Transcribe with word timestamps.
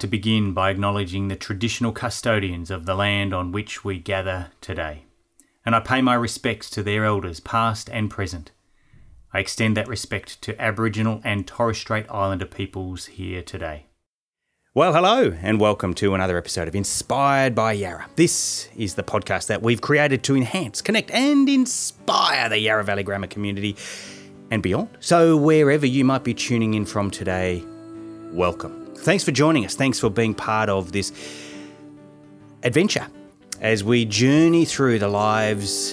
like 0.00 0.08
to 0.08 0.16
begin 0.16 0.54
by 0.54 0.70
acknowledging 0.70 1.28
the 1.28 1.36
traditional 1.36 1.92
custodians 1.92 2.70
of 2.70 2.86
the 2.86 2.94
land 2.94 3.34
on 3.34 3.52
which 3.52 3.84
we 3.84 3.98
gather 3.98 4.50
today, 4.62 5.04
and 5.62 5.76
I 5.76 5.80
pay 5.80 6.00
my 6.00 6.14
respects 6.14 6.70
to 6.70 6.82
their 6.82 7.04
elders, 7.04 7.38
past 7.38 7.90
and 7.90 8.08
present. 8.08 8.50
I 9.34 9.40
extend 9.40 9.76
that 9.76 9.88
respect 9.88 10.40
to 10.40 10.58
Aboriginal 10.58 11.20
and 11.22 11.46
Torres 11.46 11.76
Strait 11.76 12.06
Islander 12.08 12.46
peoples 12.46 13.06
here 13.06 13.42
today. 13.42 13.88
Well, 14.72 14.94
hello, 14.94 15.36
and 15.42 15.60
welcome 15.60 15.92
to 15.96 16.14
another 16.14 16.38
episode 16.38 16.66
of 16.66 16.74
Inspired 16.74 17.54
by 17.54 17.72
Yarra. 17.72 18.08
This 18.16 18.70
is 18.78 18.94
the 18.94 19.02
podcast 19.02 19.48
that 19.48 19.60
we've 19.60 19.82
created 19.82 20.22
to 20.22 20.34
enhance, 20.34 20.80
connect, 20.80 21.10
and 21.10 21.46
inspire 21.46 22.48
the 22.48 22.58
Yarra 22.58 22.84
Valley 22.84 23.02
Grammar 23.02 23.26
community 23.26 23.76
and 24.50 24.62
beyond. 24.62 24.88
So, 25.00 25.36
wherever 25.36 25.84
you 25.84 26.06
might 26.06 26.24
be 26.24 26.32
tuning 26.32 26.72
in 26.72 26.86
from 26.86 27.10
today, 27.10 27.62
welcome. 28.32 28.79
Thanks 29.00 29.24
for 29.24 29.32
joining 29.32 29.64
us. 29.64 29.74
Thanks 29.74 29.98
for 29.98 30.10
being 30.10 30.34
part 30.34 30.68
of 30.68 30.92
this 30.92 31.10
adventure 32.62 33.06
as 33.58 33.82
we 33.82 34.04
journey 34.04 34.66
through 34.66 34.98
the 34.98 35.08
lives 35.08 35.92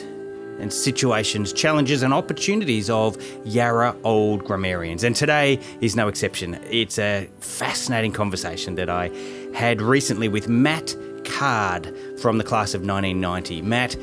and 0.60 0.74
situations, 0.74 1.54
challenges, 1.54 2.04
and 2.04 2.14
opportunities 2.14 2.90
of 2.90 3.18
Yarra 3.46 3.96
Old 4.04 4.44
Grammarians. 4.44 5.06
And 5.06 5.16
today 5.16 5.58
is 5.80 5.96
no 5.96 6.10
exception. 6.10 6.56
It's 6.70 7.00
a 7.00 7.30
fascinating 7.40 8.12
conversation 8.12 8.76
that 8.76 8.90
I 8.90 9.10
had 9.54 9.82
recently 9.82 10.28
with 10.28 10.50
Matt 10.50 10.94
Card 11.24 11.96
from 12.20 12.38
the 12.38 12.44
class 12.44 12.74
of 12.74 12.82
1990. 12.82 13.62
Matt 13.62 13.96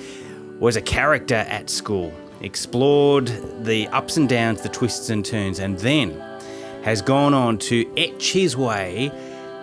was 0.59 0.77
a 0.77 0.83
character 0.83 1.45
at 1.49 1.69
school, 1.69 2.11
explored 2.41 3.27
the 3.67 3.87
ups 3.89 4.17
and 4.17 4.31
downs, 4.31 4.63
the 4.63 4.71
twists 4.71 5.11
and 5.11 5.27
turns, 5.27 5.59
and 5.59 5.79
then 5.81 6.19
has 6.85 7.01
gone 7.01 7.33
on 7.33 7.57
to 7.57 7.91
etch 7.97 8.31
his 8.33 8.59
way 8.59 9.11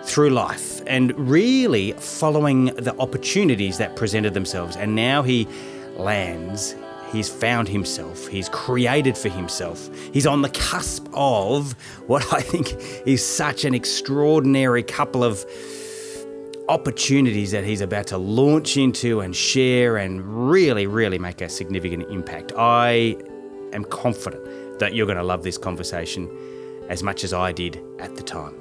through 0.02 0.30
life 0.30 0.82
and 0.88 1.16
really 1.16 1.92
following 1.92 2.64
the 2.64 2.92
opportunities 2.98 3.78
that 3.78 3.94
presented 3.94 4.34
themselves. 4.34 4.74
And 4.74 4.96
now 4.96 5.22
he 5.22 5.46
lands, 5.96 6.74
he's 7.12 7.28
found 7.28 7.68
himself, 7.68 8.26
he's 8.26 8.48
created 8.48 9.16
for 9.16 9.28
himself, 9.28 9.88
he's 10.12 10.26
on 10.26 10.42
the 10.42 10.48
cusp 10.48 11.06
of 11.14 11.74
what 12.08 12.24
I 12.32 12.40
think 12.40 12.74
is 13.06 13.24
such 13.24 13.64
an 13.64 13.72
extraordinary 13.72 14.82
couple 14.82 15.22
of 15.22 15.46
opportunities 16.68 17.52
that 17.52 17.62
he's 17.62 17.82
about 17.82 18.08
to 18.08 18.18
launch 18.18 18.76
into 18.76 19.20
and 19.20 19.36
share 19.36 19.96
and 19.96 20.50
really, 20.50 20.88
really 20.88 21.20
make 21.20 21.40
a 21.40 21.48
significant 21.48 22.10
impact. 22.10 22.52
I 22.58 23.16
am 23.72 23.84
confident 23.84 24.80
that 24.80 24.92
you're 24.92 25.06
going 25.06 25.18
to 25.18 25.24
love 25.24 25.44
this 25.44 25.56
conversation 25.56 26.28
as 26.88 27.02
much 27.02 27.24
as 27.24 27.32
I 27.32 27.52
did 27.52 27.82
at 27.98 28.16
the 28.16 28.22
time. 28.22 28.54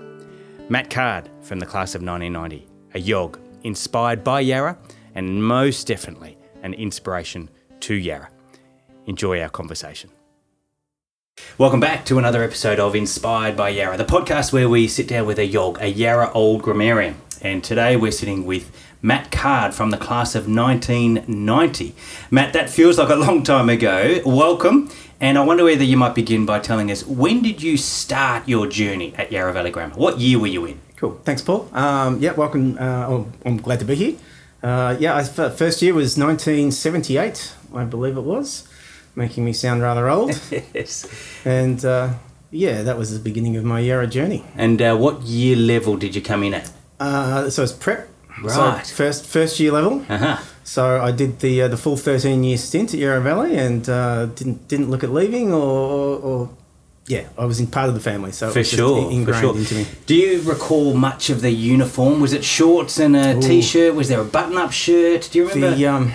Matt 0.69 0.89
Card 0.89 1.29
from 1.41 1.59
the 1.59 1.65
class 1.65 1.95
of 1.95 2.01
1990, 2.01 2.67
a 2.93 2.99
Yog 2.99 3.39
inspired 3.63 4.23
by 4.23 4.39
Yarra 4.39 4.77
and 5.15 5.43
most 5.43 5.87
definitely 5.87 6.37
an 6.63 6.73
inspiration 6.73 7.49
to 7.81 7.93
Yarra. 7.93 8.29
Enjoy 9.05 9.41
our 9.41 9.49
conversation. 9.49 10.09
Welcome 11.57 11.79
back 11.79 12.05
to 12.05 12.17
another 12.17 12.43
episode 12.43 12.79
of 12.79 12.95
Inspired 12.95 13.57
by 13.57 13.69
Yarra, 13.69 13.97
the 13.97 14.05
podcast 14.05 14.53
where 14.53 14.69
we 14.69 14.87
sit 14.87 15.07
down 15.07 15.25
with 15.25 15.39
a 15.39 15.45
Yog, 15.45 15.79
a 15.81 15.87
Yarra 15.87 16.31
Old 16.33 16.61
Grammarian. 16.61 17.15
And 17.41 17.63
today 17.63 17.95
we're 17.95 18.11
sitting 18.11 18.45
with 18.45 18.71
Matt 19.01 19.31
Card 19.31 19.73
from 19.73 19.89
the 19.89 19.97
class 19.97 20.35
of 20.35 20.47
1990. 20.47 21.95
Matt, 22.29 22.53
that 22.53 22.69
feels 22.69 22.99
like 22.99 23.09
a 23.09 23.15
long 23.15 23.41
time 23.43 23.69
ago. 23.69 24.21
Welcome. 24.25 24.89
And 25.19 25.37
I 25.37 25.43
wonder 25.43 25.63
whether 25.63 25.83
you 25.83 25.97
might 25.97 26.13
begin 26.13 26.45
by 26.45 26.59
telling 26.59 26.91
us 26.91 27.05
when 27.05 27.41
did 27.41 27.61
you 27.61 27.77
start 27.77 28.47
your 28.47 28.67
journey 28.67 29.13
at 29.15 29.31
Yarra 29.31 29.53
Valley 29.53 29.71
Grammar? 29.71 29.95
What 29.95 30.19
year 30.19 30.39
were 30.39 30.47
you 30.47 30.65
in? 30.65 30.79
Cool. 30.97 31.19
Thanks, 31.23 31.41
Paul. 31.41 31.67
Um, 31.73 32.19
yeah, 32.19 32.33
welcome. 32.33 32.77
Uh, 32.77 33.23
I'm 33.43 33.57
glad 33.57 33.79
to 33.79 33.85
be 33.85 33.95
here. 33.95 34.17
Uh, 34.61 34.95
yeah, 34.99 35.15
I, 35.15 35.23
first 35.23 35.81
year 35.81 35.93
was 35.95 36.17
1978, 36.17 37.55
I 37.73 37.83
believe 37.83 38.15
it 38.17 38.21
was, 38.21 38.67
making 39.15 39.43
me 39.43 39.53
sound 39.53 39.81
rather 39.81 40.07
old. 40.07 40.39
yes. 40.73 41.07
And 41.43 41.83
uh, 41.83 42.13
yeah, 42.51 42.83
that 42.83 42.97
was 42.97 43.11
the 43.11 43.19
beginning 43.19 43.57
of 43.57 43.63
my 43.63 43.79
Yarra 43.79 44.05
journey. 44.05 44.45
And 44.55 44.79
uh, 44.79 44.95
what 44.95 45.23
year 45.23 45.55
level 45.55 45.97
did 45.97 46.15
you 46.15 46.21
come 46.21 46.43
in 46.43 46.53
at? 46.53 46.71
Uh, 46.99 47.49
so 47.49 47.63
it's 47.63 47.71
prep. 47.71 48.10
Right. 48.41 48.85
So 48.85 48.95
first 48.95 49.25
first 49.25 49.59
year 49.59 49.71
level. 49.71 50.05
Uh-huh. 50.09 50.37
So 50.63 51.01
I 51.01 51.11
did 51.11 51.39
the 51.39 51.63
uh, 51.63 51.67
the 51.67 51.77
full 51.77 51.97
thirteen 51.97 52.43
year 52.43 52.57
stint 52.57 52.93
at 52.93 52.99
Yarra 52.99 53.21
Valley 53.21 53.57
and 53.57 53.87
uh, 53.89 54.27
didn't 54.27 54.67
didn't 54.67 54.89
look 54.89 55.03
at 55.03 55.11
leaving 55.11 55.51
or, 55.53 56.17
or, 56.19 56.49
yeah 57.07 57.27
I 57.37 57.45
was 57.45 57.59
in 57.59 57.67
part 57.67 57.89
of 57.89 57.95
the 57.95 57.99
family 57.99 58.31
so 58.31 58.47
it 58.49 58.53
For 58.53 58.59
was 58.59 58.69
just 58.69 58.79
sure, 58.79 59.11
ingrained 59.11 59.25
for 59.25 59.33
sure. 59.33 59.57
into 59.57 59.75
me. 59.75 59.85
Do 60.05 60.15
you 60.15 60.41
recall 60.43 60.93
much 60.93 61.29
of 61.29 61.41
the 61.41 61.51
uniform? 61.51 62.21
Was 62.21 62.31
it 62.31 62.43
shorts 62.43 62.99
and 62.99 63.15
a 63.15 63.35
Ooh. 63.35 63.61
shirt 63.61 63.95
Was 63.95 64.07
there 64.09 64.21
a 64.21 64.23
button-up 64.25 64.71
shirt? 64.71 65.29
Do 65.31 65.39
you 65.39 65.49
remember? 65.49 65.75
The 65.75 65.87
um 65.87 66.11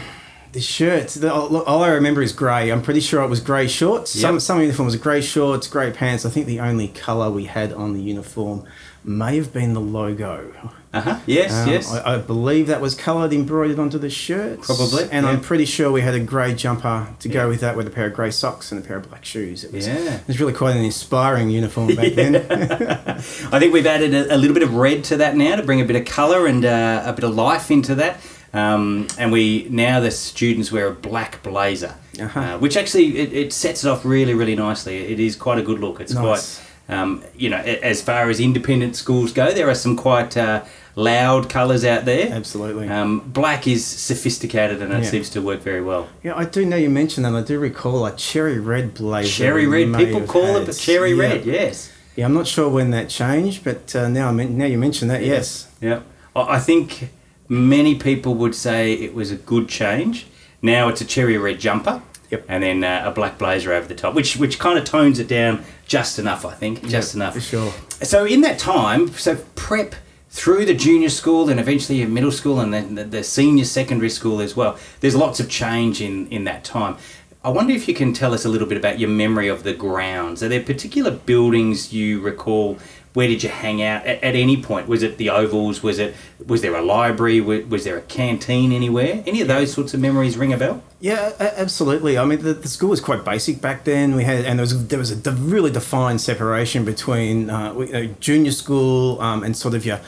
the 0.53 0.61
shirts. 0.63 1.15
The, 1.17 1.31
all 1.31 1.55
all 1.65 1.83
I 1.83 1.91
remember 1.91 2.23
is 2.23 2.33
grey. 2.33 2.71
I'm 2.71 2.81
pretty 2.83 3.01
sure 3.01 3.23
it 3.23 3.29
was 3.29 3.41
grey 3.41 3.67
shorts. 3.69 4.11
Some 4.13 4.37
Yep. 4.37 4.43
some 4.43 4.61
uniforms 4.63 4.97
were 4.97 5.03
grey 5.03 5.21
shorts, 5.21 5.67
grey 5.69 5.91
pants. 5.91 6.25
I 6.25 6.31
think 6.31 6.47
the 6.47 6.61
only 6.61 6.89
colour 6.89 7.31
we 7.31 7.45
had 7.45 7.73
on 7.75 7.93
the 7.93 8.01
uniform 8.01 8.65
may 9.05 9.37
have 9.37 9.53
been 9.53 9.75
the 9.75 9.81
logo. 9.81 10.53
Uh-huh. 10.99 11.21
Yes, 11.27 11.53
Um, 11.53 11.69
yes. 11.69 11.93
I, 11.93 12.15
I 12.15 12.19
believe 12.19 12.67
that 12.69 12.81
was 12.81 12.95
coloured 12.95 13.33
embroidered 13.33 13.79
onto 13.79 13.99
the 13.99 14.11
shirt. 14.11 14.63
Probably, 14.63 15.05
And 15.11 15.25
yeah. 15.27 15.33
I'm 15.33 15.41
pretty 15.41 15.65
sure 15.65 15.91
we 15.93 16.01
had 16.03 16.15
a 16.15 16.21
grey 16.21 16.55
jumper 16.55 17.09
to 17.21 17.29
Yeah. 17.29 17.35
go 17.35 17.49
with 17.49 17.61
that 17.61 17.77
with 17.77 17.87
a 17.87 17.91
pair 17.91 18.07
of 18.07 18.15
grey 18.15 18.31
socks 18.31 18.73
and 18.73 18.83
a 18.83 18.87
pair 18.87 18.97
of 18.97 19.09
black 19.09 19.25
shoes. 19.25 19.65
It 19.65 19.73
was, 19.73 19.87
Yeah. 19.87 19.95
it 20.17 20.27
was 20.29 20.41
really 20.41 20.53
quite 20.53 20.77
an 20.77 20.85
inspiring 20.85 21.51
uniform 21.51 21.95
back 21.95 22.13
then. 22.15 22.37
I 23.53 23.59
think 23.59 23.73
we've 23.73 23.87
added 23.87 24.15
a, 24.15 24.35
a 24.35 24.39
little 24.39 24.55
bit 24.55 24.63
of 24.63 24.75
red 24.75 25.05
to 25.05 25.17
that 25.19 25.37
now 25.37 25.57
to 25.57 25.63
bring 25.63 25.81
a 25.81 25.85
bit 25.85 25.97
of 25.97 26.05
colour 26.05 26.47
and 26.47 26.65
uh, 26.65 27.03
a 27.07 27.13
bit 27.13 27.25
of 27.25 27.35
life 27.35 27.71
into 27.71 27.95
that. 27.97 28.21
Um, 28.53 29.09
and 29.19 29.33
we 29.33 29.67
now 29.71 30.01
the 30.01 30.11
students 30.11 30.73
wear 30.73 30.87
a 30.87 30.93
black 30.95 31.43
blazer, 31.43 31.95
Uh-huh. 32.19 32.41
uh, 32.41 32.59
which 32.59 32.77
actually 32.77 33.19
it, 33.19 33.33
it 33.33 33.53
sets 33.53 33.85
it 33.85 33.89
off 33.89 34.05
really, 34.05 34.33
really 34.33 34.55
nicely. 34.55 34.97
It 35.13 35.21
is 35.21 35.37
quite 35.37 35.59
a 35.59 35.63
good 35.63 35.79
look. 35.81 36.01
It's 36.01 36.15
Nice. 36.15 36.61
quite, 36.87 36.97
um, 36.97 37.23
you 37.37 37.51
know, 37.51 37.59
as 37.59 38.01
far 38.01 38.31
as 38.31 38.41
independent 38.41 38.97
schools 38.97 39.33
go, 39.33 39.53
there 39.53 39.69
are 39.69 39.75
some 39.75 39.95
quite 39.97 40.37
uh, 40.39 40.63
loud 40.97 41.49
colours 41.51 41.85
out 41.85 42.05
there. 42.07 42.33
Absolutely. 42.33 42.89
Um, 42.89 43.21
black 43.21 43.69
is 43.69 43.85
sophisticated 43.85 44.81
and 44.83 44.93
it 44.93 45.05
Yeah. 45.05 45.11
seems 45.11 45.29
to 45.31 45.41
work 45.43 45.61
very 45.63 45.83
well. 45.83 46.09
yeah, 46.23 46.33
I 46.35 46.45
do 46.45 46.65
know 46.65 46.77
you 46.77 46.89
mentioned 46.91 47.25
that. 47.27 47.35
I 47.35 47.43
do 47.43 47.59
recall 47.59 48.07
a 48.07 48.13
cherry 48.17 48.59
red 48.59 48.95
blazer. 48.95 49.29
Cherry 49.45 49.67
red, 49.67 49.95
people 49.95 50.23
call 50.23 50.47
had. 50.55 50.63
it 50.63 50.67
but 50.67 50.77
cherry 50.77 51.13
Yeah. 51.13 51.23
red. 51.23 51.45
Yes. 51.47 51.91
Yeah, 52.17 52.25
I'm 52.25 52.33
not 52.35 52.47
sure 52.47 52.69
when 52.71 52.91
that 52.93 53.11
changed, 53.11 53.63
but 53.63 53.95
uh, 53.95 54.09
now 54.09 54.29
I 54.29 54.33
men- 54.33 54.57
now 54.57 54.65
you 54.65 54.79
mention 54.79 55.09
that, 55.09 55.23
yes. 55.23 55.67
Yeah. 55.83 56.01
I 56.35 56.57
I 56.57 56.59
think 56.59 57.11
many 57.49 57.95
people 57.95 58.35
would 58.35 58.55
say 58.55 58.93
it 58.95 59.15
was 59.15 59.31
a 59.31 59.37
good 59.37 59.69
change. 59.69 60.27
Now 60.63 60.89
it's 60.89 61.03
a 61.03 61.05
cherry 61.05 61.37
red 61.37 61.61
jumper. 61.61 62.01
Yep. 62.31 62.45
And 62.49 62.63
then 62.65 62.83
uh, 62.83 63.03
a 63.05 63.11
black 63.13 63.37
blazer 63.39 63.73
over 63.73 63.87
the 63.87 63.95
top, 63.95 64.15
which 64.15 64.37
which 64.39 64.59
kind 64.59 64.79
of 64.79 64.85
tones 64.85 65.19
it 65.19 65.29
down 65.29 65.63
just 65.87 66.19
enough, 66.19 66.45
I 66.47 66.53
think, 66.55 66.89
just 66.89 67.15
Yep, 67.15 67.17
enough. 67.17 67.35
For 67.35 67.41
sure. 67.41 67.73
So 68.03 68.25
in 68.25 68.41
that 68.41 68.59
time, 68.59 69.13
so 69.13 69.37
prep 69.55 69.95
through 70.29 70.65
the 70.67 70.75
junior 70.75 71.09
school, 71.09 71.49
and 71.49 71.59
eventually 71.61 71.99
your 71.99 72.09
middle 72.09 72.33
school, 72.33 72.61
and 72.61 72.73
then 72.73 72.95
the, 72.95 73.05
the 73.05 73.25
senior 73.25 73.65
secondary 73.65 74.11
school 74.11 74.41
as 74.41 74.57
well. 74.57 74.79
There's 75.01 75.17
lots 75.17 75.41
of 75.41 75.49
change 75.49 76.01
in 76.01 76.29
in 76.29 76.45
that 76.45 76.65
time. 76.65 76.97
I 77.45 77.51
wonder 77.51 77.73
if 77.73 77.87
you 77.87 77.95
can 77.95 78.13
tell 78.13 78.35
us 78.35 78.45
a 78.45 78.49
little 78.49 78.67
bit 78.67 78.77
about 78.77 78.99
your 78.99 79.09
memory 79.09 79.47
of 79.47 79.63
the 79.63 79.73
grounds. 79.73 80.43
Are 80.43 80.49
there 80.49 80.63
particular 80.63 81.13
buildings 81.13 81.93
you 81.93 82.21
recall? 82.21 82.77
Where 83.17 83.29
did 83.29 83.43
you 83.43 83.49
hang 83.49 83.83
out 83.83 84.05
at, 84.05 84.23
at 84.23 84.35
any 84.35 84.63
point? 84.63 84.89
Was 84.89 85.03
it 85.03 85.17
the 85.17 85.31
ovals? 85.31 85.83
Was 85.83 85.99
it 85.99 86.15
was 86.45 86.61
there 86.61 86.75
a 86.75 86.83
library? 86.83 87.41
Was, 87.41 87.65
was 87.65 87.85
there 87.85 87.97
a 87.97 88.03
canteen 88.03 88.73
anywhere? 88.73 89.23
Any 89.27 89.41
of 89.41 89.49
those 89.49 89.73
sorts 89.73 89.95
of 89.95 90.01
memories 90.01 90.37
ring 90.37 90.53
a 90.53 90.59
bell? 90.59 90.83
Yeah, 91.01 91.33
absolutely. 91.41 92.19
I 92.19 92.27
mean, 92.27 92.43
the, 92.43 92.53
the 92.53 92.69
school 92.69 92.91
was 92.91 93.01
quite 93.01 93.25
basic 93.25 93.63
back 93.63 93.85
then. 93.85 94.17
We 94.17 94.25
had, 94.25 94.45
and 94.45 94.59
there 94.59 94.65
was 94.65 94.89
there 94.89 94.99
was 94.99 95.13
a 95.13 95.33
really 95.33 95.71
defined 95.71 96.21
separation 96.21 96.85
between 96.85 97.49
uh, 97.49 97.73
uh, 97.73 98.03
junior 98.21 98.53
school 98.53 99.19
um, 99.23 99.43
and 99.43 99.57
sort 99.57 99.73
of 99.73 99.87
your. 99.87 99.99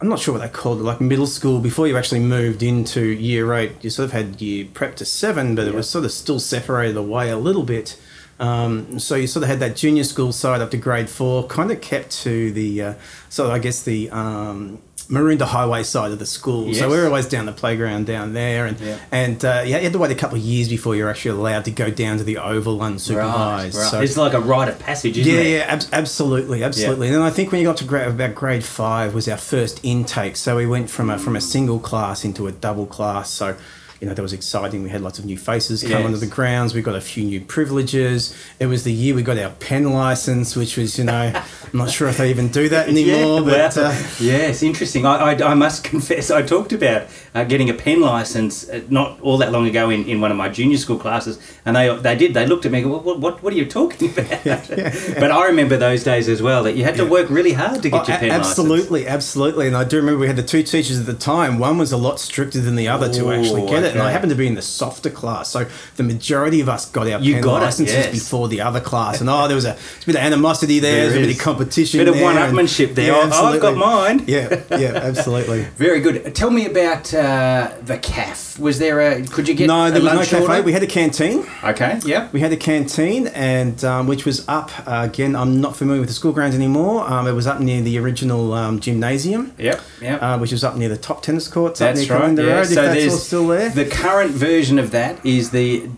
I'm 0.00 0.08
not 0.08 0.20
sure 0.20 0.34
what 0.34 0.42
they 0.42 0.48
called 0.48 0.78
it, 0.78 0.84
like 0.84 1.00
middle 1.00 1.26
school. 1.26 1.58
Before 1.58 1.88
you 1.88 1.96
actually 1.96 2.20
moved 2.20 2.62
into 2.62 3.04
year 3.04 3.52
eight, 3.54 3.82
you 3.82 3.90
sort 3.90 4.04
of 4.04 4.12
had 4.12 4.40
year 4.40 4.68
prep 4.72 4.94
to 4.96 5.04
seven, 5.04 5.56
but 5.56 5.66
it 5.66 5.74
was 5.74 5.90
sort 5.90 6.04
of 6.04 6.12
still 6.12 6.38
separated 6.38 6.96
away 6.96 7.30
a 7.30 7.36
little 7.36 7.64
bit. 7.64 7.98
Um, 8.40 8.98
so 8.98 9.14
you 9.14 9.26
sort 9.26 9.44
of 9.44 9.48
had 9.48 9.60
that 9.60 9.76
junior 9.76 10.04
school 10.04 10.32
side 10.32 10.60
up 10.60 10.70
to 10.72 10.76
grade 10.76 11.08
four, 11.08 11.46
kind 11.46 11.70
of 11.70 11.80
kept 11.80 12.10
to 12.22 12.50
the, 12.52 12.82
uh, 12.82 12.94
so 13.28 13.50
I 13.50 13.58
guess 13.60 13.82
the 13.84 14.10
um, 14.10 14.80
Maroondah 15.08 15.42
Highway 15.46 15.82
side 15.84 16.10
of 16.12 16.18
the 16.18 16.26
school. 16.26 16.66
Yes. 16.66 16.78
So 16.78 16.90
we 16.90 16.96
were 16.96 17.06
always 17.06 17.26
down 17.28 17.46
the 17.46 17.52
playground 17.52 18.06
down 18.06 18.32
there, 18.32 18.66
and 18.66 18.80
Yeah. 18.80 18.98
and 19.12 19.44
uh, 19.44 19.62
yeah, 19.64 19.76
you 19.76 19.84
had 19.84 19.92
to 19.92 19.98
wait 19.98 20.10
a 20.10 20.14
couple 20.14 20.36
of 20.38 20.42
years 20.42 20.68
before 20.68 20.96
you're 20.96 21.10
actually 21.10 21.32
allowed 21.38 21.64
to 21.66 21.70
go 21.70 21.90
down 21.90 22.18
to 22.18 22.24
the 22.24 22.38
oval 22.38 22.78
unsupervised. 22.78 23.74
So 23.90 24.00
It's 24.00 24.16
like 24.16 24.32
a 24.32 24.40
rite 24.40 24.68
of 24.68 24.78
passage, 24.78 25.18
isn't 25.18 25.32
yeah, 25.32 25.40
it? 25.40 25.50
yeah, 25.58 25.64
ab- 25.74 25.84
absolutely, 25.92 26.62
absolutely. 26.64 27.08
And 27.08 27.16
then 27.16 27.22
I 27.22 27.30
think 27.30 27.52
when 27.52 27.60
you 27.60 27.66
got 27.66 27.76
to 27.78 27.84
grade, 27.84 28.08
about 28.08 28.34
grade 28.34 28.64
five 28.64 29.14
was 29.14 29.28
our 29.28 29.36
first 29.36 29.78
intake. 29.82 30.36
So 30.36 30.56
we 30.56 30.66
went 30.66 30.90
from 30.90 31.10
a 31.10 31.18
from 31.18 31.36
a 31.36 31.40
single 31.40 31.78
class 31.78 32.24
into 32.24 32.46
a 32.46 32.52
double 32.52 32.86
class. 32.86 33.30
So 33.30 33.56
you 34.04 34.08
know 34.10 34.14
that 34.14 34.22
was 34.22 34.34
exciting. 34.34 34.82
We 34.82 34.90
had 34.90 35.00
lots 35.00 35.18
of 35.18 35.24
new 35.24 35.38
faces 35.38 35.80
come 35.82 35.92
Yes. 35.92 36.04
onto 36.04 36.18
the 36.18 36.26
grounds. 36.26 36.74
We 36.74 36.82
got 36.82 36.94
a 36.94 37.00
few 37.00 37.24
new 37.24 37.40
privileges. 37.40 38.34
It 38.60 38.66
was 38.66 38.84
the 38.84 38.92
year 38.92 39.14
we 39.14 39.22
got 39.22 39.38
our 39.38 39.48
pen 39.50 39.90
license, 39.92 40.54
which 40.54 40.76
was 40.76 40.98
you 40.98 41.04
know 41.04 41.32
I'm 41.72 41.78
not 41.78 41.90
sure 41.90 42.06
if 42.08 42.18
they 42.18 42.28
even 42.28 42.48
do 42.48 42.68
that 42.68 42.88
anymore. 42.88 43.40
but 43.42 43.74
well, 43.76 43.86
uh, 43.90 43.96
yes, 44.20 44.62
interesting. 44.62 45.06
I, 45.06 45.32
I, 45.32 45.52
I 45.52 45.54
must 45.54 45.84
confess, 45.84 46.30
I 46.30 46.42
talked 46.42 46.72
about 46.74 47.06
uh, 47.34 47.44
getting 47.44 47.70
a 47.70 47.74
pen 47.74 48.00
license 48.02 48.68
uh, 48.68 48.82
not 48.90 49.18
all 49.22 49.38
that 49.38 49.50
long 49.52 49.66
ago 49.66 49.88
in, 49.90 50.04
in 50.04 50.20
one 50.20 50.30
of 50.30 50.36
my 50.36 50.48
junior 50.50 50.76
school 50.76 50.98
classes, 50.98 51.38
and 51.64 51.74
they 51.74 51.96
they 51.96 52.14
did. 52.14 52.34
They 52.34 52.46
looked 52.46 52.66
at 52.66 52.72
me 52.72 52.82
and 52.82 52.90
go, 52.90 52.98
what, 52.98 53.18
what, 53.20 53.42
what 53.42 53.52
are 53.54 53.56
you 53.56 53.64
talking 53.66 54.10
about? 54.10 54.68
But 55.24 55.30
I 55.30 55.46
remember 55.46 55.76
those 55.78 56.04
days 56.04 56.28
as 56.28 56.42
well 56.42 56.62
that 56.64 56.76
you 56.76 56.84
had 56.84 56.96
to 56.96 57.06
work 57.06 57.30
really 57.30 57.52
hard 57.54 57.82
to 57.82 57.88
get 57.90 58.02
Oh, 58.02 58.06
your 58.08 58.18
pen 58.18 58.28
license. 58.28 58.48
absolutely, 58.48 59.06
absolutely. 59.06 59.66
And 59.68 59.76
I 59.76 59.84
do 59.84 59.96
remember 59.96 60.18
we 60.20 60.26
had 60.26 60.36
the 60.36 60.42
two 60.42 60.62
teachers 60.62 60.98
at 61.00 61.06
the 61.06 61.14
time. 61.14 61.58
One 61.58 61.78
was 61.78 61.92
a 61.92 61.96
lot 61.96 62.20
stricter 62.20 62.60
than 62.60 62.74
the 62.76 62.88
other 62.88 63.08
to 63.12 63.32
actually 63.32 63.66
get 63.66 63.82
it, 63.84 63.93
and 63.94 64.02
I 64.02 64.10
happened 64.10 64.30
to 64.30 64.36
be 64.36 64.46
in 64.46 64.54
the 64.54 64.62
softer 64.62 65.10
class. 65.10 65.48
So 65.48 65.66
the 65.96 66.02
majority 66.02 66.60
of 66.60 66.68
us 66.68 66.90
got 66.90 67.08
our 67.08 67.20
You 67.20 67.34
pen 67.34 67.42
got 67.42 67.62
it, 67.62 67.66
licenses 67.66 67.94
yes. 67.94 68.10
before 68.12 68.48
the 68.48 68.60
other 68.60 68.80
class. 68.80 69.20
And 69.20 69.30
oh, 69.30 69.46
there 69.48 69.54
was 69.54 69.64
a, 69.64 69.72
a 69.72 70.06
bit 70.06 70.16
of 70.16 70.22
animosity 70.22 70.78
there. 70.78 70.92
There 70.94 71.10
There's 71.10 71.16
a 71.24 71.26
bit 71.28 71.36
of 71.36 71.42
competition. 71.42 71.98
Bit 72.00 72.08
of 72.08 72.20
one-upmanship 72.20 72.94
there. 72.94 73.12
Yeah, 73.12 73.30
Oh, 73.32 73.46
I've 73.46 73.60
got 73.60 73.76
mine. 73.76 74.24
Yeah, 74.26 74.62
yeah, 74.70 74.92
absolutely. 75.02 75.62
Very 75.76 76.00
good. 76.00 76.34
Tell 76.34 76.50
me 76.50 76.66
about 76.66 77.12
uh, 77.14 77.72
the 77.82 77.98
CAF. 77.98 78.58
Was 78.58 78.78
there 78.78 79.00
a? 79.00 79.22
Could 79.26 79.48
you 79.48 79.54
get 79.54 79.66
No, 79.66 79.86
a 79.86 79.90
there 79.90 80.00
was 80.02 80.10
no 80.12 80.16
lunch 80.18 80.28
cafe. 80.30 80.46
order? 80.46 80.62
We 80.62 80.72
had 80.72 80.82
a 80.82 80.86
canteen. 80.86 81.44
Okay. 81.64 81.98
Yeah. 82.04 82.28
We 82.32 82.40
had 82.40 82.52
a 82.52 82.56
canteen, 82.56 83.26
and 83.28 83.82
um, 83.84 84.06
which 84.06 84.24
was 84.24 84.46
up 84.48 84.70
uh, 84.86 85.08
again. 85.10 85.34
I'm 85.34 85.60
not 85.60 85.76
familiar 85.76 86.00
with 86.00 86.08
the 86.08 86.14
school 86.14 86.32
grounds 86.32 86.54
anymore. 86.54 87.08
Um, 87.10 87.26
it 87.26 87.32
was 87.32 87.46
up 87.46 87.60
near 87.60 87.80
the 87.82 87.98
original 87.98 88.52
um, 88.52 88.78
gymnasium. 88.80 89.52
Yep. 89.58 89.80
Yep. 90.00 90.22
Uh, 90.22 90.38
which 90.38 90.52
was 90.52 90.62
up 90.64 90.76
near 90.76 90.88
the 90.88 90.96
top 90.96 91.22
tennis 91.22 91.48
courts 91.48 91.80
up 91.80 91.94
That's 91.94 92.08
near 92.08 92.18
right. 92.18 92.36
Yeah. 92.38 92.62
So 92.64 92.74
that's 92.76 92.94
there's 92.94 93.12
all 93.12 93.18
still 93.18 93.46
there. 93.48 93.70
The 93.70 93.83
current 93.90 94.32
version 94.32 94.78
of 94.78 94.90
that 94.90 95.24
is 95.24 95.50
the 95.50 95.88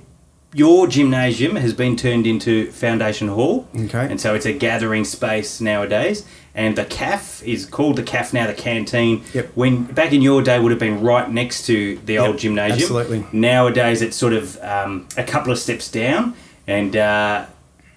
your 0.53 0.87
gymnasium 0.87 1.56
has 1.56 1.75
been 1.75 1.97
turned 1.97 2.27
into 2.27 2.71
Foundation 2.73 3.29
Hall. 3.29 3.69
Okay. 3.79 4.06
And 4.11 4.19
so 4.19 4.35
it's 4.35 4.47
a 4.47 4.55
gathering 4.55 5.05
space 5.05 5.61
nowadays. 5.61 6.25
And 6.55 6.77
the 6.77 6.87
CAF 6.87 7.47
is 7.47 7.67
called 7.67 7.97
the 7.97 8.03
CAF 8.03 8.33
now, 8.33 8.47
the 8.47 8.55
canteen. 8.55 9.23
Yep. 9.35 9.50
When 9.55 9.85
back 9.85 10.15
in 10.15 10.23
your 10.23 10.41
day 10.41 10.59
would 10.59 10.71
have 10.71 10.81
been 10.81 11.03
right 11.03 11.31
next 11.31 11.67
to 11.67 11.99
the 11.99 12.19
old 12.19 12.38
gymnasium. 12.38 12.81
absolutely. 12.81 13.27
Nowadays 13.33 14.00
it's 14.00 14.17
sort 14.17 14.33
of 14.33 14.59
um, 14.62 15.06
a 15.19 15.25
couple 15.25 15.53
of 15.53 15.59
steps 15.59 15.91
down 15.91 16.35
and 16.67 16.97
uh, 16.97 17.47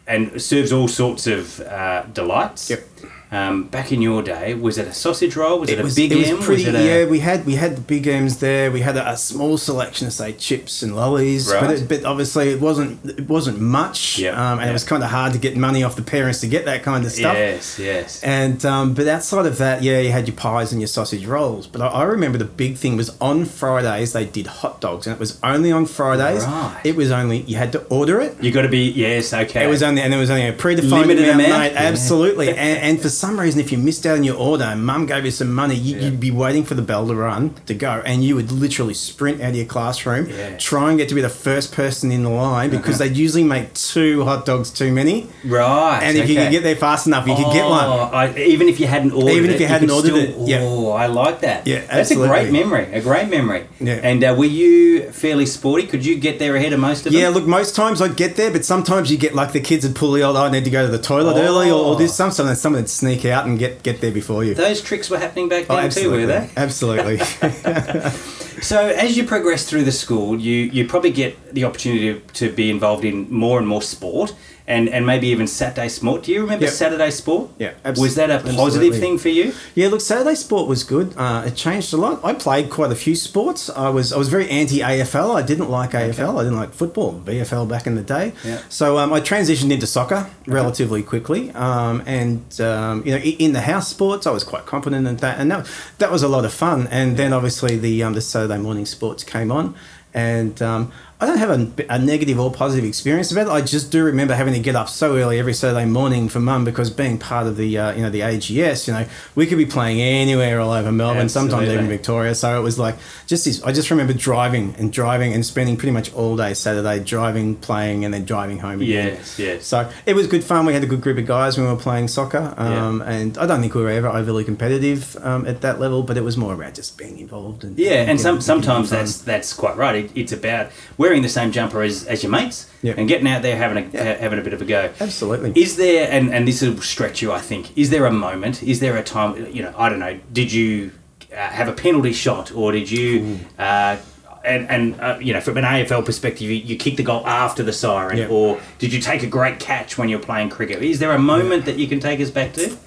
and 0.05 0.41
serves 0.41 0.73
all 0.73 0.89
sorts 0.89 1.27
of 1.27 1.61
uh, 1.61 2.03
delights. 2.11 2.69
Yep. 2.69 2.83
Um, 3.31 3.65
back 3.65 3.91
in 3.91 4.01
your 4.01 4.23
day, 4.23 4.55
was 4.55 4.79
it 4.79 4.87
a 4.87 4.93
sausage 4.93 5.35
roll? 5.35 5.59
Was 5.59 5.69
it, 5.69 5.77
it 5.77 5.83
was, 5.83 5.95
a 5.95 6.01
big 6.01 6.11
it 6.11 6.17
was 6.17 6.29
M? 6.29 6.37
pretty. 6.39 6.65
was 6.65 6.73
it 6.73 6.75
a, 6.75 6.83
yeah, 6.83 7.05
we 7.05 7.19
had 7.19 7.45
we 7.45 7.55
had 7.55 7.77
the 7.77 7.81
big 7.81 8.07
M's 8.07 8.39
there. 8.39 8.71
We 8.71 8.81
had 8.81 8.97
a, 8.97 9.11
a 9.11 9.17
small 9.17 9.59
selection 9.59 10.07
of 10.07 10.13
say 10.13 10.33
chips 10.33 10.81
and 10.81 10.95
lollies, 10.95 11.47
but, 11.47 11.69
it, 11.69 11.87
but 11.87 12.05
obviously 12.05 12.49
it 12.49 12.59
wasn't 12.59 13.05
it 13.05 13.27
wasn't 13.27 13.61
much. 13.61 14.19
Um, 14.23 14.59
and 14.59 14.67
it 14.67 14.73
was 14.73 14.83
kind 14.83 15.03
of 15.03 15.11
hard 15.11 15.33
to 15.33 15.39
get 15.39 15.55
money 15.55 15.83
off 15.83 15.95
the 15.95 16.01
parents 16.01 16.41
to 16.41 16.47
get 16.47 16.65
that 16.65 16.81
kind 16.81 17.05
of 17.05 17.11
stuff. 17.11 17.35
Yes, 17.35 17.77
yes. 17.77 18.23
And 18.23 18.65
um, 18.65 18.95
but 18.95 19.07
outside 19.07 19.45
of 19.45 19.59
that, 19.59 19.83
yeah, 19.83 19.99
you 19.99 20.11
had 20.11 20.27
your 20.27 20.35
pies 20.35 20.71
and 20.71 20.81
your 20.81 20.87
sausage 20.87 21.27
rolls. 21.27 21.67
But 21.67 21.81
I, 21.81 21.87
I 21.87 22.03
remember 22.05 22.39
the 22.39 22.45
big 22.45 22.77
thing 22.77 22.97
was 22.97 23.15
on 23.21 23.45
Fridays 23.45 24.13
they 24.13 24.25
did 24.25 24.47
hot 24.47 24.81
dogs, 24.81 25.05
and 25.05 25.15
it 25.15 25.19
was 25.19 25.39
only 25.43 25.71
on 25.71 25.85
Fridays. 25.85 26.45
Right. 26.45 26.81
It 26.83 26.95
was 26.95 27.11
only 27.11 27.41
you 27.41 27.57
had 27.57 27.73
to 27.73 27.83
order 27.89 28.19
it. 28.21 28.41
You 28.43 28.51
got 28.51 28.63
to 28.63 28.69
be 28.69 28.89
yes, 28.89 29.33
okay. 29.35 29.65
It 29.65 29.67
was 29.67 29.83
only 29.83 30.01
and 30.01 30.11
there 30.11 30.19
was 30.19 30.31
only 30.31 30.47
a 30.47 30.53
predefined 30.53 31.01
Limited 31.01 31.25
amount, 31.25 31.41
amount? 31.41 31.59
mate. 31.59 31.73
Yeah. 31.73 31.89
Absolutely. 31.89 32.49
and, 32.57 32.59
and 32.59 32.99
for 32.99 33.18
some 33.19 33.39
reason, 33.39 33.59
if 33.59 33.71
you 33.71 33.77
missed 33.77 34.05
out 34.05 34.17
on 34.17 34.23
your 34.23 34.37
order 34.37 34.63
and 34.63 34.85
mum 34.85 35.05
gave 35.05 35.25
you 35.25 35.31
some 35.31 35.53
money, 35.53 35.75
you, 35.75 35.95
Yeah. 35.97 36.03
you'd 36.05 36.19
be 36.19 36.31
waiting 36.31 36.63
for 36.63 36.73
the 36.75 36.81
bell 36.81 37.05
to 37.07 37.15
run 37.15 37.53
to 37.65 37.73
go, 37.73 38.01
and 38.05 38.23
you 38.23 38.35
would 38.35 38.51
literally 38.51 38.93
sprint 38.93 39.41
out 39.41 39.49
of 39.49 39.55
your 39.55 39.65
classroom, 39.65 40.27
Yeah. 40.29 40.57
try 40.57 40.89
and 40.89 40.97
get 40.97 41.09
to 41.09 41.15
be 41.15 41.21
the 41.21 41.29
first 41.47 41.71
person 41.73 42.11
in 42.11 42.23
the 42.23 42.29
line 42.29 42.69
because 42.69 42.97
they'd 42.99 43.17
usually 43.17 43.43
make 43.43 43.73
two 43.73 44.23
hot 44.23 44.45
dogs 44.45 44.69
too 44.69 44.91
many. 44.91 45.27
right. 45.45 45.99
And 46.03 46.17
if 46.17 46.29
you 46.29 46.35
could 46.35 46.51
get 46.51 46.63
there 46.63 46.75
fast 46.75 47.07
enough, 47.07 47.27
you 47.27 47.35
could 47.35 47.51
get 47.53 47.65
one. 47.67 47.85
I, 48.13 48.33
even 48.37 48.67
if 48.69 48.79
you 48.79 48.87
hadn't 48.87 49.11
ordered 49.11 49.31
Even 49.33 49.49
if 49.49 49.55
it, 49.57 49.61
you 49.61 49.67
hadn't 49.67 49.89
could 49.89 49.95
ordered 49.95 50.07
still- 50.31 50.43
it, 50.43 50.47
yeah. 50.49 50.59
Oh, 50.61 50.91
I 50.91 51.07
like 51.07 51.41
that. 51.41 51.67
Yeah, 51.67 51.81
That's 51.91 52.11
a 52.11 52.15
great 52.15 52.51
memory. 52.51 52.87
A 52.93 53.01
great 53.01 53.29
memory. 53.29 53.63
Yeah. 53.79 53.99
And 54.09 54.23
uh, 54.23 54.35
were 54.37 54.45
you 54.45 55.11
fairly 55.11 55.45
sporty? 55.45 55.85
Could 55.87 56.05
you 56.05 56.15
get 56.17 56.39
there 56.39 56.55
ahead 56.55 56.73
of 56.73 56.79
most 56.79 57.05
of 57.05 57.11
them? 57.11 57.21
Yeah, 57.21 57.29
look, 57.29 57.45
most 57.45 57.75
times 57.75 58.01
I'd 58.01 58.15
get 58.15 58.35
there, 58.35 58.51
but 58.51 58.63
sometimes 58.65 59.11
you 59.11 59.17
get 59.17 59.33
like 59.35 59.51
the 59.51 59.59
kids 59.59 59.85
would 59.85 59.95
pull 59.95 60.11
the 60.13 60.23
old, 60.23 60.35
"Oh, 60.37 60.43
I 60.45 60.51
need 60.51 60.63
to 60.65 60.69
go 60.69 60.85
to 60.85 60.91
the 60.91 61.01
toilet 61.01 61.35
Oh. 61.37 61.41
early 61.41 61.69
or, 61.71 61.79
or 61.83 61.95
this. 61.95 62.13
Some, 62.13 62.31
some, 62.31 62.53
someone 62.55 62.81
would 62.81 62.89
sneak 62.89 63.08
out 63.31 63.45
and 63.45 63.57
get, 63.57 63.83
get 63.83 64.01
there 64.01 64.11
before 64.11 64.43
you. 64.43 64.53
Those 64.53 64.81
tricks 64.81 65.09
were 65.09 65.17
happening 65.17 65.49
back 65.49 65.65
Oh, 65.69 65.75
then 65.75 65.89
too, 65.89 66.11
were 66.11 66.25
they? 66.25 66.49
Absolutely. 66.55 67.19
So 68.61 68.87
as 68.87 69.15
you 69.15 69.23
progress 69.23 69.69
through 69.69 69.85
the 69.85 69.91
school, 69.91 70.37
you 70.39 70.53
you 70.53 70.85
probably 70.87 71.11
get 71.11 71.53
the 71.53 71.63
opportunity 71.63 72.19
to 72.33 72.51
be 72.51 72.69
involved 72.69 73.05
in 73.05 73.31
more 73.31 73.57
and 73.57 73.67
more 73.67 73.81
sport, 73.81 74.35
and, 74.69 74.87
and 74.87 75.05
maybe 75.05 75.27
even 75.27 75.47
Saturday 75.47 75.89
sport. 75.89 76.23
Do 76.23 76.31
you 76.31 76.41
remember 76.41 76.65
Yep. 76.65 76.73
Saturday 76.73 77.09
sport? 77.11 77.49
Yeah, 77.57 77.73
abs- 77.83 77.99
Was 77.99 78.15
that 78.15 78.29
a 78.29 78.37
positive 78.37 78.57
absolutely. 78.93 78.99
thing 78.99 79.17
for 79.17 79.29
you? 79.29 79.53
Yeah, 79.75 79.87
look, 79.89 79.99
Saturday 80.01 80.35
sport 80.35 80.67
was 80.69 80.83
good. 80.83 81.13
Uh, 81.17 81.43
it 81.47 81.55
changed 81.55 81.91
a 81.93 81.97
lot. 81.97 82.19
I 82.23 82.33
played 82.33 82.69
quite 82.69 82.91
a 82.91 82.95
few 82.95 83.15
sports. 83.15 83.69
I 83.71 83.89
was 83.89 84.13
I 84.13 84.17
was 84.17 84.29
very 84.29 84.47
anti 84.49 84.79
AFL. 84.79 85.35
I 85.35 85.41
didn't 85.41 85.69
like 85.69 85.91
AFL. 85.91 86.39
I 86.39 86.43
didn't 86.43 86.57
like 86.63 86.71
football, 86.73 87.19
VFL 87.25 87.67
back 87.67 87.87
in 87.87 87.95
the 87.95 88.03
day. 88.03 88.31
Yeah. 88.45 88.59
So 88.69 88.97
um, 88.99 89.11
I 89.11 89.19
transitioned 89.21 89.71
into 89.71 89.87
soccer 89.87 90.29
relatively 90.47 91.01
quickly. 91.03 91.51
Um, 91.51 92.03
and 92.05 92.61
um, 92.61 93.03
you 93.05 93.11
know, 93.13 93.17
in 93.45 93.53
the 93.53 93.61
house 93.61 93.87
sports, 93.89 94.27
I 94.27 94.31
was 94.31 94.43
quite 94.43 94.65
competent 94.67 95.07
at 95.07 95.17
that, 95.25 95.39
and 95.39 95.49
that 95.51 95.67
that 95.97 96.11
was 96.11 96.21
a 96.23 96.27
lot 96.27 96.45
of 96.45 96.53
fun. 96.53 96.87
And 96.91 97.17
then 97.17 97.33
obviously 97.33 97.75
the 97.77 98.03
um, 98.03 98.13
the 98.13 98.21
Saturday 98.21 98.59
morning 98.59 98.85
sports 98.85 99.23
came 99.23 99.51
on, 99.51 99.73
and 100.13 100.61
um, 100.61 100.91
I 101.21 101.25
don't 101.25 101.37
have 101.37 101.49
a, 101.49 101.85
a 101.89 101.99
negative 101.99 102.39
or 102.39 102.49
positive 102.49 102.85
experience 102.85 103.29
about 103.29 103.47
it. 103.47 103.49
I 103.49 103.59
just 103.59 103.91
do 103.91 104.03
remember 104.05 104.33
having 104.35 104.53
to 104.53 104.59
get 104.61 104.77
up 104.77 104.87
so 104.87 105.17
early 105.17 105.37
every 105.37 105.53
Saturday 105.53 105.83
morning 105.85 106.29
for 106.29 106.39
mum 106.39 106.63
because 106.63 106.89
being 106.89 107.17
part 107.17 107.45
of 107.45 107.57
the 107.57 107.77
uh, 107.77 107.91
you 107.93 108.01
know 108.01 108.09
the 108.09 108.21
AGS, 108.21 108.87
you 108.87 108.93
know, 108.93 109.05
we 109.35 109.45
could 109.45 109.57
be 109.57 109.65
playing 109.65 109.99
anywhere 109.99 110.61
all 110.61 110.71
over 110.71 110.93
Melbourne, 110.93 111.27
sometimes 111.27 111.67
even 111.73 111.87
Victoria. 111.89 112.33
So 112.35 112.57
it 112.57 112.63
was 112.63 112.79
like 112.79 112.95
just 113.27 113.43
this. 113.43 113.61
I 113.63 113.73
just 113.73 113.91
remember 113.91 114.13
driving 114.13 114.75
and 114.77 114.93
driving 114.93 115.33
and 115.33 115.45
spending 115.45 115.75
pretty 115.75 115.91
much 115.91 116.13
all 116.13 116.37
day 116.37 116.53
Saturday 116.53 117.03
driving, 117.03 117.55
playing, 117.57 118.05
and 118.05 118.13
then 118.13 118.23
driving 118.23 118.59
home 118.59 118.81
again. 118.81 119.15
Yes, 119.15 119.37
yes. 119.37 119.65
So 119.65 119.91
it 120.05 120.15
was 120.15 120.25
good 120.25 120.43
fun. 120.45 120.65
We 120.65 120.73
had 120.73 120.83
a 120.83 120.87
good 120.87 121.01
group 121.01 121.17
of 121.17 121.25
guys 121.25 121.57
when 121.57 121.67
we 121.67 121.73
were 121.73 121.79
playing 121.79 122.07
soccer, 122.07 122.53
um, 122.55 123.01
and 123.01 123.37
I 123.37 123.45
don't 123.45 123.59
think 123.59 123.75
we 123.75 123.81
were 123.81 123.89
ever 123.89 124.07
overly 124.07 124.45
competitive 124.45 125.17
um, 125.21 125.45
at 125.45 125.59
that 125.61 125.81
level, 125.81 126.01
but 126.01 126.15
it 126.15 126.23
was 126.23 126.37
more 126.37 126.53
about 126.53 126.75
just 126.75 126.97
being 126.97 127.19
involved. 127.19 127.65
And 127.65 127.77
Yeah, 127.77 127.89
and 127.89 128.05
getting- 128.05 128.19
some 128.19 128.39
sometimes 128.41 128.89
that's 128.89 129.17
that's 129.19 129.51
quite 129.53 129.75
right. 129.75 130.05
It, 130.05 130.11
it's 130.15 130.31
about 130.31 130.71
wearing 131.09 131.23
the 131.23 131.29
same 131.29 131.51
jumper 131.51 131.81
as, 131.81 132.05
as 132.05 132.23
your 132.23 132.31
mates 132.31 132.67
Yeah. 132.81 132.93
and 132.97 133.07
getting 133.07 133.27
out 133.27 133.41
there 133.41 133.55
having 133.57 133.77
a 133.83 133.87
Yeah. 133.91 134.03
ha- 134.13 134.19
having 134.21 134.39
a 134.39 134.41
bit 134.43 134.53
of 134.53 134.61
a 134.61 134.65
go. 134.65 134.89
absolutely. 135.01 135.51
Is 135.61 135.75
there 135.75 136.07
and 136.11 136.31
and 136.33 136.47
this 136.47 136.61
will 136.61 136.77
stretch 136.81 137.21
you? 137.21 137.31
I 137.31 137.39
think. 137.39 137.75
Is 137.77 137.89
there 137.89 138.05
a 138.05 138.11
moment? 138.11 138.61
Is 138.63 138.79
there 138.79 138.95
a 138.97 139.03
time? 139.03 139.47
You 139.51 139.63
know, 139.63 139.73
I 139.77 139.89
don't 139.89 139.99
know. 139.99 140.19
Did 140.31 140.51
you 140.53 140.91
uh, 141.33 141.35
have 141.37 141.67
a 141.67 141.73
penalty 141.73 142.13
shot 142.13 142.51
or 142.53 142.71
did 142.71 142.89
you? 142.91 143.39
Uh, 143.57 143.97
and, 144.45 144.69
and 144.69 145.01
uh, 145.01 145.17
you 145.19 145.33
know, 145.33 145.41
from 145.41 145.57
an 145.57 145.65
AFL 145.65 146.05
perspective, 146.05 146.43
you, 146.49 146.55
you 146.55 146.77
kick 146.77 146.95
the 146.95 147.03
goal 147.03 147.27
after 147.27 147.61
the 147.61 147.73
siren, 147.73 148.17
Yeah. 148.17 148.27
or 148.29 148.59
did 148.79 148.93
you 148.93 149.01
take 149.01 149.21
a 149.21 149.27
great 149.27 149.59
catch 149.59 149.97
when 149.97 150.07
you're 150.07 150.17
playing 150.31 150.49
cricket? 150.49 150.81
Is 150.81 150.99
there 150.99 151.11
a 151.11 151.19
moment 151.19 151.65
that 151.65 151.77
you 151.77 151.87
can 151.89 151.99
take 151.99 152.21
us 152.21 152.31
back 152.31 152.53
to? 152.53 152.77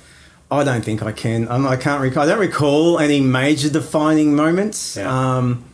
I 0.50 0.64
don't 0.64 0.82
think 0.82 1.02
I 1.02 1.12
can. 1.12 1.46
Um, 1.48 1.66
I 1.66 1.76
can't 1.76 2.00
recall. 2.00 2.22
I 2.22 2.26
don't 2.26 2.38
recall 2.40 2.98
any 2.98 3.20
major 3.20 3.68
defining 3.68 4.34
moments. 4.34 4.96
Yeah. 4.96 5.08
Um, 5.36 5.64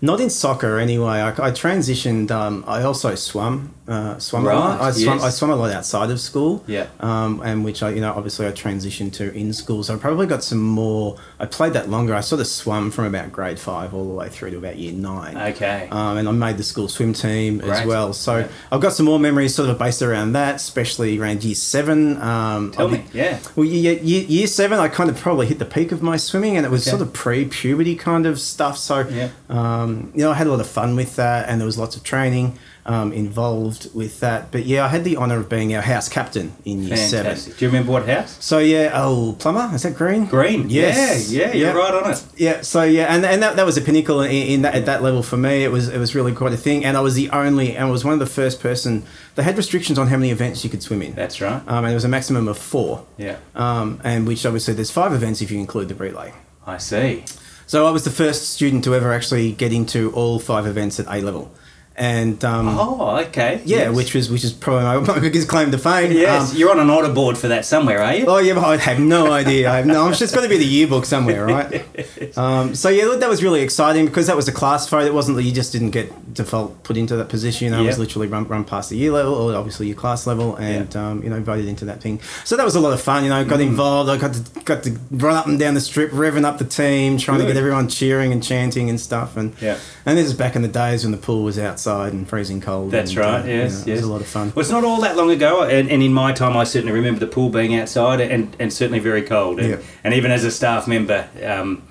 not 0.00 0.20
in 0.20 0.30
soccer, 0.30 0.78
anyway. 0.78 1.20
I, 1.20 1.28
I 1.30 1.50
transitioned. 1.50 2.30
Um, 2.30 2.64
I 2.66 2.82
also 2.82 3.14
swam. 3.14 3.72
Uh, 3.88 4.18
swam 4.18 4.44
a 4.44 4.48
lot. 4.48 4.80
I 4.80 4.90
swam. 4.90 5.18
yes. 5.18 5.22
I 5.24 5.30
swam 5.30 5.50
a 5.52 5.56
lot 5.56 5.70
outside 5.70 6.10
of 6.10 6.18
school. 6.20 6.64
Yeah. 6.66 6.88
Um, 6.98 7.40
and 7.44 7.64
which 7.64 7.82
I, 7.84 7.90
you 7.90 8.00
know, 8.00 8.12
obviously 8.12 8.46
I 8.46 8.50
transitioned 8.50 9.12
to 9.14 9.32
in 9.32 9.52
school. 9.52 9.84
So 9.84 9.94
I 9.94 9.98
probably 9.98 10.26
got 10.26 10.42
some 10.42 10.58
more. 10.58 11.16
I 11.38 11.46
played 11.46 11.72
that 11.74 11.88
longer. 11.88 12.12
I 12.14 12.20
sort 12.20 12.40
of 12.40 12.48
swam 12.48 12.90
from 12.90 13.04
about 13.04 13.30
grade 13.30 13.60
five 13.60 13.94
all 13.94 14.04
the 14.08 14.12
way 14.14 14.28
through 14.28 14.50
to 14.50 14.56
about 14.58 14.76
year 14.76 14.92
nine. 14.92 15.36
Okay. 15.52 15.86
Um, 15.92 16.16
and 16.16 16.28
I 16.28 16.32
made 16.32 16.56
the 16.56 16.64
school 16.64 16.88
swim 16.88 17.12
team 17.12 17.60
as 17.60 17.86
well. 17.86 18.12
So 18.12 18.38
Yeah. 18.38 18.48
I've 18.72 18.80
got 18.80 18.92
some 18.92 19.06
more 19.06 19.20
memories 19.20 19.54
sort 19.54 19.68
of 19.70 19.78
based 19.78 20.02
around 20.02 20.32
that, 20.32 20.56
especially 20.56 21.16
around 21.18 21.44
year 21.44 21.54
seven. 21.54 22.20
Um, 22.20 22.72
Tell 22.72 22.88
me. 22.88 23.04
Yeah. 23.12 23.38
well, 23.54 23.66
year, 23.66 23.98
year, 24.02 24.24
year 24.24 24.46
seven, 24.48 24.80
I 24.80 24.88
kind 24.88 25.10
of 25.10 25.16
probably 25.16 25.46
hit 25.46 25.60
the 25.60 25.64
peak 25.64 25.92
of 25.92 26.02
my 26.02 26.16
swimming, 26.16 26.56
and 26.56 26.66
it 26.66 26.70
was 26.72 26.82
Okay. 26.82 26.90
sort 26.96 27.02
of 27.02 27.12
pre-puberty 27.12 27.94
kind 27.94 28.26
of 28.26 28.40
stuff. 28.40 28.78
So, 28.78 29.06
Yeah. 29.08 29.28
um, 29.48 30.10
you 30.14 30.22
know, 30.24 30.32
I 30.32 30.34
had 30.34 30.48
a 30.48 30.50
lot 30.50 30.60
of 30.60 30.66
fun 30.66 30.96
with 30.96 31.14
that, 31.16 31.48
and 31.48 31.60
there 31.60 31.66
was 31.66 31.78
lots 31.78 31.94
of 31.96 32.02
training 32.02 32.58
um, 32.86 33.12
involved 33.12 33.94
with 33.94 34.20
that. 34.20 34.50
But 34.50 34.64
yeah, 34.64 34.84
I 34.84 34.88
had 34.88 35.04
the 35.04 35.16
honour 35.16 35.38
of 35.40 35.48
being 35.48 35.74
our 35.74 35.82
house 35.82 36.08
captain 36.08 36.54
in 36.64 36.82
year 36.84 36.96
seven. 36.96 37.36
Do 37.36 37.52
you 37.64 37.68
remember 37.68 37.92
what 37.92 38.08
house? 38.08 38.36
So 38.44 38.58
yeah, 38.58 38.92
oh, 38.94 39.36
plumber, 39.38 39.74
is 39.74 39.82
that 39.82 39.94
green? 39.96 40.26
Green. 40.26 40.70
Yes. 40.70 41.30
Yeah. 41.30 41.46
Yeah. 41.48 41.52
You're 41.54 41.68
Yeah. 41.68 41.74
right 41.74 41.94
on 42.04 42.10
it. 42.12 42.24
Yeah, 42.36 42.60
so 42.62 42.82
yeah, 42.82 43.14
and, 43.14 43.24
and 43.26 43.42
that, 43.42 43.56
that 43.56 43.66
was 43.66 43.76
a 43.76 43.80
pinnacle 43.82 44.20
in, 44.22 44.30
in 44.30 44.62
that 44.62 44.74
at 44.74 44.86
that 44.86 45.02
level 45.02 45.22
for 45.22 45.36
me. 45.36 45.64
It 45.64 45.70
was 45.70 45.88
it 45.88 45.98
was 45.98 46.14
really 46.14 46.32
quite 46.32 46.52
a 46.52 46.56
thing, 46.56 46.84
and 46.84 46.96
I 46.96 47.00
was 47.00 47.14
the 47.14 47.28
only, 47.30 47.76
and 47.76 47.86
I 47.86 47.90
was 47.90 48.04
one 48.04 48.14
of 48.14 48.20
the 48.20 48.26
first 48.26 48.60
person. 48.60 49.02
They 49.34 49.42
had 49.42 49.56
restrictions 49.56 49.98
on 49.98 50.06
how 50.08 50.16
many 50.16 50.30
events 50.30 50.64
you 50.64 50.70
could 50.70 50.82
swim 50.82 51.02
in, 51.02 51.14
That's 51.14 51.40
right. 51.42 51.60
um, 51.68 51.78
and 51.84 51.86
there 51.88 51.94
was 51.94 52.04
a 52.04 52.08
maximum 52.08 52.48
of 52.48 52.56
four, 52.56 53.04
Yeah. 53.18 53.36
um, 53.54 54.00
and 54.02 54.26
which 54.26 54.46
obviously 54.46 54.72
there's 54.74 54.90
five 54.90 55.12
events 55.12 55.42
if 55.42 55.50
you 55.50 55.58
include 55.58 55.88
the 55.88 55.94
relay. 55.94 56.32
I 56.66 56.78
see. 56.78 57.24
So 57.66 57.86
I 57.86 57.90
was 57.90 58.04
the 58.04 58.10
first 58.10 58.50
student 58.50 58.84
to 58.84 58.94
ever 58.94 59.12
actually 59.12 59.52
get 59.52 59.72
into 59.72 60.10
all 60.12 60.38
five 60.38 60.66
events 60.66 60.98
at 61.00 61.06
A 61.08 61.20
level. 61.20 61.52
And 61.98 62.44
um, 62.44 62.68
Oh, 62.78 63.16
okay. 63.28 63.62
yeah, 63.64 63.76
Yes. 63.88 63.96
which 63.96 64.14
was 64.14 64.30
which 64.30 64.44
is 64.44 64.52
probably 64.52 64.84
my, 64.84 64.96
my 65.14 65.18
biggest 65.18 65.48
claim 65.48 65.70
to 65.70 65.78
fame. 65.78 66.12
Yes, 66.12 66.50
Um, 66.52 66.58
you're 66.58 66.70
on 66.70 66.78
an 66.78 66.90
order 66.90 67.08
board 67.10 67.38
for 67.38 67.48
that 67.48 67.64
somewhere, 67.64 68.02
are 68.02 68.14
you? 68.14 68.26
Oh 68.26 68.36
yeah, 68.36 68.52
but 68.52 68.64
I 68.64 68.76
have 68.76 68.98
no 69.00 69.32
idea. 69.32 69.70
I 69.70 69.76
have 69.78 69.86
no. 69.86 70.06
It's 70.08 70.18
just 70.18 70.34
got 70.34 70.42
to 70.42 70.48
be 70.48 70.58
the 70.58 70.64
yearbook 70.66 71.06
somewhere, 71.06 71.46
right? 71.56 72.36
Um, 72.36 72.74
so 72.74 72.90
yeah, 72.90 73.04
look, 73.06 73.20
that 73.20 73.30
was 73.30 73.42
really 73.42 73.62
exciting 73.62 74.04
because 74.04 74.26
that 74.26 74.36
was 74.36 74.46
a 74.46 74.52
class 74.52 74.86
vote. 74.88 75.06
It 75.06 75.14
wasn't 75.14 75.36
that 75.38 75.44
you 75.44 75.52
just 75.52 75.72
didn't 75.72 75.90
get 75.92 76.34
default 76.34 76.82
put 76.84 76.98
into 76.98 77.16
that 77.16 77.30
position. 77.30 77.72
I 77.72 77.80
was 77.80 77.98
literally 77.98 78.26
run, 78.26 78.46
run 78.46 78.64
past 78.64 78.90
the 78.90 78.96
year 78.98 79.10
level 79.12 79.32
or 79.34 79.54
obviously 79.56 79.86
your 79.86 79.96
class 79.96 80.26
level, 80.26 80.54
and 80.56 80.94
Yeah. 80.94 81.08
um, 81.10 81.22
you 81.22 81.30
know 81.30 81.40
voted 81.40 81.66
into 81.66 81.86
that 81.86 82.02
thing. 82.02 82.20
So 82.44 82.56
that 82.58 82.64
was 82.64 82.74
a 82.76 82.80
lot 82.80 82.92
of 82.92 83.00
fun. 83.00 83.24
You 83.24 83.30
know, 83.30 83.42
got 83.44 83.60
Mm. 83.60 83.68
involved. 83.68 84.10
I 84.10 84.18
got 84.18 84.34
to 84.34 84.42
got 84.66 84.82
to 84.82 84.98
run 85.12 85.34
up 85.34 85.46
and 85.46 85.58
down 85.58 85.72
the 85.72 85.80
strip, 85.80 86.10
revving 86.10 86.44
up 86.44 86.58
the 86.58 86.64
team, 86.66 87.16
trying 87.16 87.38
to 87.40 87.46
get 87.46 87.56
everyone 87.56 87.88
cheering 87.88 88.32
and 88.32 88.42
chanting 88.42 88.90
and 88.90 89.00
stuff. 89.00 89.38
And 89.38 89.54
Yeah. 89.62 89.78
And 90.06 90.16
this 90.16 90.26
is 90.26 90.34
back 90.34 90.56
in 90.56 90.62
the 90.62 90.68
days 90.68 91.02
when 91.04 91.12
the 91.12 91.18
pool 91.18 91.42
was 91.42 91.58
outside 91.58 92.12
and 92.14 92.26
freezing 92.28 92.60
cold. 92.60 92.90
That's 92.90 93.10
and, 93.10 93.18
right. 93.18 93.42
uh, 93.42 93.44
Yes, 93.44 93.46
you 93.46 93.56
know, 93.56 93.62
yes. 93.62 93.86
It 93.86 93.92
was 93.92 94.02
a 94.02 94.12
lot 94.12 94.20
of 94.22 94.26
fun. 94.28 94.52
Well, 94.54 94.60
it's 94.62 94.70
not 94.70 94.84
all 94.84 95.00
that 95.02 95.16
long 95.16 95.30
ago, 95.30 95.64
and, 95.64 95.90
and 95.90 96.02
in 96.02 96.12
my 96.12 96.32
time, 96.32 96.56
I 96.56 96.64
certainly 96.64 96.92
remember 96.94 97.20
the 97.20 97.26
pool 97.26 97.50
being 97.50 97.74
outside 97.74 98.20
and, 98.20 98.56
and 98.58 98.72
certainly 98.72 99.00
very 99.00 99.22
cold. 99.22 99.58
And, 99.60 99.68
Yeah. 99.70 99.76
and 100.04 100.14
even 100.14 100.30
as 100.30 100.44
a 100.44 100.50
staff 100.50 100.86
member, 100.88 101.28
um, 101.44 101.82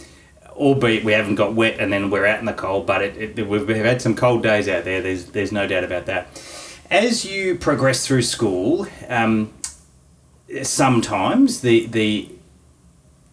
albeit 0.51 1.03
we 1.03 1.11
haven't 1.11 1.35
got 1.35 1.53
wet 1.53 1.79
and 1.79 1.91
then 1.91 2.09
we're 2.09 2.25
out 2.25 2.39
in 2.39 2.45
the 2.45 2.53
cold, 2.53 2.85
but 2.87 3.01
it, 3.01 3.37
it, 3.37 3.47
we've 3.47 3.67
had 3.67 4.01
some 4.01 4.15
cold 4.15 4.41
days 4.41 4.67
out 4.69 4.85
there. 4.85 5.01
There's 5.01 5.25
there's 5.25 5.51
no 5.51 5.67
doubt 5.67 5.83
about 5.83 6.05
that. 6.05 6.27
As 6.89 7.25
you 7.25 7.55
progress 7.55 8.07
through 8.07 8.21
school, 8.21 8.87
um, 9.09 9.51
sometimes 10.63 11.61
the 11.61 11.87
the 11.87 12.29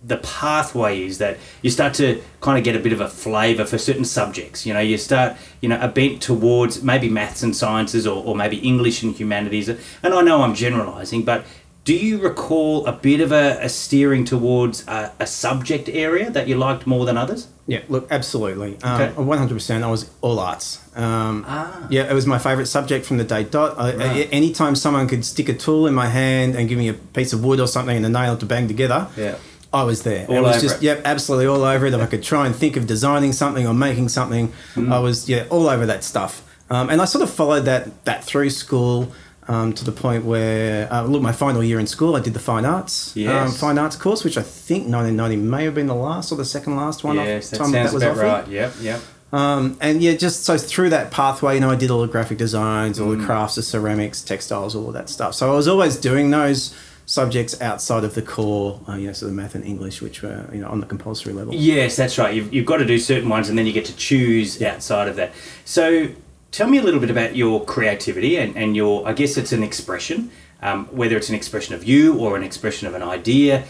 the 0.05 0.17
pathway 0.19 1.03
is 1.05 1.19
that 1.19 1.39
you 1.63 1.71
start 1.71 1.95
to 1.95 2.21
kind 2.41 2.59
of 2.59 2.65
get 2.65 2.75
a 2.75 2.79
bit 2.81 2.93
of 2.93 3.01
a 3.01 3.09
flavour 3.09 3.65
for 3.65 3.79
certain 3.79 4.05
subjects. 4.05 4.67
You 4.67 4.75
know, 4.75 4.81
you 4.81 4.99
start, 4.99 5.37
you 5.61 5.69
know, 5.69 5.79
a 5.81 5.89
bent 5.89 6.21
towards 6.21 6.83
maybe 6.83 7.09
maths 7.09 7.43
and 7.43 7.55
sciences 7.55 8.07
or, 8.07 8.25
or 8.25 8.35
maybe 8.35 8.57
English 8.59 9.03
and 9.03 9.15
humanities. 9.15 9.69
And 9.69 10.13
I 10.15 10.21
know 10.23 10.43
I'm 10.43 10.55
generalising, 10.55 11.23
but 11.25 11.45
do 11.85 11.95
you 11.95 12.19
recall 12.19 12.87
a 12.87 12.93
bit 12.93 13.21
of 13.21 13.33
a, 13.33 13.59
a 13.61 13.69
steering 13.69 14.25
towards 14.25 14.87
a, 14.87 15.13
a 15.19 15.27
subject 15.27 15.89
area 15.89 16.31
that 16.31 16.47
you 16.49 16.57
liked 16.57 16.87
more 16.87 17.05
than 17.07 17.17
others? 17.17 17.49
Yeah, 17.67 17.83
look, 17.89 18.07
absolutely. 18.11 18.75
Okay. 18.77 19.07
Um, 19.17 19.27
100%. 19.27 19.83
I 19.83 19.91
was 19.91 20.11
all 20.21 20.39
arts. 20.41 20.79
Um, 20.97 21.45
Ah. 21.47 21.87
Yeah, 21.91 22.11
it 22.11 22.13
was 22.15 22.27
my 22.27 22.39
favourite 22.39 22.67
subject 22.69 23.05
from 23.07 23.19
the 23.19 23.25
day 23.25 23.45
dot. 23.45 23.79
I, 23.79 23.95
Right. 23.95 24.11
I- 24.11 24.29
anytime 24.33 24.75
someone 24.77 25.07
could 25.09 25.25
stick 25.25 25.49
a 25.49 25.55
tool 25.55 25.87
in 25.87 25.95
my 25.95 26.07
hand 26.09 26.55
and 26.57 26.69
give 26.69 26.79
me 26.79 26.89
a 26.89 26.95
piece 26.95 27.33
of 27.33 27.45
wood 27.45 27.61
or 27.61 27.67
something 27.69 27.97
and 27.97 28.05
a 28.07 28.09
nail 28.09 28.37
to 28.37 28.47
bang 28.47 28.67
together, 28.69 29.09
Yeah. 29.17 29.37
I 29.75 29.85
was 29.85 30.03
there. 30.03 30.27
All 30.29 30.37
it 30.37 30.41
was 30.43 30.61
just, 30.63 30.77
it. 30.77 30.83
yep, 30.83 31.03
absolutely 31.05 31.47
all 31.47 31.63
over 31.65 31.87
it. 31.87 31.95
If 31.95 32.01
I 32.01 32.07
could 32.07 32.23
try 32.23 32.47
and 32.47 32.55
think 32.55 32.77
of 32.77 32.87
designing 32.87 33.33
something 33.33 33.67
or 33.67 33.73
making 33.75 34.09
something, 34.11 34.53
Mm. 34.75 34.93
I 34.93 34.99
was, 34.99 35.29
yeah, 35.29 35.45
all 35.51 35.69
over 35.69 35.87
that 35.87 36.05
stuff. 36.05 36.43
Um, 36.71 36.91
and 36.91 37.01
I 37.01 37.05
sort 37.07 37.23
of 37.23 37.31
followed 37.31 37.63
that, 37.67 38.05
that 38.05 38.25
through 38.25 38.51
school. 38.51 39.13
Um, 39.49 39.73
to 39.73 39.85
the 39.85 39.91
point 39.91 40.25
where, 40.25 40.91
uh, 40.93 41.03
look, 41.03 41.21
my 41.21 41.33
final 41.33 41.65
year 41.65 41.81
in 41.81 41.89
school, 41.89 42.15
I 42.15 42.21
did 42.21 42.33
the 42.33 42.39
fine 42.39 42.65
arts, 42.65 43.17
um, 43.27 43.51
fine 43.51 43.77
arts 43.77 43.97
course, 43.97 44.23
which 44.23 44.39
I 44.39 44.43
think 44.43 44.85
1990 44.87 45.35
may 45.37 45.65
have 45.65 45.75
been 45.75 45.89
the 45.89 45.97
last 45.97 46.31
or 46.31 46.37
the 46.37 46.45
second 46.45 46.77
last 46.77 47.03
one. 47.03 47.19
off- 47.19 47.27
yes, 47.27 47.51
that 47.51 47.57
sounds 47.57 47.73
was 47.93 48.03
about 48.05 48.13
offered. 48.19 48.23
right. 48.25 48.49
Yep, 48.49 48.73
yep. 48.81 49.01
Um, 49.33 49.77
and 49.81 50.01
yeah, 50.01 50.13
just 50.15 50.45
so 50.45 50.57
through 50.57 50.91
that 50.91 51.11
pathway, 51.11 51.55
you 51.55 51.61
know, 51.61 51.71
I 51.71 51.75
did 51.75 51.91
all 51.91 52.03
the 52.03 52.07
graphic 52.07 52.39
designs, 52.39 53.01
all 53.01 53.09
Mm. 53.09 53.19
the 53.19 53.25
crafts, 53.27 53.57
the 53.57 53.63
ceramics, 53.65 54.21
textiles, 54.23 54.77
all 54.77 54.87
of 54.87 54.95
that 54.95 55.09
stuff. 55.09 55.35
So 55.35 55.51
I 55.53 55.57
was 55.57 55.67
always 55.67 55.97
doing 55.97 56.31
those 56.31 56.73
subjects 57.07 57.61
outside 57.61 58.05
of 58.05 58.15
the 58.15 58.23
core, 58.23 58.81
uh, 58.89 58.95
you 58.95 59.09
know, 59.09 59.13
so 59.13 59.27
the 59.27 59.33
math 59.33 59.55
and 59.55 59.65
English, 59.65 60.01
which 60.01 60.23
were, 60.23 60.49
you 60.53 60.61
know, 60.61 60.69
on 60.69 60.81
the 60.81 60.87
compulsory 60.87 61.33
level. 61.33 61.55
Yes, 61.55 61.97
that's 61.97 62.17
right. 62.19 62.35
You've, 62.35 62.53
you've 62.53 62.67
got 62.67 62.77
to 62.79 62.85
do 62.87 62.99
certain 62.99 63.29
ones 63.29 63.49
and 63.49 63.59
then 63.59 63.67
you 63.67 63.73
get 63.73 63.85
to 63.87 63.97
choose 63.97 64.63
outside 64.63 65.09
of 65.09 65.17
that. 65.17 65.33
So 65.65 66.09
tell 66.53 66.69
me 66.69 66.79
a 66.79 66.83
little 66.83 67.01
bit 67.01 67.11
about 67.11 67.35
your 67.37 67.65
creativity 67.65 68.37
and, 68.37 68.57
and 68.57 68.77
your, 68.77 69.07
I 69.07 69.13
guess 69.13 69.37
it's 69.37 69.53
an 69.53 69.63
expression, 69.63 70.31
um, 70.63 70.87
whether 70.87 71.17
it's 71.17 71.29
an 71.29 71.35
expression 71.35 71.75
of 71.75 71.85
you 71.85 72.19
or 72.19 72.37
an 72.37 72.43
expression 72.43 72.87
of 72.87 72.95
an 72.95 73.03
idea. 73.03 73.65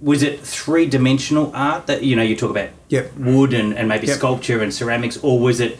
Was 0.00 0.22
it 0.22 0.40
three 0.40 0.86
dimensional 0.86 1.50
art 1.54 1.88
that, 1.88 2.04
you 2.04 2.14
know, 2.14 2.22
you 2.22 2.36
talk 2.36 2.50
about 2.50 2.70
Yep. 2.90 3.16
wood 3.16 3.52
and, 3.52 3.76
and 3.76 3.88
maybe 3.88 4.06
Yep. 4.06 4.16
sculpture 4.16 4.62
and 4.62 4.72
ceramics, 4.72 5.18
or 5.22 5.38
was 5.40 5.58
it 5.60 5.78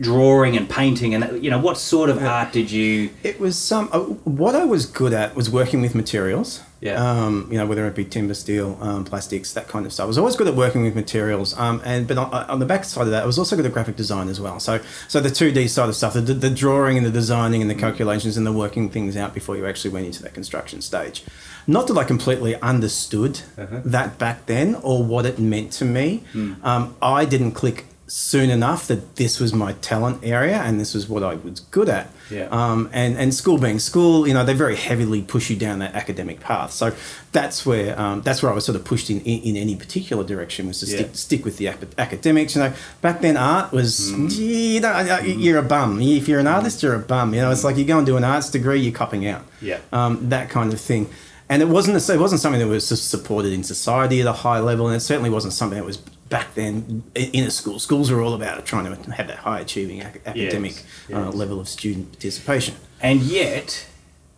drawing 0.00 0.56
and 0.56 0.68
painting? 0.68 1.14
And, 1.14 1.44
you 1.44 1.50
know, 1.50 1.58
what 1.58 1.78
sort 1.78 2.10
of 2.10 2.22
art 2.22 2.52
did 2.52 2.70
you. 2.70 3.10
It 3.22 3.38
was 3.38 3.58
some. 3.58 3.88
Uh, 3.92 4.00
what 4.00 4.54
I 4.54 4.64
was 4.64 4.86
good 4.86 5.12
at 5.12 5.36
was 5.36 5.50
working 5.50 5.80
with 5.80 5.94
materials. 5.94 6.62
Yeah. 6.80 6.94
Um, 6.94 7.46
you 7.50 7.58
know, 7.58 7.66
whether 7.66 7.86
it 7.86 7.94
be 7.94 8.06
timber, 8.06 8.32
steel, 8.32 8.78
um, 8.80 9.04
plastics, 9.04 9.52
that 9.52 9.68
kind 9.68 9.84
of 9.84 9.92
stuff. 9.92 10.04
I 10.04 10.06
was 10.06 10.16
always 10.16 10.34
good 10.34 10.48
at 10.48 10.54
working 10.54 10.82
with 10.82 10.94
materials. 10.94 11.54
Um, 11.58 11.82
and 11.84 12.08
but 12.08 12.16
on, 12.16 12.32
on 12.32 12.58
the 12.58 12.64
back 12.64 12.84
side 12.84 13.02
of 13.02 13.10
that, 13.10 13.22
I 13.22 13.26
was 13.26 13.38
also 13.38 13.54
good 13.54 13.66
at 13.66 13.72
graphic 13.74 13.96
design 13.96 14.28
as 14.28 14.40
well. 14.40 14.58
So, 14.58 14.80
so 15.06 15.20
the 15.20 15.28
two 15.28 15.52
D 15.52 15.68
side 15.68 15.90
of 15.90 15.94
stuff, 15.94 16.14
the, 16.14 16.22
the 16.22 16.48
drawing 16.48 16.96
and 16.96 17.04
the 17.04 17.10
designing 17.10 17.60
and 17.60 17.70
the 17.70 17.74
calculations 17.74 18.38
and 18.38 18.46
the 18.46 18.52
working 18.52 18.88
things 18.88 19.14
out 19.14 19.34
before 19.34 19.58
you 19.58 19.66
actually 19.66 19.90
went 19.90 20.06
into 20.06 20.22
that 20.22 20.32
construction 20.32 20.80
stage. 20.80 21.22
Not 21.66 21.86
that 21.88 21.98
I 21.98 22.04
completely 22.04 22.56
understood 22.62 23.42
that 23.56 24.18
back 24.18 24.46
then 24.46 24.76
or 24.76 25.04
what 25.04 25.26
it 25.26 25.38
meant 25.38 25.72
to 25.72 25.84
me. 25.84 26.24
Um, 26.62 26.96
I 27.02 27.26
didn't 27.26 27.52
click 27.52 27.84
soon 28.12 28.50
enough 28.50 28.88
that 28.88 29.14
this 29.14 29.38
was 29.38 29.54
my 29.54 29.72
talent 29.74 30.18
area 30.24 30.56
and 30.60 30.80
this 30.80 30.94
was 30.94 31.08
what 31.08 31.22
I 31.22 31.34
was 31.36 31.60
good 31.60 31.88
at. 31.88 32.10
Yeah. 32.28 32.48
Um, 32.50 32.90
and, 32.92 33.16
and 33.16 33.32
school 33.32 33.56
being 33.56 33.78
school, 33.78 34.26
you 34.26 34.34
know, 34.34 34.44
they 34.44 34.52
very 34.52 34.74
heavily 34.74 35.22
push 35.22 35.48
you 35.48 35.54
down 35.56 35.78
that 35.78 35.94
academic 35.94 36.40
path. 36.40 36.72
So 36.72 36.92
that's 37.30 37.64
where 37.64 37.98
um, 38.00 38.22
that's 38.22 38.42
where 38.42 38.50
I 38.50 38.54
was 38.54 38.64
sort 38.64 38.74
of 38.74 38.84
pushed 38.84 39.10
in, 39.10 39.20
in, 39.20 39.42
in 39.50 39.56
any 39.56 39.76
particular 39.76 40.24
direction 40.24 40.66
was 40.66 40.80
to 40.80 40.86
Yeah. 40.86 40.96
stick 40.96 41.14
stick 41.16 41.44
with 41.44 41.56
the 41.58 41.68
ac- 41.68 41.86
academics. 41.98 42.56
You 42.56 42.62
know, 42.62 42.72
back 43.00 43.20
then 43.20 43.36
art 43.36 43.70
was 43.70 44.10
Mm. 44.12 44.36
you 44.74 44.80
know, 44.80 44.88
uh, 44.90 45.20
you're 45.24 45.58
a 45.58 45.62
bum. 45.62 46.00
If 46.02 46.26
you're 46.26 46.40
an 46.40 46.48
artist, 46.48 46.82
you're 46.82 46.96
a 46.96 46.98
bum. 46.98 47.32
You 47.32 47.42
know, 47.42 47.52
it's 47.52 47.62
like 47.62 47.76
you 47.76 47.84
go 47.84 47.98
and 47.98 48.06
do 48.06 48.16
an 48.16 48.24
arts 48.24 48.50
degree, 48.50 48.80
you're 48.80 48.92
copping 48.92 49.24
out. 49.28 49.42
Yeah. 49.62 49.78
Um, 49.92 50.30
that 50.30 50.50
kind 50.50 50.72
of 50.72 50.80
thing. 50.80 51.08
And 51.48 51.62
it 51.62 51.68
wasn't 51.68 51.96
a, 51.96 52.12
it 52.12 52.18
wasn't 52.18 52.40
something 52.40 52.60
that 52.60 52.66
was 52.68 52.86
supported 52.86 53.52
in 53.52 53.62
society 53.62 54.20
at 54.20 54.26
a 54.26 54.32
high 54.32 54.58
level, 54.60 54.86
and 54.88 54.96
it 54.96 55.00
certainly 55.00 55.30
wasn't 55.30 55.52
something 55.52 55.78
that 55.78 55.84
was 55.84 55.98
back 56.30 56.54
then 56.54 57.02
in 57.14 57.44
a 57.44 57.50
school. 57.50 57.78
Schools 57.78 58.10
were 58.10 58.22
all 58.22 58.34
about 58.34 58.64
trying 58.64 58.84
to 58.86 59.10
have 59.12 59.26
that 59.26 59.38
high 59.38 59.60
achieving 59.60 60.00
academic 60.00 60.72
Uh, 61.12 61.24
yes. 61.26 61.34
level 61.34 61.60
of 61.60 61.68
student 61.68 62.12
participation. 62.12 62.76
And 63.02 63.20
yet, 63.20 63.86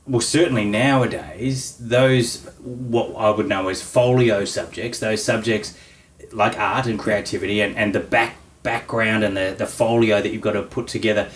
well, 0.06 0.20
certainly 0.20 0.64
nowadays, 0.64 1.76
those 1.78 2.44
what 2.60 3.14
I 3.16 3.30
would 3.30 3.46
know 3.46 3.68
as 3.68 3.82
folio 3.82 4.44
subjects, 4.44 4.98
those 4.98 5.22
subjects 5.22 5.76
like 6.32 6.58
art 6.58 6.86
and 6.86 6.98
creativity 6.98 7.60
and, 7.60 7.76
and 7.76 7.94
the 7.94 8.00
back 8.00 8.36
background 8.62 9.24
and 9.24 9.36
the, 9.36 9.54
the 9.58 9.66
folio 9.66 10.22
that 10.22 10.32
you've 10.32 10.40
got 10.40 10.52
to 10.52 10.62
put 10.62 10.86
together, 10.86 11.28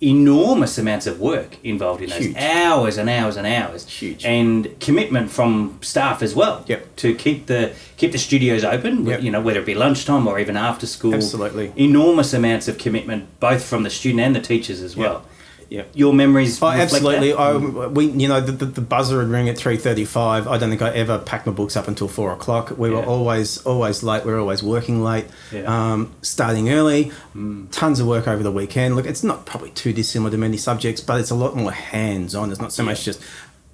enormous 0.00 0.76
amounts 0.78 1.06
of 1.06 1.20
work 1.20 1.56
involved 1.64 2.02
in 2.02 2.10
those. 2.10 2.18
Huge. 2.18 2.36
Hours 2.36 2.98
and 2.98 3.08
hours 3.08 3.36
and 3.36 3.46
hours. 3.46 3.88
Huge. 3.88 4.24
And 4.24 4.78
commitment 4.78 5.30
from 5.30 5.78
staff 5.80 6.22
as 6.22 6.34
well. 6.34 6.64
Yep. 6.66 6.96
To 6.96 7.14
keep 7.14 7.46
the 7.46 7.72
keep 7.96 8.12
the 8.12 8.18
studios 8.18 8.62
open, 8.64 9.06
Yep. 9.06 9.22
you 9.22 9.30
know, 9.30 9.40
whether 9.40 9.60
it 9.60 9.66
be 9.66 9.74
lunchtime 9.74 10.26
or 10.26 10.38
even 10.38 10.56
after 10.56 10.86
school. 10.86 11.14
Absolutely. 11.14 11.72
Enormous 11.76 12.34
amounts 12.34 12.68
of 12.68 12.76
commitment, 12.78 13.40
both 13.40 13.64
from 13.64 13.84
the 13.84 13.90
student 13.90 14.20
and 14.20 14.36
the 14.36 14.40
teachers 14.40 14.82
as 14.82 14.96
well. 14.96 15.24
Yeah. 15.68 15.82
Your 15.94 16.12
memories 16.12 16.62
Oh, 16.62 16.68
absolutely. 16.68 17.32
that? 17.32 17.38
I, 17.40 17.56
we, 17.88 18.06
you 18.06 18.28
know, 18.28 18.40
the, 18.40 18.52
the, 18.52 18.66
the 18.66 18.80
buzzer 18.80 19.18
would 19.18 19.28
ring 19.28 19.48
at 19.48 19.58
three 19.58 19.76
thirty-five. 19.76 20.46
I 20.46 20.58
don't 20.58 20.70
think 20.70 20.80
I 20.82 20.90
ever 20.90 21.18
packed 21.18 21.44
my 21.46 21.52
books 21.52 21.76
up 21.76 21.88
until 21.88 22.06
four 22.06 22.32
o'clock. 22.32 22.78
We 22.78 22.90
were 22.90 23.04
always, 23.04 23.58
always 23.66 24.02
late. 24.04 24.24
We 24.24 24.32
were 24.32 24.38
always 24.38 24.62
working 24.62 25.02
late. 25.02 25.26
Yeah. 25.50 25.62
Um, 25.92 26.14
starting 26.22 26.70
early. 26.70 27.10
Tons 27.72 27.98
of 28.00 28.06
work 28.06 28.28
over 28.28 28.42
the 28.42 28.52
weekend. 28.52 28.94
Look, 28.94 29.06
it's 29.06 29.24
not 29.24 29.44
probably 29.44 29.70
too 29.70 29.92
dissimilar 29.92 30.30
to 30.30 30.38
many 30.38 30.56
subjects, 30.56 31.00
but 31.00 31.20
it's 31.20 31.30
a 31.30 31.34
lot 31.34 31.56
more 31.56 31.72
hands-on. 31.72 32.50
It's 32.52 32.60
not 32.60 32.72
so 32.72 32.84
much 32.84 33.04
just 33.04 33.20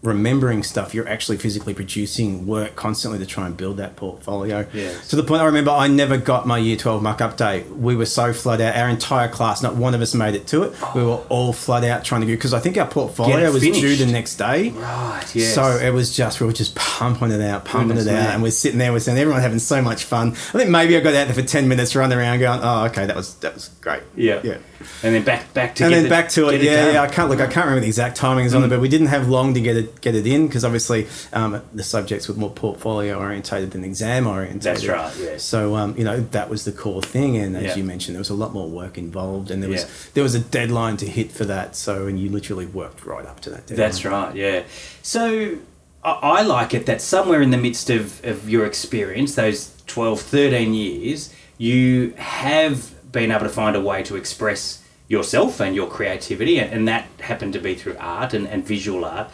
remembering 0.03 0.65
stuff. 0.65 0.95
You're 0.95 1.09
actually 1.09 1.37
physically 1.39 1.75
producing 1.75 2.45
work 2.47 2.75
constantly 2.75 3.21
to 3.21 3.27
try 3.27 3.47
and 3.47 3.57
build 3.57 3.77
that 3.77 3.95
portfolio. 3.95 4.67
Yes. 4.73 5.09
To 5.11 5.17
the 5.17 5.23
point 5.23 5.43
I 5.43 5.45
remember 5.45 5.71
I 5.71 5.87
never 5.87 6.17
got 6.19 6.45
my 6.47 6.59
year 6.59 6.77
12 6.77 7.03
muck 7.03 7.21
up 7.21 7.37
day. 7.37 7.63
We 7.71 7.95
were 7.95 8.07
so 8.07 8.33
flat 8.33 8.61
out. 8.61 8.75
Our 8.77 8.89
entire 8.89 9.29
class, 9.29 9.63
not 9.63 9.77
one 9.77 9.95
of 9.95 10.01
us 10.01 10.13
made 10.15 10.35
it 10.35 10.47
to 10.49 10.65
it. 10.65 10.75
We 10.95 11.05
were 11.05 11.23
all 11.29 11.53
flat 11.53 11.85
out 11.85 12.05
trying 12.05 12.23
to 12.23 12.27
do, 12.27 12.35
because 12.37 12.53
I 12.53 12.59
think 12.59 12.77
our 12.79 12.87
portfolio 12.87 13.39
it 13.47 13.53
was 13.53 13.63
due 13.63 13.95
the 13.97 14.07
next 14.07 14.37
day. 14.37 14.71
Right, 14.71 15.25
yes. 15.35 15.55
So 15.55 15.65
it 15.77 15.91
was 15.95 16.15
just 16.17 16.41
we 16.41 16.47
were 16.47 16.53
just 16.53 16.75
pumping 16.75 17.31
it 17.31 17.41
out, 17.41 17.65
pumping 17.65 17.89
Goodness 17.97 18.07
it 18.07 18.15
out, 18.15 18.29
me. 18.29 18.35
and 18.35 18.43
we're 18.43 18.51
sitting 18.51 18.79
there, 18.79 18.93
we're 18.93 18.99
saying 18.99 19.19
everyone 19.19 19.41
having 19.43 19.61
so 19.61 19.81
much 19.81 20.03
fun. 20.05 20.31
I 20.31 20.35
think 20.35 20.71
maybe 20.71 20.97
I 20.97 21.01
got 21.01 21.15
out 21.15 21.27
there 21.29 21.35
for 21.35 21.43
ten 21.43 21.69
minutes, 21.69 21.95
running 21.95 22.19
around, 22.19 22.41
going, 22.41 22.61
"Oh, 22.63 22.87
okay, 22.87 23.07
that 23.07 23.15
was 23.15 23.35
that 23.37 23.55
was 23.55 23.69
great." 23.81 24.03
yeah. 24.17 24.41
yeah. 24.43 24.59
And 25.05 25.15
then 25.15 25.23
back 25.23 25.53
back 25.55 25.77
to 25.77 25.85
And 25.85 25.95
then 25.95 26.03
the- 26.05 26.09
back 26.09 26.29
to 26.31 26.49
it, 26.49 26.59
get 26.61 26.63
yeah, 26.65 26.93
yeah. 26.95 27.03
I 27.03 27.07
can't 27.07 27.31
look. 27.31 27.39
I 27.41 27.47
can't 27.47 27.67
remember 27.67 27.81
the 27.83 27.87
exact 27.87 28.19
timings 28.19 28.51
Mm. 28.51 28.57
on 28.57 28.65
it, 28.65 28.69
but 28.69 28.81
we 28.81 28.89
didn't 28.89 29.07
have 29.09 29.29
long 29.29 29.55
to 29.55 29.61
get 29.61 29.77
it 29.77 29.92
get 30.01 30.15
it 30.15 30.27
in 30.27 30.47
because 30.47 30.65
obviously 30.65 31.07
um, 31.33 31.63
the 31.75 31.83
subjects 31.85 32.29
were 32.29 32.35
more 32.35 32.51
portfolio 32.51 33.19
orientated 33.19 33.71
than 33.73 33.85
exam 33.85 34.27
orientated. 34.27 34.63
That's 34.63 34.87
right, 34.87 35.13
yes. 35.19 35.43
So 35.45 35.77
um, 35.77 35.95
you 35.97 36.05
know 36.05 36.21
that 36.21 36.49
was 36.49 36.65
the 36.65 36.73
core 36.73 37.03
thing, 37.03 37.37
and 37.37 37.57
as 37.57 37.63
Yeah. 37.65 37.77
you 37.77 37.85
mentioned, 37.85 38.15
there 38.17 38.21
was 38.21 38.31
a 38.31 38.35
lot 38.35 38.53
more 38.53 38.69
work 38.69 38.97
involved, 38.99 39.51
and 39.51 39.63
there 39.63 39.71
was 39.71 39.83
Yeah. 39.83 39.89
there 40.15 40.23
was 40.23 40.35
a 40.35 40.41
deadline 40.41 40.97
to 40.99 41.07
hit 41.07 41.31
for 41.31 41.45
that. 41.45 41.77
So 41.77 42.07
and 42.07 42.19
you 42.19 42.31
literally 42.31 42.67
worked 42.67 43.05
right 43.07 43.27
up 43.27 43.41
to 43.41 43.51
that 43.51 43.67
deadline. 43.67 43.77
That's 43.89 44.05
right, 44.05 44.35
yeah. 44.35 44.63
So 45.03 45.57
I, 46.05 46.11
I 46.11 46.43
like 46.43 46.75
it 46.75 46.87
that 46.87 47.01
somewhere 47.01 47.43
in 47.43 47.51
the 47.51 47.59
midst 47.59 47.91
of, 47.91 48.25
of 48.25 48.49
your 48.49 48.65
experience, 48.67 49.35
those 49.35 49.71
12, 49.87 50.21
13 50.21 50.75
years, 50.75 51.33
you 51.59 52.13
have 52.17 52.91
been 53.13 53.31
able 53.31 53.43
to 53.45 53.49
find 53.49 53.77
a 53.77 53.81
way 53.81 54.03
to 54.05 54.17
express 54.17 54.83
yourself 55.09 55.61
and 55.61 55.77
your 55.77 55.87
creativity, 55.89 56.59
and, 56.59 56.73
and 56.73 56.89
that 56.89 57.07
happened 57.21 57.53
to 57.53 57.59
be 57.59 57.75
through 57.75 57.97
art 58.01 58.33
and, 58.33 58.47
and 58.49 58.65
visual 58.67 59.05
art. 59.05 59.29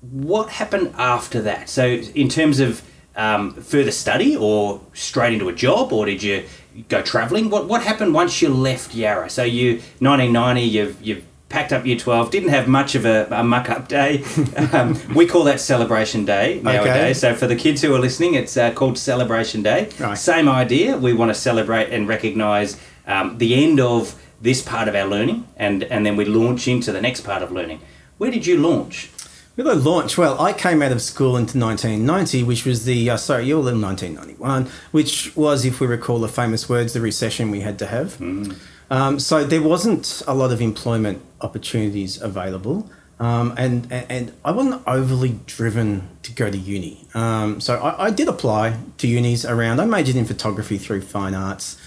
What 0.00 0.50
happened 0.50 0.94
after 0.96 1.40
that? 1.42 1.68
So, 1.68 1.86
in 1.86 2.28
terms 2.28 2.60
of 2.60 2.82
um, 3.16 3.54
further 3.54 3.90
study 3.90 4.36
or 4.36 4.80
straight 4.92 5.32
into 5.32 5.48
a 5.48 5.54
job, 5.54 5.92
or 5.92 6.06
did 6.06 6.22
you 6.22 6.44
go 6.88 7.02
travelling? 7.02 7.50
What 7.50 7.66
what 7.66 7.82
happened 7.82 8.14
once 8.14 8.42
you 8.42 8.48
left 8.48 8.94
Yarra? 8.94 9.30
So 9.30 9.42
you 9.42 9.76
1990, 9.98 10.60
you've 10.62 11.02
you've 11.02 11.24
packed 11.48 11.72
up 11.72 11.86
year 11.86 11.96
12 11.96 12.30
didn't 12.32 12.48
have 12.48 12.66
much 12.66 12.96
of 12.96 13.04
a, 13.04 13.28
a 13.30 13.44
muck 13.44 13.70
up 13.70 13.86
day 13.86 14.24
um, 14.72 14.98
we 15.14 15.24
call 15.26 15.44
that 15.44 15.60
celebration 15.60 16.24
day 16.24 16.60
nowadays 16.60 16.88
okay. 16.88 17.14
so 17.14 17.34
for 17.36 17.46
the 17.46 17.54
kids 17.54 17.80
who 17.82 17.94
are 17.94 18.00
listening 18.00 18.34
it's 18.34 18.56
uh, 18.56 18.72
called 18.72 18.98
celebration 18.98 19.62
day 19.62 19.88
right. 20.00 20.18
same 20.18 20.48
idea 20.48 20.96
we 20.96 21.12
want 21.12 21.30
to 21.30 21.34
celebrate 21.34 21.88
and 21.90 22.08
recognize 22.08 22.80
um, 23.06 23.38
the 23.38 23.54
end 23.62 23.78
of 23.78 24.20
this 24.40 24.60
part 24.60 24.88
of 24.88 24.96
our 24.96 25.06
learning 25.06 25.46
and 25.56 25.84
and 25.84 26.04
then 26.04 26.16
we 26.16 26.24
launch 26.24 26.66
into 26.66 26.90
the 26.90 27.00
next 27.00 27.20
part 27.20 27.42
of 27.42 27.52
learning 27.52 27.80
where 28.18 28.30
did 28.30 28.44
you 28.44 28.58
launch 28.58 29.08
with 29.56 29.66
a 29.66 29.74
launch, 29.74 30.18
well, 30.18 30.40
I 30.40 30.52
came 30.52 30.82
out 30.82 30.92
of 30.92 31.00
school 31.00 31.36
into 31.36 31.58
1990, 31.58 32.42
which 32.42 32.66
was 32.66 32.84
the, 32.84 33.10
uh, 33.10 33.16
sorry, 33.16 33.46
you're 33.46 33.68
in 33.70 33.80
1991, 33.80 34.70
which 34.92 35.34
was, 35.34 35.64
if 35.64 35.80
we 35.80 35.86
recall 35.86 36.18
the 36.18 36.28
famous 36.28 36.68
words, 36.68 36.92
the 36.92 37.00
recession 37.00 37.50
we 37.50 37.60
had 37.60 37.78
to 37.78 37.86
have. 37.86 38.18
Mm. 38.18 38.56
Um, 38.90 39.18
so 39.18 39.44
there 39.44 39.62
wasn't 39.62 40.22
a 40.26 40.34
lot 40.34 40.52
of 40.52 40.60
employment 40.60 41.22
opportunities 41.40 42.20
available. 42.20 42.88
Um, 43.18 43.54
and, 43.56 43.90
and 43.90 44.32
I 44.44 44.50
wasn't 44.50 44.82
overly 44.86 45.40
driven 45.46 46.06
to 46.22 46.32
go 46.32 46.50
to 46.50 46.58
uni. 46.58 47.08
Um, 47.14 47.62
so 47.62 47.76
I, 47.78 48.06
I, 48.06 48.10
did 48.10 48.28
apply 48.28 48.78
to 48.98 49.08
unis 49.08 49.46
around. 49.46 49.80
I 49.80 49.86
majored 49.86 50.16
in 50.16 50.26
photography 50.26 50.76
through 50.76 51.00
fine 51.00 51.34
arts. 51.34 51.80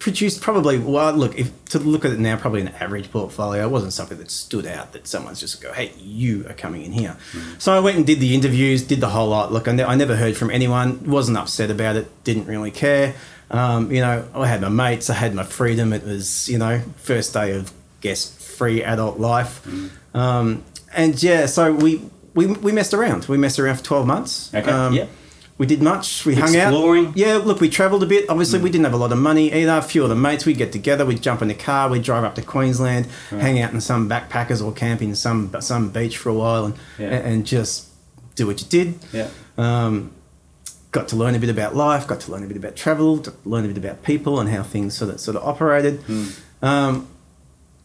Produced 0.00 0.40
probably 0.40 0.78
well 0.78 1.12
look 1.12 1.38
if 1.38 1.52
to 1.66 1.78
look 1.78 2.06
at 2.06 2.10
it 2.10 2.18
now 2.18 2.34
probably 2.34 2.62
an 2.62 2.68
average 2.68 3.12
portfolio. 3.12 3.66
It 3.66 3.70
wasn't 3.70 3.92
something 3.92 4.16
that 4.16 4.30
stood 4.30 4.64
out 4.64 4.92
that 4.94 5.06
someone's 5.06 5.40
just 5.40 5.60
go 5.60 5.74
hey 5.74 5.92
you 5.98 6.46
are 6.48 6.54
coming 6.54 6.82
in 6.86 6.92
here. 6.92 7.18
Mm-hmm. 7.32 7.58
so 7.58 7.74
i 7.74 7.80
went 7.80 7.98
and 7.98 8.06
did 8.06 8.18
the 8.18 8.34
interviews 8.34 8.82
did 8.82 9.02
the 9.02 9.10
whole 9.10 9.28
lot. 9.28 9.52
Look 9.52 9.68
I, 9.68 9.72
ne- 9.72 9.84
I 9.84 9.94
never 9.96 10.16
heard 10.16 10.38
from 10.38 10.50
anyone 10.50 11.04
wasn't 11.04 11.36
upset 11.36 11.70
about 11.70 11.96
it 11.96 12.08
didn't 12.24 12.46
really 12.46 12.70
care. 12.70 13.14
Um, 13.50 13.92
you 13.92 14.00
know 14.00 14.26
i 14.34 14.46
had 14.46 14.62
my 14.62 14.70
mates 14.70 15.10
i 15.10 15.14
had 15.14 15.34
my 15.34 15.44
freedom. 15.44 15.92
It 15.92 16.04
was 16.04 16.48
you 16.48 16.56
know 16.56 16.80
first 16.96 17.34
day 17.34 17.52
of 17.54 17.70
guest 18.00 18.40
free 18.40 18.82
adult 18.82 19.20
life. 19.20 19.62
Mm-hmm. 19.66 20.16
um, 20.16 20.64
and 20.94 21.22
yeah 21.22 21.44
so 21.44 21.74
we, 21.74 22.00
we 22.34 22.46
we 22.46 22.72
messed 22.72 22.94
around. 22.94 23.26
We 23.26 23.36
messed 23.36 23.58
around 23.58 23.76
for 23.76 23.84
12 23.84 24.06
months. 24.06 24.54
Okay 24.54 24.70
um, 24.70 24.94
yeah 24.94 25.06
we 25.60 25.66
did 25.66 25.82
much. 25.82 26.24
We 26.24 26.36
hung 26.36 26.56
out. 26.56 26.72
Yeah, 27.14 27.36
look, 27.36 27.60
we 27.60 27.68
travelled 27.68 28.02
a 28.02 28.06
bit. 28.06 28.30
Obviously, 28.30 28.58
mm. 28.58 28.62
we 28.62 28.70
didn't 28.70 28.84
have 28.84 28.94
a 28.94 28.96
lot 28.96 29.12
of 29.12 29.18
money 29.18 29.52
either. 29.52 29.76
A 29.76 29.82
few 29.82 30.02
of 30.02 30.08
the 30.08 30.14
mates, 30.14 30.46
we'd 30.46 30.56
get 30.56 30.72
together, 30.72 31.04
we'd 31.04 31.20
jump 31.20 31.42
in 31.42 31.48
the 31.48 31.54
car, 31.54 31.90
we'd 31.90 32.02
drive 32.02 32.24
up 32.24 32.34
to 32.36 32.42
Queensland, 32.42 33.06
right. 33.30 33.42
hang 33.42 33.60
out 33.60 33.74
in 33.74 33.82
some 33.82 34.08
backpackers 34.08 34.64
or 34.64 34.72
camping 34.72 35.14
some 35.14 35.54
some 35.60 35.90
beach 35.90 36.16
for 36.16 36.30
a 36.30 36.34
while, 36.34 36.64
and 36.64 36.76
yeah. 36.98 37.08
and 37.08 37.46
just 37.46 37.90
do 38.36 38.46
what 38.46 38.62
you 38.62 38.68
did. 38.68 38.98
Yeah. 39.12 39.28
Um, 39.58 40.12
got 40.92 41.08
to 41.08 41.16
learn 41.16 41.34
a 41.34 41.38
bit 41.38 41.50
about 41.50 41.76
life, 41.76 42.06
got 42.06 42.20
to 42.20 42.32
learn 42.32 42.42
a 42.42 42.46
bit 42.46 42.56
about 42.56 42.74
travel, 42.74 43.18
to 43.18 43.34
learn 43.44 43.66
a 43.66 43.68
bit 43.68 43.76
about 43.76 44.02
people 44.02 44.40
and 44.40 44.48
how 44.48 44.62
things 44.62 44.96
sort 44.96 45.10
of 45.10 45.20
sort 45.20 45.36
of 45.36 45.46
operated. 45.46 46.00
Mm. 46.04 46.40
Um, 46.62 47.08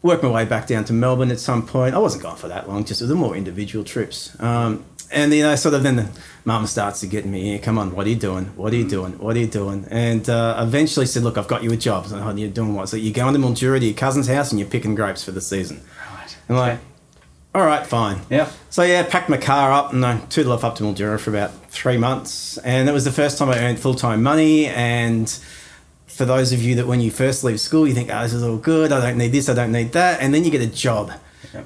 worked 0.00 0.22
my 0.22 0.30
way 0.30 0.46
back 0.46 0.66
down 0.66 0.86
to 0.86 0.94
Melbourne 0.94 1.30
at 1.30 1.40
some 1.40 1.66
point. 1.66 1.94
I 1.94 1.98
wasn't 1.98 2.22
gone 2.22 2.36
for 2.36 2.48
that 2.48 2.70
long, 2.70 2.86
just 2.86 3.02
was 3.02 3.12
more 3.12 3.36
individual 3.36 3.84
trips. 3.84 4.34
Um, 4.40 4.82
and 5.10 5.32
you 5.32 5.42
know, 5.42 5.54
sort 5.56 5.74
of 5.74 5.82
then 5.82 5.96
the 5.96 6.08
mum 6.44 6.66
starts 6.66 7.00
to 7.00 7.06
get 7.06 7.26
me, 7.26 7.58
come 7.58 7.78
on, 7.78 7.94
what 7.94 8.06
are 8.06 8.10
you 8.10 8.16
doing? 8.16 8.44
What 8.56 8.72
are 8.72 8.76
you 8.76 8.88
doing? 8.88 9.18
What 9.18 9.36
are 9.36 9.38
you 9.38 9.46
doing? 9.46 9.86
And 9.90 10.28
uh, 10.28 10.56
eventually 10.58 11.06
said, 11.06 11.22
look, 11.22 11.36
I've 11.38 11.48
got 11.48 11.62
you 11.62 11.72
a 11.72 11.76
job. 11.76 12.06
So, 12.06 12.18
oh, 12.18 12.34
you're 12.34 12.50
doing 12.50 12.74
what? 12.74 12.88
So 12.88 12.96
you're 12.96 13.12
going 13.12 13.34
to 13.34 13.40
Mildura 13.40 13.80
to 13.80 13.84
your 13.84 13.94
cousin's 13.94 14.28
house 14.28 14.50
and 14.50 14.60
you're 14.60 14.68
picking 14.68 14.94
grapes 14.94 15.24
for 15.24 15.32
the 15.32 15.40
season. 15.40 15.82
Right. 16.12 16.36
And 16.48 16.58
like, 16.58 16.78
all 17.54 17.64
right, 17.64 17.86
fine. 17.86 18.20
Yeah. 18.28 18.50
So 18.70 18.82
yeah, 18.82 19.02
packed 19.02 19.28
my 19.28 19.38
car 19.38 19.72
up 19.72 19.92
and 19.92 20.04
I 20.04 20.18
tooted 20.26 20.52
off 20.52 20.62
up 20.62 20.76
to 20.76 20.84
Mildura 20.84 21.18
for 21.18 21.30
about 21.30 21.52
three 21.70 21.96
months. 21.96 22.58
And 22.58 22.86
that 22.86 22.92
was 22.92 23.04
the 23.04 23.12
first 23.12 23.38
time 23.38 23.48
I 23.48 23.58
earned 23.58 23.80
full-time 23.80 24.22
money. 24.22 24.66
And 24.66 25.28
for 26.06 26.24
those 26.24 26.52
of 26.52 26.62
you 26.62 26.74
that 26.76 26.86
when 26.86 27.00
you 27.00 27.10
first 27.10 27.44
leave 27.44 27.60
school, 27.60 27.88
you 27.88 27.94
think, 27.94 28.10
oh, 28.12 28.22
this 28.22 28.34
is 28.34 28.42
all 28.42 28.58
good. 28.58 28.92
I 28.92 29.00
don't 29.00 29.18
need 29.18 29.32
this. 29.32 29.48
I 29.48 29.54
don't 29.54 29.72
need 29.72 29.92
that. 29.92 30.20
And 30.20 30.34
then 30.34 30.44
you 30.44 30.50
get 30.50 30.60
a 30.60 30.66
job 30.66 31.12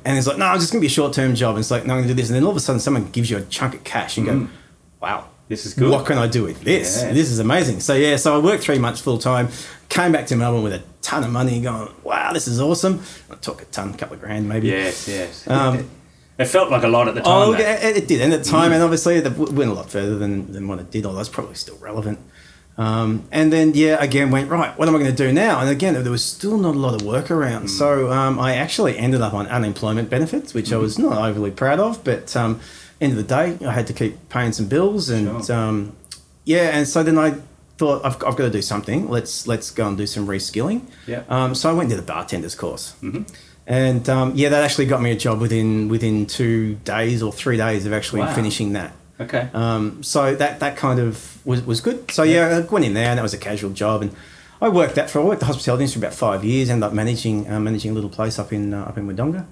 and 0.04 0.18
it's 0.18 0.26
like, 0.26 0.38
no, 0.38 0.52
it's 0.52 0.62
just 0.62 0.72
going 0.72 0.80
to 0.80 0.84
be 0.84 0.88
a 0.88 0.90
short 0.90 1.12
term 1.12 1.34
job. 1.34 1.56
And 1.56 1.60
it's 1.60 1.70
like, 1.70 1.86
no, 1.86 1.94
I'm 1.94 2.00
going 2.00 2.08
to 2.08 2.14
do 2.14 2.20
this. 2.20 2.28
And 2.28 2.36
then 2.36 2.44
all 2.44 2.50
of 2.50 2.56
a 2.56 2.60
sudden, 2.60 2.80
someone 2.80 3.10
gives 3.10 3.30
you 3.30 3.38
a 3.38 3.42
chunk 3.42 3.74
of 3.74 3.84
cash 3.84 4.16
and 4.16 4.26
mm. 4.26 4.46
go, 4.46 4.52
wow, 5.00 5.26
this 5.48 5.66
is 5.66 5.74
good. 5.74 5.90
What 5.90 6.06
can 6.06 6.18
I 6.18 6.26
do 6.26 6.44
with 6.44 6.62
this? 6.62 7.02
Yeah. 7.02 7.12
This 7.12 7.30
is 7.30 7.38
amazing. 7.38 7.80
So, 7.80 7.94
yeah, 7.94 8.16
so 8.16 8.34
I 8.34 8.38
worked 8.38 8.62
three 8.62 8.78
months 8.78 9.00
full 9.00 9.18
time, 9.18 9.48
came 9.88 10.12
back 10.12 10.26
to 10.26 10.36
Melbourne 10.36 10.62
with 10.62 10.74
a 10.74 10.82
ton 11.02 11.24
of 11.24 11.30
money 11.30 11.60
going, 11.60 11.92
wow, 12.04 12.32
this 12.32 12.46
is 12.46 12.60
awesome. 12.60 13.02
I 13.30 13.34
took 13.36 13.62
a 13.62 13.64
ton, 13.66 13.94
a 13.94 13.96
couple 13.96 14.14
of 14.14 14.20
grand 14.20 14.48
maybe. 14.48 14.68
Yes, 14.68 15.08
yes. 15.08 15.48
Um, 15.48 15.88
it 16.38 16.46
felt 16.46 16.70
like 16.70 16.84
a 16.84 16.88
lot 16.88 17.08
at 17.08 17.14
the 17.14 17.20
time. 17.20 17.48
Oh, 17.48 17.52
yeah, 17.52 17.86
it 17.86 18.08
did. 18.08 18.22
And 18.22 18.32
at 18.32 18.44
the 18.44 18.50
time, 18.50 18.70
mm. 18.70 18.74
and 18.74 18.82
obviously, 18.82 19.16
it 19.16 19.36
went 19.36 19.70
a 19.70 19.74
lot 19.74 19.90
further 19.90 20.18
than, 20.18 20.52
than 20.52 20.68
what 20.68 20.78
it 20.78 20.90
did, 20.90 21.04
although 21.04 21.20
it's 21.20 21.28
probably 21.28 21.54
still 21.54 21.76
relevant. 21.78 22.18
Um, 22.80 23.24
and 23.30 23.52
then, 23.52 23.74
yeah, 23.74 24.02
again, 24.02 24.30
went, 24.30 24.50
right, 24.50 24.76
what 24.78 24.88
am 24.88 24.94
I 24.94 24.98
going 24.98 25.14
to 25.14 25.16
do 25.26 25.32
now? 25.32 25.60
And 25.60 25.68
again, 25.68 25.92
there 26.02 26.10
was 26.10 26.24
still 26.24 26.56
not 26.56 26.74
a 26.74 26.78
lot 26.78 26.94
of 26.98 27.06
work 27.06 27.30
around. 27.30 27.64
Mm. 27.66 27.68
So 27.68 28.10
um, 28.10 28.38
I 28.38 28.54
actually 28.54 28.96
ended 28.96 29.20
up 29.20 29.34
on 29.34 29.46
unemployment 29.48 30.08
benefits, 30.08 30.54
which 30.54 30.66
mm-hmm. 30.66 30.76
I 30.76 30.78
was 30.78 30.98
not 30.98 31.18
overly 31.18 31.50
proud 31.50 31.78
of. 31.78 32.02
But 32.04 32.34
um, 32.34 32.58
end 32.98 33.12
of 33.12 33.18
the 33.18 33.22
day, 33.24 33.58
I 33.66 33.72
had 33.72 33.86
to 33.88 33.92
keep 33.92 34.30
paying 34.30 34.52
some 34.52 34.66
bills. 34.66 35.10
And 35.10 35.44
sure. 35.44 35.54
Um, 35.54 35.94
yeah, 36.44 36.70
and 36.74 36.88
so 36.88 37.02
then 37.02 37.18
I 37.18 37.34
thought, 37.76 38.02
I've, 38.02 38.14
I've 38.24 38.36
got 38.36 38.44
to 38.44 38.50
do 38.50 38.62
something. 38.62 39.10
Let's 39.10 39.46
let's 39.46 39.70
go 39.70 39.86
and 39.86 39.98
do 39.98 40.06
some 40.06 40.26
reskilling. 40.26 40.80
Yeah. 41.06 41.24
Um, 41.28 41.54
so 41.54 41.68
I 41.68 41.74
went 41.74 41.90
to 41.90 41.96
the 41.96 42.02
bartender's 42.02 42.54
course. 42.54 42.94
Mm-hmm. 43.02 43.24
And 43.66 44.08
um, 44.08 44.32
yeah, 44.34 44.48
that 44.48 44.64
actually 44.64 44.86
got 44.86 45.02
me 45.02 45.10
a 45.12 45.16
job 45.16 45.38
within 45.38 45.88
within 45.88 46.24
two 46.24 46.76
days 46.76 47.22
or 47.22 47.30
three 47.30 47.58
days 47.58 47.84
of 47.84 47.92
actually 47.92 48.22
wow. 48.22 48.34
finishing 48.34 48.72
that. 48.72 48.92
Okay. 49.20 49.48
Um, 49.52 50.02
so 50.02 50.34
that 50.34 50.60
that 50.60 50.76
kind 50.76 50.98
of 50.98 51.44
was, 51.44 51.62
was 51.62 51.80
good. 51.80 52.10
So 52.10 52.22
yeah, 52.22 52.48
I 52.48 52.60
went 52.60 52.84
in 52.84 52.94
there 52.94 53.08
and 53.08 53.18
that 53.18 53.22
was 53.22 53.34
a 53.34 53.38
casual 53.38 53.70
job 53.70 54.02
and 54.02 54.14
I 54.60 54.68
worked 54.68 54.94
that 54.94 55.10
for 55.10 55.20
I 55.20 55.24
worked 55.24 55.40
the 55.40 55.46
hospitality 55.46 55.84
industry 55.84 56.00
for 56.00 56.06
about 56.06 56.16
five 56.16 56.44
years. 56.44 56.70
Ended 56.70 56.84
up 56.84 56.92
managing 56.92 57.50
uh, 57.50 57.60
managing 57.60 57.90
a 57.90 57.94
little 57.94 58.10
place 58.10 58.38
up 58.38 58.52
in 58.52 58.74
uh, 58.74 58.84
up 58.84 58.96
in 58.98 59.06
Wodonga. 59.06 59.46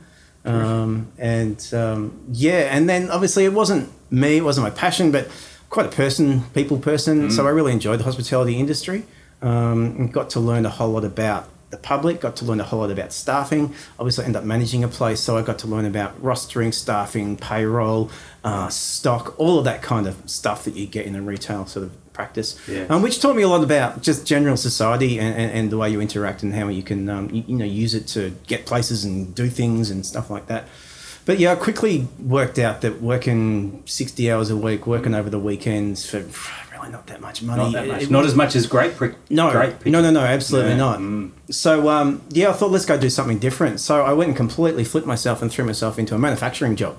Um, 0.45 1.13
and 1.19 1.75
um, 1.75 2.19
yeah, 2.33 2.75
and 2.75 2.89
then 2.89 3.11
obviously 3.11 3.45
it 3.45 3.53
wasn't 3.53 3.93
me, 4.11 4.39
it 4.39 4.45
wasn't 4.45 4.65
my 4.65 4.71
passion, 4.71 5.11
but 5.11 5.29
quite 5.69 5.85
a 5.85 5.91
person, 5.91 6.45
people 6.55 6.79
person. 6.79 7.29
Mm. 7.29 7.33
So 7.33 7.47
I 7.47 7.51
really 7.51 7.73
enjoyed 7.73 8.01
the 8.01 8.05
hospitality 8.05 8.59
industry. 8.59 9.05
Um, 9.41 9.95
and 9.99 10.13
got 10.13 10.31
to 10.31 10.41
learn 10.41 10.67
a 10.67 10.69
whole 10.69 10.91
lot 10.91 11.05
about 11.05 11.49
the 11.71 11.77
public, 11.77 12.21
got 12.21 12.37
to 12.37 12.45
learn 12.45 12.61
a 12.61 12.65
whole 12.65 12.81
lot 12.81 12.91
about 12.91 13.13
staffing. 13.13 13.75
Obviously, 13.99 14.25
I 14.25 14.27
ended 14.27 14.41
up 14.41 14.47
managing 14.47 14.85
a 14.85 14.89
place, 14.89 15.21
so 15.21 15.37
I 15.37 15.43
got 15.43 15.59
to 15.61 15.67
learn 15.67 15.85
about 15.85 16.21
rostering, 16.23 16.73
staffing, 16.73 17.37
payroll, 17.37 18.11
uh, 18.43 18.69
stock, 18.69 19.39
all 19.39 19.59
of 19.59 19.65
that 19.65 19.83
kind 19.83 20.07
of 20.07 20.29
stuff 20.29 20.65
that 20.65 20.75
you 20.75 20.87
get 20.87 21.07
in 21.07 21.15
a 21.15 21.23
retail 21.23 21.67
sort 21.67 21.85
of 21.85 22.13
practice. 22.13 22.59
Yeah. 22.67 22.87
Um, 22.89 23.03
which 23.03 23.21
taught 23.21 23.37
me 23.37 23.43
a 23.43 23.49
lot 23.49 23.63
about 23.63 24.03
just 24.03 24.27
general 24.27 24.57
society 24.57 25.19
and, 25.19 25.35
and, 25.37 25.53
and 25.53 25.71
the 25.71 25.79
way 25.79 25.91
you 25.91 26.01
interact 26.01 26.43
and 26.43 26.55
how 26.55 26.69
you 26.69 26.83
can 26.83 27.09
um, 27.09 27.31
you, 27.31 27.45
you, 27.47 27.57
know 27.57 27.65
use 27.65 27.95
it 27.95 28.07
to 28.09 28.31
get 28.47 28.67
places 28.67 29.05
and 29.05 29.35
do 29.35 29.49
things 29.49 29.91
and 29.91 30.05
stuff 30.05 30.31
like 30.31 30.47
that. 30.47 30.67
But 31.27 31.39
yeah, 31.39 31.53
I 31.53 31.57
quickly 31.57 32.09
worked 32.19 32.59
out 32.59 32.81
that 32.81 33.03
working 33.03 33.83
sixty 33.87 34.33
hours 34.33 34.51
a 34.51 34.57
week, 34.57 34.87
working 34.87 35.15
over 35.15 35.29
the 35.29 35.39
weekends 35.39 36.09
for 36.09 36.25
really 36.73 36.91
not 36.91 37.07
that 37.07 37.21
much 37.21 37.43
money. 37.43 37.63
Not 37.63 37.73
that 37.73 37.87
much. 37.87 38.03
It, 38.05 38.11
not 38.11 38.25
as 38.25 38.35
much 38.35 38.57
as 38.57 38.67
great. 38.67 38.97
Pri- 38.97 39.15
no, 39.31 39.53
great 39.53 39.87
no, 39.87 40.01
no, 40.01 40.11
no, 40.11 40.21
absolutely 40.21 40.73
yeah. 40.73 40.77
not. 40.79 40.99
Mm. 40.99 41.31
So 41.51 41.89
um, 41.89 42.23
yeah, 42.31 42.51
I 42.51 42.53
thought 42.53 42.71
let's 42.71 42.85
go 42.85 42.99
do 42.99 43.11
something 43.11 43.39
different. 43.39 43.81
So 43.81 44.05
I 44.05 44.13
went 44.13 44.29
and 44.29 44.37
completely 44.37 44.85
flipped 44.85 45.07
myself 45.07 45.43
and 45.43 45.51
threw 45.51 45.65
myself 45.65 45.99
into 45.99 46.15
a 46.15 46.19
manufacturing 46.19 46.77
job. 46.77 46.97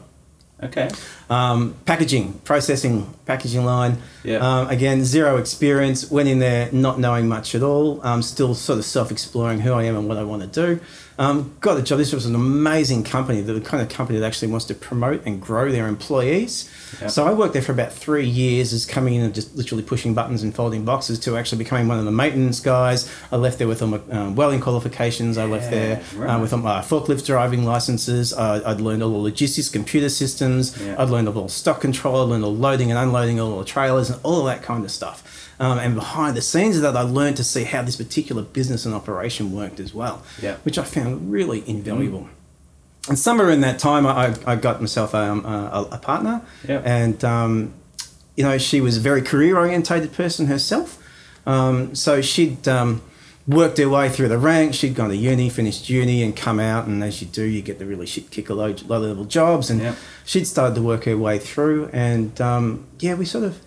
Okay. 0.62 0.90
Um, 1.30 1.76
packaging, 1.86 2.34
processing, 2.44 3.14
packaging 3.26 3.64
line. 3.64 3.98
Yeah. 4.24 4.38
Um, 4.38 4.68
again, 4.68 5.06
zero 5.06 5.38
experience. 5.38 6.12
Went 6.12 6.28
in 6.28 6.40
there 6.40 6.70
not 6.74 7.00
knowing 7.00 7.30
much 7.30 7.56
at 7.56 7.64
all. 7.64 8.06
Um, 8.06 8.22
still 8.22 8.54
sort 8.54 8.80
of 8.80 8.86
self 8.86 9.12
exploring 9.12 9.62
who 9.62 9.74
I 9.74 9.84
am 9.84 9.96
and 9.96 10.08
what 10.08 10.18
I 10.18 10.24
want 10.24 10.42
to 10.42 10.48
do. 10.48 10.82
Um, 11.20 11.54
got 11.60 11.74
the 11.74 11.82
job. 11.82 11.98
This 11.98 12.14
was 12.14 12.26
an 12.26 12.34
amazing 12.34 13.04
company, 13.04 13.42
the 13.42 13.60
kind 13.60 13.84
of 13.84 13.90
company 13.90 14.18
that 14.20 14.26
actually 14.26 14.48
wants 14.48 14.66
to 14.68 14.74
promote 14.74 15.26
and 15.26 15.42
grow 15.42 15.70
their 15.70 15.86
employees. 15.88 16.72
Yep. 17.02 17.12
So 17.12 17.28
I 17.28 17.34
worked 17.34 17.52
there 17.52 17.62
for 17.62 17.74
about 17.74 17.92
three 17.92 18.26
years, 18.26 18.72
as 18.72 18.86
coming 18.86 19.16
in 19.16 19.24
and 19.24 19.36
just 19.36 19.54
literally 19.54 19.84
pushing 19.84 20.14
buttons 20.14 20.44
and 20.44 20.56
folding 20.56 20.86
boxes 20.86 21.20
to 21.20 21.36
actually 21.36 21.58
becoming 21.58 21.90
one 21.90 22.00
of 22.00 22.06
the 22.06 22.12
maintenance 22.12 22.62
guys. 22.62 23.12
I 23.34 23.36
left 23.36 23.58
there 23.58 23.68
with 23.68 23.82
all 23.82 23.90
my 23.90 24.00
um, 24.12 24.36
welding 24.36 24.62
qualifications. 24.62 25.38
I 25.38 25.44
left 25.44 25.70
there 25.70 25.98
uh, 25.98 26.20
right. 26.20 26.36
uh, 26.36 26.40
with 26.40 26.54
all 26.54 26.60
my 26.60 26.80
forklift 26.80 27.26
driving 27.26 27.66
licenses. 27.66 28.32
Uh, 28.32 28.64
I'd 28.66 28.80
learned 28.80 29.04
all 29.04 29.12
the 29.12 29.18
logistics, 29.18 29.68
computer 29.68 30.08
systems. 30.08 30.82
Yep. 30.82 31.00
I'd 31.00 31.10
learned 31.10 31.28
all 31.28 31.44
the 31.44 31.50
stock 31.50 31.82
control. 31.82 32.16
I 32.16 32.24
learned 32.24 32.46
all 32.46 32.56
loading 32.56 32.92
and 32.92 32.98
unloading 32.98 33.42
all 33.42 33.60
the 33.60 33.66
trailers 33.66 34.10
and 34.10 34.22
all 34.24 34.40
of 34.40 34.46
that 34.46 34.64
kind 34.64 34.86
of 34.86 34.92
stuff. 34.92 35.39
Um, 35.60 35.78
and 35.78 35.96
behind 35.96 36.38
the 36.38 36.42
scenes 36.42 36.78
of 36.78 36.82
that, 36.84 36.96
I 36.96 37.02
learned 37.02 37.38
to 37.38 37.44
see 37.44 37.66
how 37.66 37.82
this 37.82 37.98
particular 37.98 38.44
business 38.44 38.86
and 38.86 38.96
operation 38.96 39.52
worked 39.52 39.80
as 39.80 39.94
well, 39.94 40.24
yeah. 40.42 40.56
which 40.64 40.78
I 40.78 40.84
found 40.84 41.32
really 41.32 41.64
invaluable. 41.68 42.22
Mm. 42.22 43.10
And 43.10 43.20
somewhere 43.20 43.50
in 43.50 43.62
that 43.62 43.80
time, 43.80 44.06
I, 44.06 44.36
I 44.46 44.56
got 44.56 44.80
myself 44.82 45.14
um, 45.16 45.46
a, 45.46 45.88
a 45.92 45.98
partner, 45.98 46.42
yeah. 46.68 46.82
and 46.86 47.24
um, 47.24 47.74
you 48.36 48.44
know 48.44 48.58
she 48.58 48.82
was 48.82 48.98
a 48.98 49.00
very 49.00 49.22
career 49.22 49.58
orientated 49.58 50.14
person 50.14 50.48
herself. 50.48 50.98
Um, 51.46 51.96
so 51.96 52.22
she'd 52.22 52.68
um, 52.68 53.02
worked 53.48 53.80
her 53.80 53.90
way 53.90 54.10
through 54.10 54.28
the 54.28 54.38
ranks. 54.38 54.78
She'd 54.78 54.94
gone 54.94 55.10
to 55.10 55.16
uni, 55.16 55.50
finished 55.50 55.90
uni, 55.90 56.22
and 56.22 56.36
come 56.36 56.60
out. 56.60 56.86
And 56.86 57.04
as 57.04 57.22
you 57.22 57.28
do, 57.28 57.44
you 57.44 57.62
get 57.62 57.80
the 57.80 57.86
really 57.86 58.06
shit 58.06 58.30
kicker 58.30 58.54
low, 58.54 58.76
low 58.88 59.00
level 59.00 59.26
jobs. 59.26 59.72
And 59.72 59.82
Yep. 59.82 59.96
she'd 60.26 60.46
started 60.46 60.76
to 60.76 60.82
work 60.84 61.06
her 61.06 61.18
way 61.18 61.40
through. 61.40 61.90
And 61.92 62.40
um, 62.40 62.86
yeah, 63.00 63.16
we 63.16 63.26
sort 63.26 63.46
of 63.46 63.60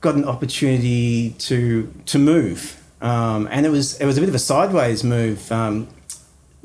got 0.00 0.14
an 0.14 0.24
opportunity 0.24 1.30
to 1.38 1.92
to 2.06 2.18
move. 2.18 2.74
Um, 3.00 3.48
and 3.50 3.64
it 3.66 3.70
was 3.70 3.98
it 4.00 4.06
was 4.06 4.16
a 4.18 4.20
bit 4.20 4.28
of 4.28 4.34
a 4.34 4.38
sideways 4.40 5.04
move. 5.04 5.50
Um, 5.52 5.88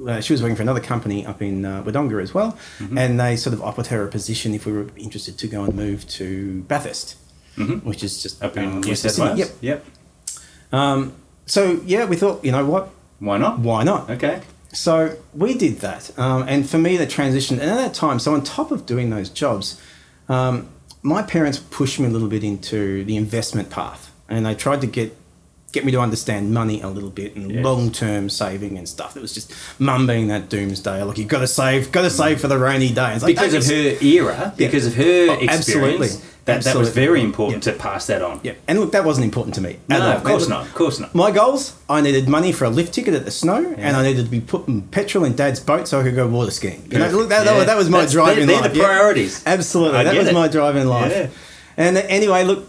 uh, 0.07 0.19
she 0.19 0.33
was 0.33 0.41
working 0.41 0.55
for 0.55 0.63
another 0.63 0.79
company 0.81 1.25
up 1.25 1.41
in 1.41 1.63
uh, 1.65 1.83
Wodonga 1.83 2.21
as 2.21 2.33
well, 2.33 2.57
Mm-hmm. 2.79 2.97
and 2.97 3.19
they 3.19 3.35
sort 3.35 3.53
of 3.53 3.61
offered 3.61 3.87
her 3.87 4.03
a 4.03 4.07
position 4.07 4.53
if 4.55 4.65
we 4.65 4.73
were 4.73 4.87
interested 4.97 5.37
to 5.37 5.47
go 5.47 5.63
and 5.63 5.75
move 5.75 6.07
to 6.09 6.61
Bathurst, 6.63 7.15
which 7.83 8.03
is 8.03 8.21
just 8.23 8.39
Mm-hmm. 8.41 8.45
Up 8.45 8.57
in 8.57 8.77
uh, 8.77 8.79
New 8.79 8.95
South 8.95 9.19
Wales. 9.19 9.39
Yep. 9.39 9.49
Yep. 9.61 9.85
Um, 10.71 11.13
so 11.45 11.79
yeah, 11.85 12.05
we 12.05 12.15
thought, 12.15 12.43
you 12.43 12.51
know 12.51 12.65
what, 12.65 12.89
Why 13.19 13.37
not? 13.37 13.59
why 13.59 13.83
not? 13.83 14.09
Okay. 14.09 14.41
So 14.73 15.15
we 15.35 15.53
did 15.53 15.77
that, 15.81 16.17
um, 16.17 16.45
and 16.47 16.67
for 16.67 16.79
me, 16.79 16.97
the 16.97 17.05
transition, 17.05 17.59
and 17.59 17.69
at 17.69 17.75
that 17.77 17.93
time, 17.93 18.17
so 18.17 18.33
on 18.33 18.43
top 18.43 18.71
of 18.71 18.87
doing 18.87 19.11
those 19.11 19.29
jobs, 19.29 19.79
um, 20.27 20.67
my 21.03 21.21
parents 21.21 21.59
pushed 21.59 21.99
me 21.99 22.05
a 22.07 22.09
little 22.09 22.29
bit 22.29 22.43
into 22.43 23.03
the 23.03 23.15
investment 23.17 23.69
path, 23.69 24.11
and 24.29 24.45
they 24.45 24.55
tried 24.55 24.81
to 24.81 24.87
get 24.87 25.15
get 25.73 25.83
me 25.83 25.91
to 25.91 25.99
understand 25.99 26.53
money 26.53 26.79
a 26.81 26.87
little 26.87 27.09
bit 27.09 27.35
and 27.35 27.51
Yes. 27.51 27.65
long 27.65 27.91
term 27.91 28.29
saving 28.29 28.77
and 28.77 28.87
stuff. 28.87 29.17
It 29.17 29.21
was 29.23 29.33
just 29.33 29.51
mum 29.79 30.05
being 30.05 30.27
that 30.27 30.47
doomsday, 30.47 31.01
like 31.01 31.17
you've 31.17 31.27
got 31.27 31.39
to 31.39 31.47
save, 31.47 31.91
got 31.91 32.03
to 32.03 32.11
save 32.11 32.39
for 32.39 32.47
the 32.47 32.59
rainy 32.59 32.89
day. 32.89 33.17
Like, 33.17 33.23
Because 33.35 33.55
of 33.55 33.65
her 33.65 33.97
era, 34.05 34.53
because 34.55 34.85
of 34.85 34.93
her 34.93 35.03
Oh, 35.31 35.33
experience, 35.33 35.51
absolutely. 35.51 36.09
That, 36.45 36.63
that 36.65 36.75
was 36.75 36.89
very 36.89 37.21
important 37.21 37.65
Yeah. 37.65 37.71
to 37.73 37.79
pass 37.79 38.07
that 38.07 38.21
on. 38.21 38.41
Yeah, 38.43 38.53
and 38.67 38.79
look, 38.79 38.91
that 38.91 39.05
wasn't 39.05 39.25
important 39.25 39.55
to 39.55 39.61
me. 39.61 39.77
No, 39.87 40.01
all. 40.01 40.11
of 40.17 40.23
course 40.23 40.43
And 40.43 40.49
not. 40.49 40.65
Of 40.67 40.73
course 40.75 40.99
not. 40.99 41.15
My 41.15 41.31
goals: 41.31 41.75
I 41.89 42.01
needed 42.01 42.27
money 42.27 42.51
for 42.51 42.65
a 42.65 42.69
lift 42.69 42.93
ticket 42.93 43.13
at 43.13 43.23
the 43.25 43.31
snow, 43.31 43.73
and 43.77 43.95
I 43.95 44.03
needed 44.03 44.25
to 44.25 44.31
be 44.31 44.41
putting 44.41 44.81
petrol 44.83 45.23
in 45.23 45.35
Dad's 45.35 45.59
boat 45.59 45.87
so 45.87 45.99
I 45.99 46.03
could 46.03 46.15
go 46.15 46.27
water 46.27 46.51
skiing. 46.51 46.85
You 46.91 46.99
know, 46.99 47.09
look, 47.09 47.29
that, 47.29 47.45
that, 47.45 47.51
Yeah. 47.51 47.57
was, 47.57 47.65
that 47.67 47.77
was 47.77 47.89
my 47.89 47.97
That's- 47.99 48.11
drive 48.13 48.35
they're- 48.35 48.45
they're 48.45 48.61
life. 48.61 48.71
the 48.73 48.77
yeah. 48.79 48.85
priorities. 48.85 49.43
Absolutely, 49.45 49.99
I 49.99 50.03
that 50.03 50.15
was 50.17 50.27
it. 50.27 50.33
my 50.33 50.47
drive 50.47 50.75
in 50.75 50.87
life. 50.87 51.11
Yeah. 51.11 51.27
And 51.77 51.97
anyway, 51.97 52.43
look, 52.43 52.65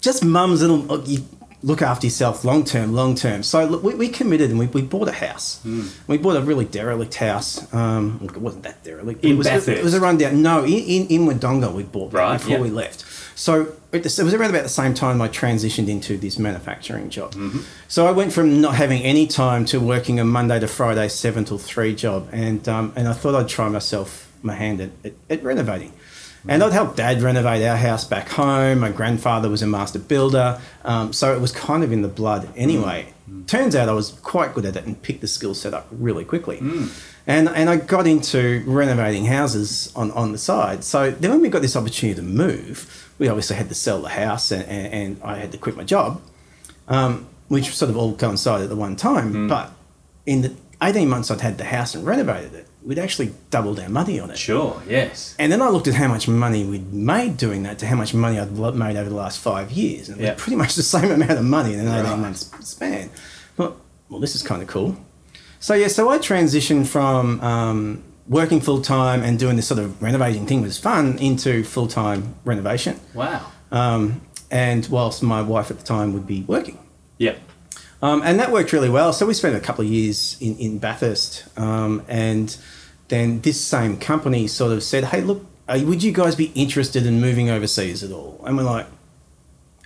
just 0.00 0.24
mum's 0.24 0.60
little. 0.62 1.02
You 1.08 1.24
look 1.62 1.82
after 1.82 2.06
yourself 2.06 2.44
long 2.44 2.64
term, 2.64 2.92
long 2.92 3.14
term. 3.14 3.42
So 3.42 3.64
look, 3.64 3.82
we, 3.82 3.94
we 3.94 4.08
committed 4.08 4.50
and 4.50 4.58
we, 4.58 4.66
we 4.66 4.82
bought 4.82 5.08
a 5.08 5.12
house. 5.12 5.60
Hmm. 5.62 5.86
We 6.06 6.18
bought 6.18 6.36
a 6.36 6.40
really 6.40 6.64
derelict 6.64 7.16
house. 7.16 7.72
Um, 7.74 8.20
it 8.22 8.36
wasn't 8.36 8.62
that 8.64 8.84
derelict. 8.84 9.24
In 9.24 9.32
it 9.32 9.38
was, 9.38 9.46
Bathurst? 9.46 9.68
It 9.68 9.84
was 9.84 9.94
a 9.94 10.00
rundown. 10.00 10.42
No, 10.42 10.64
in 10.64 10.72
in, 10.72 11.06
in 11.08 11.26
Wodonga 11.26 11.72
we 11.72 11.82
bought 11.82 12.12
Right, 12.12 12.38
before 12.38 12.56
yeah. 12.56 12.62
we 12.62 12.70
left. 12.70 13.04
So 13.34 13.74
it 13.92 14.04
it 14.04 14.22
was 14.22 14.34
around 14.34 14.50
about 14.50 14.64
the 14.64 14.68
same 14.68 14.94
time 14.94 15.20
I 15.22 15.28
transitioned 15.28 15.88
into 15.88 16.16
this 16.16 16.38
manufacturing 16.38 17.10
job. 17.10 17.34
Mm-hmm. 17.34 17.60
So 17.88 18.06
I 18.06 18.12
went 18.12 18.32
from 18.32 18.60
not 18.60 18.74
having 18.74 19.02
any 19.02 19.26
time 19.26 19.64
to 19.66 19.80
working 19.80 20.20
a 20.20 20.24
Monday 20.24 20.60
to 20.60 20.68
Friday 20.68 21.08
seven 21.08 21.44
till 21.44 21.58
three 21.58 21.94
job, 21.94 22.28
and 22.32 22.68
um, 22.68 22.92
and 22.96 23.08
I 23.08 23.12
thought 23.12 23.34
I'd 23.34 23.48
try 23.48 23.68
myself 23.68 24.32
my 24.42 24.54
hand 24.54 24.80
at, 24.80 24.90
at, 25.04 25.12
at 25.30 25.42
renovating. 25.42 25.92
And 26.46 26.62
I'd 26.62 26.72
helped 26.72 26.96
Dad 26.96 27.20
renovate 27.20 27.62
our 27.64 27.76
house 27.76 28.04
back 28.04 28.28
home. 28.28 28.80
My 28.80 28.90
grandfather 28.90 29.48
was 29.48 29.62
a 29.62 29.66
master 29.66 29.98
builder, 29.98 30.60
um, 30.84 31.12
so 31.12 31.34
it 31.34 31.40
was 31.40 31.50
kind 31.52 31.82
of 31.82 31.90
in 31.90 32.02
the 32.02 32.08
blood 32.08 32.48
anyway. 32.56 33.12
Turns 33.46 33.74
out 33.74 33.88
I 33.88 33.92
was 33.92 34.12
quite 34.22 34.54
good 34.54 34.64
at 34.64 34.76
it 34.76 34.86
and 34.86 35.00
picked 35.02 35.20
the 35.20 35.26
skill 35.26 35.54
set 35.54 35.74
up 35.74 35.86
really 35.90 36.24
quickly. 36.24 36.58
And, 37.26 37.48
and 37.48 37.68
I 37.68 37.76
got 37.76 38.06
into 38.06 38.62
renovating 38.66 39.26
houses 39.26 39.92
on, 39.94 40.10
on 40.12 40.32
the 40.32 40.38
side. 40.38 40.84
So 40.84 41.10
then 41.10 41.30
when 41.32 41.40
we 41.42 41.48
got 41.50 41.60
this 41.60 41.76
opportunity 41.76 42.14
to 42.18 42.22
move, 42.26 43.12
we 43.18 43.28
obviously 43.28 43.56
had 43.56 43.68
to 43.68 43.74
sell 43.74 44.00
the 44.00 44.08
house 44.10 44.50
and, 44.50 44.62
and, 44.64 44.94
and 44.94 45.22
I 45.22 45.36
had 45.36 45.52
to 45.52 45.58
quit 45.58 45.76
my 45.76 45.84
job, 45.84 46.22
um, 46.86 47.26
which 47.48 47.74
sort 47.74 47.90
of 47.90 47.96
all 47.98 48.14
coincided 48.14 48.64
at 48.64 48.70
the 48.70 48.76
one 48.76 48.96
time. 48.96 49.48
But 49.48 49.72
in 50.24 50.40
the 50.42 50.54
18 50.82 51.08
months 51.08 51.30
I'd 51.30 51.40
had 51.42 51.58
the 51.58 51.64
house 51.64 51.94
and 51.94 52.06
renovated 52.06 52.54
it, 52.54 52.67
we'd 52.82 52.98
actually 52.98 53.32
doubled 53.50 53.80
our 53.80 53.88
money 53.88 54.18
on 54.20 54.30
it. 54.30 54.38
Sure, 54.38 54.80
yes. 54.88 55.34
And 55.38 55.50
then 55.52 55.60
I 55.60 55.68
looked 55.68 55.88
at 55.88 55.94
how 55.94 56.08
much 56.08 56.28
money 56.28 56.64
we'd 56.64 56.92
made 56.92 57.36
doing 57.36 57.62
that 57.64 57.78
to 57.80 57.86
how 57.86 57.96
much 57.96 58.14
money 58.14 58.38
I'd 58.38 58.52
made 58.52 58.96
over 58.96 59.08
the 59.10 59.16
last 59.16 59.40
five 59.40 59.70
years. 59.72 60.08
And 60.08 60.20
it 60.20 60.24
Yeah. 60.24 60.34
was 60.34 60.42
pretty 60.42 60.56
much 60.56 60.74
the 60.74 60.82
same 60.82 61.10
amount 61.10 61.32
of 61.32 61.44
money 61.44 61.74
in 61.74 61.80
an 61.80 61.88
18 61.88 62.04
Right. 62.04 62.18
months 62.18 62.50
span. 62.60 63.10
But, 63.56 63.76
well, 64.08 64.20
this 64.20 64.34
is 64.34 64.42
kind 64.42 64.62
of 64.62 64.68
cool. 64.68 64.96
So, 65.60 65.74
yeah, 65.74 65.88
so 65.88 66.08
I 66.08 66.18
transitioned 66.18 66.86
from 66.86 67.40
um, 67.40 68.02
working 68.28 68.60
full 68.60 68.80
time 68.80 69.22
and 69.22 69.38
doing 69.38 69.56
this 69.56 69.66
sort 69.66 69.80
of 69.80 70.00
renovating 70.00 70.46
thing 70.46 70.62
was 70.62 70.78
fun 70.78 71.18
into 71.18 71.64
full 71.64 71.88
time 71.88 72.36
renovation. 72.44 73.00
Wow. 73.12 73.40
Um, 73.72 74.20
and 74.50 74.86
whilst 74.86 75.22
my 75.22 75.42
wife 75.42 75.70
at 75.70 75.78
the 75.78 75.84
time 75.84 76.12
would 76.14 76.26
be 76.26 76.42
working. 76.46 76.78
Yep. 77.18 77.38
Um, 78.00 78.22
and 78.24 78.38
that 78.38 78.52
worked 78.52 78.72
really 78.72 78.88
well. 78.90 79.12
So 79.12 79.26
we 79.26 79.34
spent 79.34 79.56
a 79.56 79.60
couple 79.60 79.84
of 79.84 79.90
years 79.90 80.36
in, 80.40 80.56
in 80.58 80.78
Bathurst. 80.78 81.44
Um, 81.58 82.04
and 82.08 82.56
then 83.08 83.40
this 83.40 83.60
same 83.60 83.96
company 83.98 84.46
sort 84.46 84.72
of 84.72 84.82
said, 84.82 85.04
hey, 85.06 85.20
look, 85.22 85.44
uh, 85.68 85.80
would 85.84 86.02
you 86.02 86.12
guys 86.12 86.34
be 86.36 86.52
interested 86.54 87.04
in 87.06 87.20
moving 87.20 87.50
overseas 87.50 88.04
at 88.04 88.12
all? 88.12 88.40
And 88.46 88.56
we're 88.56 88.62
like, 88.62 88.86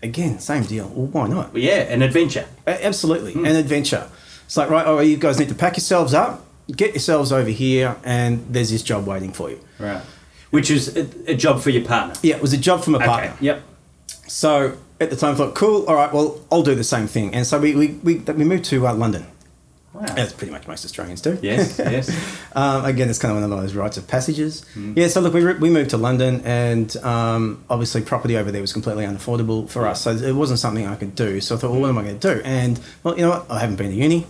again, 0.03 0.39
same 0.41 0.65
deal. 0.65 0.89
Well, 0.89 1.07
why 1.07 1.27
not? 1.29 1.53
Well, 1.55 1.63
yeah, 1.63 1.81
an 1.93 2.03
adventure. 2.03 2.47
A- 2.67 2.85
Absolutely, 2.85 3.35
an 3.35 3.57
adventure. 3.57 4.09
It's 4.45 4.57
like, 4.57 4.69
right, 4.69 4.87
oh, 4.87 5.01
you 5.01 5.17
guys 5.17 5.39
need 5.39 5.49
to 5.49 5.55
pack 5.55 5.77
yourselves 5.77 6.13
up, 6.13 6.45
get 6.71 6.91
yourselves 6.91 7.33
over 7.33 7.49
here, 7.51 7.97
and 8.05 8.45
there's 8.53 8.71
this 8.71 8.83
job 8.83 9.07
waiting 9.07 9.33
for 9.33 9.51
you. 9.51 9.61
Right. 9.79 10.03
Which 10.51 10.71
is 10.71 10.95
a, 10.97 11.31
a 11.31 11.35
job 11.35 11.63
for 11.63 11.71
your 11.71 11.85
partner. 11.85 12.15
Yeah, 12.23 12.37
it 12.37 12.43
was 12.43 12.53
a 12.53 12.59
job 12.59 12.85
from 12.85 12.95
a 12.95 12.99
Okay. 12.99 13.07
partner. 13.07 13.37
Yep. 13.41 13.63
So 14.29 14.77
at 15.03 15.11
the 15.11 15.17
time, 15.17 15.35
thought, 15.37 15.55
cool, 15.55 15.85
all 15.87 15.95
right, 15.95 16.13
well, 16.13 16.41
I'll 16.51 16.63
do 16.63 16.75
the 16.75 16.85
same 16.85 17.07
thing. 17.07 17.35
And 17.35 17.47
so 17.47 17.59
we, 17.59 17.75
we, 17.75 17.89
we, 18.03 18.15
we 18.19 18.45
moved 18.45 18.65
to 18.67 18.87
uh, 18.87 18.95
London. 18.95 19.27
Wow. 19.93 20.07
As 20.17 20.33
pretty 20.33 20.51
much 20.51 20.67
most 20.67 20.87
Australians 20.87 21.21
do. 21.21 21.39
Yes, 21.43 21.79
yes. 21.79 22.39
Um, 22.55 22.85
again, 22.85 23.09
it's 23.09 23.19
kind 23.19 23.35
of 23.35 23.43
one 23.43 23.51
of 23.51 23.63
those 23.63 23.75
rites 23.75 23.97
of 23.97 24.07
passages. 24.07 24.65
Yeah, 24.77 25.09
so 25.09 25.23
look, 25.23 25.33
we, 25.33 25.43
re- 25.43 25.59
we 25.59 25.71
moved 25.71 25.91
to 25.91 25.97
London, 25.97 26.43
and 26.45 26.95
um, 26.99 27.65
obviously, 27.71 28.03
property 28.03 28.37
over 28.37 28.51
there 28.51 28.61
was 28.61 28.75
completely 28.75 29.07
unaffordable 29.07 29.71
for 29.71 29.87
us. 29.87 30.03
So 30.03 30.11
it 30.11 30.33
wasn't 30.33 30.59
something 30.59 30.87
I 30.87 30.97
could 30.97 31.15
do. 31.15 31.41
So 31.41 31.55
I 31.55 31.59
thought, 31.59 31.71
well, 31.71 31.81
what 31.81 31.89
am 31.89 31.97
I 31.97 32.03
going 32.03 32.19
to 32.19 32.35
do? 32.35 32.43
And, 32.45 32.79
well, 33.03 33.17
you 33.17 33.23
know 33.23 33.31
what? 33.31 33.51
I 33.51 33.61
haven't 33.61 33.77
been 33.77 33.91
to 33.91 33.97
uni. 33.97 34.27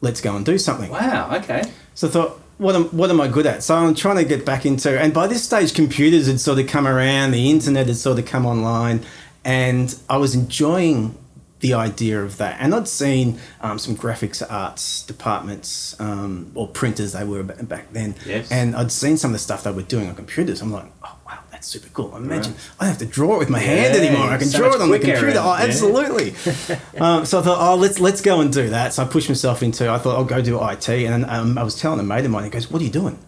Let's 0.00 0.22
go 0.22 0.34
and 0.34 0.46
do 0.46 0.56
something. 0.56 0.90
Wow, 0.90 1.36
okay. 1.36 1.70
So 1.94 2.08
I 2.08 2.10
thought, 2.10 2.40
what 2.58 2.74
am, 2.74 2.84
what 2.86 3.10
am 3.10 3.20
I 3.20 3.28
good 3.28 3.44
at? 3.44 3.62
So 3.62 3.74
I'm 3.74 3.94
trying 3.94 4.16
to 4.16 4.24
get 4.24 4.46
back 4.46 4.64
into, 4.64 4.98
and 4.98 5.12
by 5.12 5.26
this 5.26 5.42
stage, 5.42 5.74
computers 5.74 6.26
had 6.26 6.40
sort 6.40 6.58
of 6.58 6.66
come 6.66 6.86
around, 6.86 7.32
the 7.32 7.50
internet 7.50 7.86
had 7.86 7.96
sort 7.96 8.18
of 8.18 8.24
come 8.24 8.46
online, 8.46 9.04
and 9.46 9.96
I 10.10 10.16
was 10.18 10.34
enjoying 10.34 11.16
the 11.60 11.72
idea 11.72 12.22
of 12.22 12.36
that. 12.36 12.58
And 12.60 12.74
I'd 12.74 12.86
seen 12.86 13.38
um, 13.62 13.78
some 13.78 13.96
graphics 13.96 14.42
arts 14.48 15.02
departments 15.06 15.98
um, 15.98 16.50
or 16.54 16.68
printers 16.68 17.12
they 17.14 17.24
were 17.24 17.42
back 17.42 17.90
then, 17.92 18.14
Yes. 18.26 18.52
and 18.52 18.76
I'd 18.76 18.92
seen 18.92 19.16
some 19.16 19.30
of 19.30 19.32
the 19.32 19.38
stuff 19.38 19.64
they 19.64 19.70
were 19.72 19.80
doing 19.82 20.08
on 20.10 20.14
computers. 20.14 20.60
I'm 20.60 20.70
like, 20.70 20.84
oh 21.02 21.16
wow, 21.26 21.38
that's 21.50 21.66
super 21.66 21.88
cool. 21.94 22.14
Imagine 22.16 22.54
I 22.78 22.84
don't 22.84 22.90
have 22.90 22.98
to 22.98 23.06
draw 23.06 23.36
it 23.36 23.38
with 23.38 23.50
my 23.50 23.58
hand 23.58 23.96
anymore. 23.96 24.28
I 24.28 24.36
can 24.36 24.48
so 24.48 24.58
draw 24.58 24.74
it 24.74 24.80
on 24.82 24.90
the 24.90 24.98
computer. 24.98 25.38
Oh, 25.38 25.56
yeah. 25.56 25.64
absolutely. 25.64 26.28
um, 27.00 27.24
so 27.24 27.40
I 27.40 27.42
thought, 27.42 27.58
oh, 27.58 27.76
let's 27.76 27.98
let's 28.00 28.20
go 28.20 28.40
and 28.42 28.52
do 28.52 28.68
that. 28.70 28.92
So 28.92 29.02
I 29.04 29.06
pushed 29.06 29.28
myself 29.30 29.62
into. 29.62 29.90
I 29.90 29.96
thought 29.98 30.16
I'll 30.16 30.24
go 30.36 30.42
do 30.42 30.62
IT, 30.62 30.88
and 30.90 31.24
um, 31.24 31.56
I 31.56 31.62
was 31.62 31.74
telling 31.80 32.00
a 32.00 32.02
mate 32.02 32.24
of 32.26 32.30
mine. 32.30 32.44
He 32.44 32.50
goes, 32.50 32.70
"What 32.70 32.82
are 32.82 32.84
you 32.84 32.90
doing? 32.90 33.18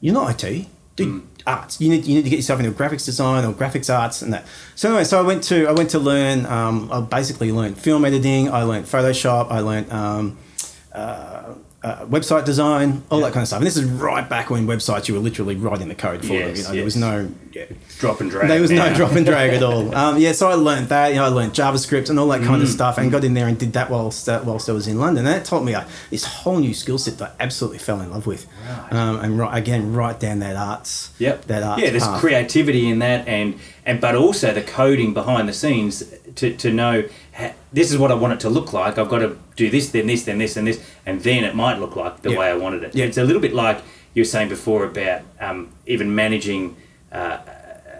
You're 0.00 0.14
not 0.14 0.44
IT, 0.44 0.66
do 0.96 1.04
Hmm. 1.04 1.18
Arts. 1.46 1.80
You 1.80 1.88
need 1.88 2.04
you 2.04 2.14
need 2.14 2.24
to 2.24 2.30
get 2.30 2.36
yourself 2.36 2.60
into 2.60 2.72
graphics 2.72 3.04
design 3.04 3.44
or 3.44 3.52
graphics 3.52 3.92
arts 3.92 4.22
and 4.22 4.32
that." 4.32 4.46
So 4.74 4.88
anyway, 4.88 5.04
so 5.04 5.18
I 5.18 5.22
went 5.22 5.42
to 5.44 5.66
I 5.66 5.72
went 5.72 5.90
to 5.90 5.98
learn. 5.98 6.46
Um, 6.46 6.90
I 6.92 7.00
basically 7.00 7.52
learned 7.52 7.78
film 7.78 8.04
editing. 8.04 8.50
I 8.50 8.62
learned 8.62 8.86
Photoshop. 8.86 9.50
I 9.50 9.60
learned. 9.60 9.92
Um, 9.92 10.38
uh, 10.92 11.54
uh, 11.84 12.04
website 12.06 12.44
design, 12.44 13.02
all 13.10 13.20
that 13.20 13.32
kind 13.32 13.42
of 13.42 13.48
stuff, 13.48 13.58
and 13.58 13.66
this 13.66 13.76
is 13.76 13.84
right 13.84 14.28
back 14.28 14.50
when 14.50 14.66
websites 14.66 15.08
you 15.08 15.14
were 15.14 15.20
literally 15.20 15.56
writing 15.56 15.88
the 15.88 15.94
code 15.96 16.20
for 16.20 16.28
them. 16.28 16.36
Yes, 16.50 16.58
You 16.58 16.64
know, 16.64 16.72
there 16.74 16.84
was 16.84 16.96
no 16.96 17.28
yeah, 17.52 17.64
Drop 17.98 18.20
and 18.20 18.30
drag. 18.30 18.48
there 18.48 18.60
was 18.60 18.70
no 18.70 18.94
drop 18.94 19.12
and 19.12 19.26
drag 19.26 19.52
at 19.52 19.62
all. 19.70 19.94
Um, 19.94 20.18
yeah, 20.18 20.32
so 20.32 20.48
I 20.48 20.54
learned 20.54 20.88
that. 20.88 21.08
You 21.08 21.16
know, 21.16 21.24
I 21.24 21.28
learned 21.28 21.52
JavaScript 21.52 22.08
and 22.08 22.18
all 22.18 22.28
that 22.28 22.40
Mm. 22.42 22.46
kind 22.46 22.62
of 22.62 22.68
stuff, 22.68 22.98
and 22.98 23.10
got 23.10 23.24
in 23.24 23.34
there 23.34 23.48
and 23.48 23.58
did 23.58 23.72
that 23.74 23.90
whilst 23.90 24.28
uh, 24.28 24.40
whilst 24.44 24.68
I 24.68 24.72
was 24.72 24.86
in 24.86 24.98
London. 24.98 25.26
And 25.26 25.34
that 25.34 25.44
taught 25.44 25.64
me 25.64 25.74
uh, 25.74 25.84
this 26.10 26.24
whole 26.24 26.58
new 26.58 26.72
skill 26.74 26.98
set 26.98 27.18
that 27.18 27.34
I 27.38 27.42
absolutely 27.44 27.78
fell 27.78 28.00
in 28.00 28.10
love 28.10 28.26
with. 28.26 28.46
Right. 28.68 28.92
Um, 28.92 29.16
and 29.20 29.38
right, 29.38 29.56
again, 29.56 29.92
right 29.92 30.18
down 30.18 30.38
that 30.38 30.56
arts. 30.56 31.10
Yep. 31.18 31.46
That 31.46 31.62
arts 31.62 31.82
yeah, 31.82 31.90
there's 31.90 32.04
path. 32.04 32.20
creativity 32.20 32.88
in 32.88 33.00
that, 33.00 33.26
and 33.28 33.58
and 33.84 34.00
but 34.00 34.14
also 34.14 34.54
the 34.54 34.62
coding 34.62 35.12
behind 35.14 35.48
the 35.48 35.52
scenes 35.52 36.04
to, 36.36 36.56
to 36.56 36.72
know 36.72 37.02
this 37.72 37.90
is 37.90 37.98
what 37.98 38.10
I 38.10 38.14
want 38.14 38.34
it 38.34 38.40
to 38.40 38.50
look 38.50 38.72
like. 38.72 38.98
I've 38.98 39.08
got 39.08 39.18
to 39.20 39.38
do 39.56 39.70
this, 39.70 39.90
then 39.90 40.06
this, 40.06 40.24
then 40.24 40.38
this, 40.38 40.56
and 40.56 40.66
this, 40.66 40.84
and 41.06 41.20
then 41.22 41.44
it 41.44 41.54
might 41.54 41.78
look 41.78 41.96
like 41.96 42.22
the 42.22 42.30
Yeah. 42.32 42.38
way 42.38 42.46
I 42.48 42.54
wanted 42.54 42.82
it. 42.84 42.94
Yeah. 42.94 43.06
It's 43.06 43.16
a 43.18 43.24
little 43.24 43.40
bit 43.40 43.54
like 43.54 43.80
you 44.14 44.20
were 44.20 44.26
saying 44.26 44.48
before 44.50 44.84
about 44.84 45.22
um, 45.40 45.70
even 45.86 46.14
managing 46.14 46.76
uh, 47.10 47.38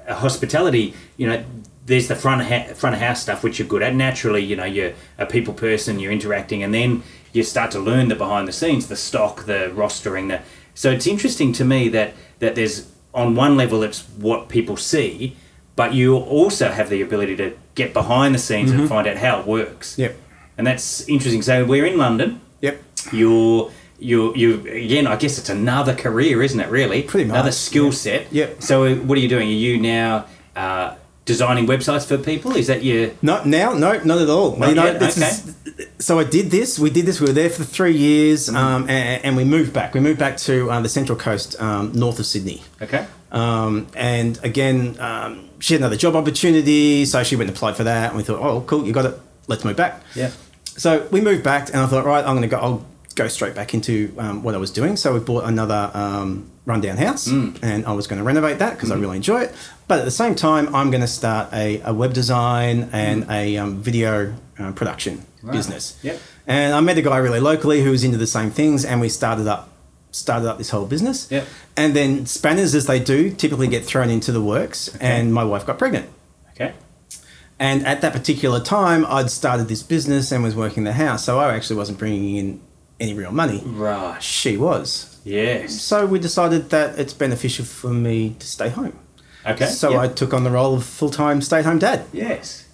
a 0.07 0.15
hospitality. 0.15 0.95
You 1.17 1.27
know, 1.29 1.45
there's 1.87 2.09
the 2.09 2.17
front 2.17 2.43
ha- 2.43 2.75
front 2.75 2.95
of 2.97 3.01
house 3.01 3.23
stuff 3.23 3.43
which 3.43 3.59
you're 3.59 3.69
good 3.69 3.83
at. 3.83 3.95
Naturally, 3.95 4.43
you 4.45 4.57
know, 4.57 4.65
you're 4.65 4.93
a 5.19 5.27
people 5.27 5.55
person, 5.55 5.99
you're 5.99 6.13
interacting, 6.13 6.63
and 6.63 6.73
then 6.75 7.03
you 7.33 7.43
start 7.43 7.71
to 7.71 7.79
learn 7.79 8.09
the 8.09 8.15
behind 8.15 8.47
the 8.47 8.53
scenes, 8.53 8.89
the 8.89 8.97
stock, 8.97 9.47
the 9.47 9.73
rostering. 9.75 10.29
The 10.29 10.41
so 10.75 10.91
it's 10.91 11.07
interesting 11.07 11.53
to 11.55 11.65
me 11.65 11.89
that 11.89 12.13
that 12.41 12.55
there's 12.55 12.89
on 13.15 13.35
one 13.35 13.57
level 13.57 13.83
it's 13.83 14.03
what 14.19 14.49
people 14.49 14.77
see, 14.77 15.37
but 15.77 15.95
you 15.95 16.17
also 16.17 16.69
have 16.69 16.89
the 16.91 17.01
ability 17.03 17.37
to 17.37 17.53
get 17.75 17.93
behind 17.93 18.35
the 18.35 18.39
scenes 18.39 18.71
Mm-hmm. 18.71 18.81
and 18.81 18.89
find 18.89 19.07
out 19.07 19.17
how 19.17 19.41
it 19.41 19.47
works. 19.47 19.99
Yep. 19.99 20.17
And 20.59 20.67
that's 20.67 21.09
interesting. 21.09 21.43
So 21.43 21.65
we're 21.65 21.87
in 21.87 21.97
London. 21.99 22.41
Yep. 22.61 22.83
You're 23.13 23.71
you 23.99 24.35
you 24.35 24.61
again. 24.69 25.07
I 25.07 25.17
guess 25.17 25.39
it's 25.39 25.49
another 25.49 25.95
career, 25.95 26.43
isn't 26.43 26.59
it? 26.61 26.69
Really, 26.69 27.03
Pretty 27.03 27.27
much, 27.29 27.35
another 27.35 27.53
skill 27.53 27.87
yeah. 27.87 27.91
set. 28.05 28.33
Yep. 28.33 28.63
So 28.63 28.95
what 28.97 29.17
are 29.17 29.21
you 29.21 29.29
doing? 29.29 29.49
Are 29.49 29.53
you 29.67 29.79
now 29.81 30.27
uh, 30.57 30.95
designing 31.25 31.67
websites 31.67 32.07
for 32.07 32.19
people? 32.19 32.55
Is 32.57 32.67
that 32.67 32.83
your 32.85 33.11
No, 33.23 33.43
now, 33.45 33.73
no, 33.73 33.99
not 34.05 34.19
at 34.19 34.29
all. 34.29 34.57
Not 34.57 34.69
You 34.69 34.75
know, 34.75 34.99
this 34.99 35.17
is- 35.17 35.55
so 35.99 36.19
I 36.19 36.25
did 36.25 36.51
this. 36.51 36.79
We 36.79 36.91
did 36.91 37.07
this. 37.07 37.21
We 37.21 37.29
were 37.29 37.33
there 37.33 37.49
for 37.51 37.65
three 37.65 37.97
years, 37.97 38.49
Mm-hmm. 38.49 38.57
um, 38.57 38.83
and, 38.91 39.25
and 39.25 39.37
we 39.37 39.45
moved 39.45 39.73
back. 39.73 39.95
We 39.95 40.01
moved 40.01 40.19
back 40.19 40.37
to 40.49 40.71
uh, 40.71 40.81
the 40.81 40.89
Central 40.89 41.17
Coast, 41.17 41.61
um, 41.61 41.93
north 41.93 42.19
of 42.19 42.27
Sydney. 42.27 42.63
okay? 42.83 43.07
Um, 43.31 43.87
and 43.97 44.39
again, 44.45 44.97
um, 45.01 45.49
she 45.63 45.75
had 45.75 45.81
another 45.81 45.97
job 45.97 46.17
opportunity, 46.17 47.05
so 47.05 47.23
she 47.23 47.37
went 47.37 47.49
and 47.49 47.57
applied 47.57 47.77
for 47.77 47.85
that. 47.85 48.09
And 48.09 48.17
we 48.17 48.25
thought, 48.25 48.41
oh, 48.41 48.63
cool, 48.63 48.85
you 48.85 48.93
got 48.93 49.07
it. 49.07 49.19
Let's 49.47 49.65
move 49.65 49.77
back. 49.77 50.03
Yeah. 50.17 50.33
So 50.65 51.07
we 51.13 51.21
moved 51.21 51.45
back, 51.45 51.69
and 51.69 51.79
I 51.79 51.87
thought, 51.87 52.05
right, 52.05 52.25
I'm 52.25 52.37
going 52.37 52.43
to 52.43 52.49
go. 52.49 52.59
I'll 52.59 52.87
go 53.15 53.29
straight 53.29 53.55
back 53.55 53.73
into 53.73 54.13
um, 54.19 54.43
what 54.43 54.55
I 54.55 54.59
was 54.59 54.73
doing. 54.73 54.97
So 54.97 55.15
we 55.15 55.21
bought 55.21 55.45
another 55.45 55.91
um, 55.95 56.51
rundown 56.67 56.97
house, 56.97 57.29
and 57.63 57.87
I 57.87 57.93
was 57.93 58.09
going 58.09 58.19
to 58.19 58.25
renovate 58.25 58.59
that 58.59 58.75
because 58.75 58.91
I 58.91 58.97
really 58.97 59.17
enjoy 59.17 59.43
it. 59.43 59.55
But 59.87 60.01
at 60.01 60.05
the 60.05 60.11
same 60.11 60.35
time, 60.35 60.75
I'm 60.75 60.91
going 60.91 61.03
to 61.03 61.07
start 61.07 61.53
a, 61.53 61.81
a 61.83 61.95
web 61.95 62.13
design 62.13 62.89
and 62.93 63.31
a 63.31 63.57
um, 63.59 63.81
video 63.83 64.35
uh, 64.59 64.73
production 64.73 65.25
business. 65.49 65.99
Yep. 66.03 66.21
And 66.47 66.75
I 66.75 66.81
met 66.81 66.99
a 66.99 67.03
guy 67.03 67.19
really 67.19 67.41
locally 67.41 67.83
who 67.85 67.91
was 67.93 68.03
into 68.03 68.19
the 68.19 68.27
same 68.27 68.51
things, 68.51 68.85
and 68.85 69.01
we 69.01 69.09
started 69.09 69.47
up 69.47 69.69
started 70.13 70.49
up 70.49 70.59
this 70.59 70.71
whole 70.71 70.87
business. 70.87 71.29
Yep. 71.31 71.47
And 71.77 71.97
then 71.97 72.27
spanners, 72.27 72.75
as 72.75 72.87
they 72.87 73.01
do, 73.01 73.31
typically 73.31 73.67
get 73.67 73.85
thrown 73.85 74.09
into 74.11 74.31
the 74.31 74.41
works, 74.43 74.95
and 75.01 75.35
my 75.35 75.43
wife 75.43 75.67
got 75.67 75.79
pregnant. 75.79 76.09
Okay. 76.53 76.75
And 77.59 77.85
at 77.87 78.01
that 78.03 78.13
particular 78.13 78.61
time, 78.61 79.05
I'd 79.07 79.31
started 79.31 79.69
this 79.69 79.83
business 79.83 80.31
and 80.33 80.43
was 80.43 80.55
working 80.55 80.85
the 80.85 80.93
house, 80.93 81.25
so 81.25 81.41
I 81.41 81.55
actually 81.55 81.77
wasn't 81.77 81.99
bringing 81.99 82.37
in 82.37 82.61
any 83.01 83.15
real 83.15 83.33
money. 83.33 83.63
Right. 83.65 84.23
She 84.23 84.57
was. 84.57 85.21
Yes. 85.25 85.81
So 85.81 86.07
we 86.07 86.19
decided 86.19 86.71
that 86.71 86.99
it's 86.99 87.13
beneficial 87.15 87.65
for 87.65 87.91
me 87.91 88.37
to 88.39 88.47
stay 88.47 88.69
home. 88.69 88.99
Okay. 89.47 89.67
So 89.67 89.91
Yep. 89.91 90.01
I 90.01 90.09
took 90.09 90.35
on 90.35 90.45
the 90.45 90.51
role 90.51 90.75
of 90.75 90.85
full 90.85 91.11
time 91.11 91.41
stay 91.43 91.59
at 91.61 91.65
home 91.65 91.79
dad. 91.79 92.05
Yes. 92.13 92.67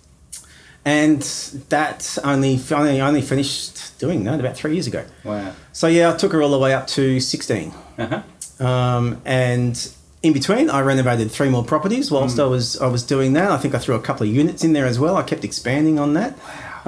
And 0.88 1.20
that 1.68 2.16
only, 2.24 2.58
only, 2.72 2.98
only 2.98 3.20
finished 3.20 3.98
doing 3.98 4.24
that 4.24 4.40
about 4.40 4.56
three 4.56 4.72
years 4.72 4.86
ago. 4.86 5.04
Wow. 5.22 5.52
So 5.72 5.86
yeah, 5.86 6.14
I 6.14 6.16
took 6.16 6.32
her 6.32 6.40
all 6.42 6.50
the 6.50 6.58
way 6.58 6.72
up 6.72 6.86
to 6.88 7.20
16. 7.20 7.74
Uh 7.98 8.22
huh. 8.58 8.66
Um, 8.66 9.20
and 9.26 9.92
in 10.22 10.32
between, 10.32 10.70
I 10.70 10.80
renovated 10.80 11.30
three 11.30 11.50
more 11.50 11.62
properties 11.62 12.10
whilst 12.10 12.40
I 12.40 12.46
was 12.46 12.80
I 12.80 12.86
was 12.86 13.02
doing 13.02 13.34
that. 13.34 13.50
I 13.50 13.58
think 13.58 13.74
I 13.74 13.78
threw 13.78 13.96
a 13.96 14.00
couple 14.00 14.26
of 14.26 14.34
units 14.34 14.64
in 14.64 14.72
there 14.72 14.86
as 14.86 14.98
well. 14.98 15.16
I 15.16 15.22
kept 15.22 15.44
expanding 15.44 15.98
on 15.98 16.14
that. 16.14 16.38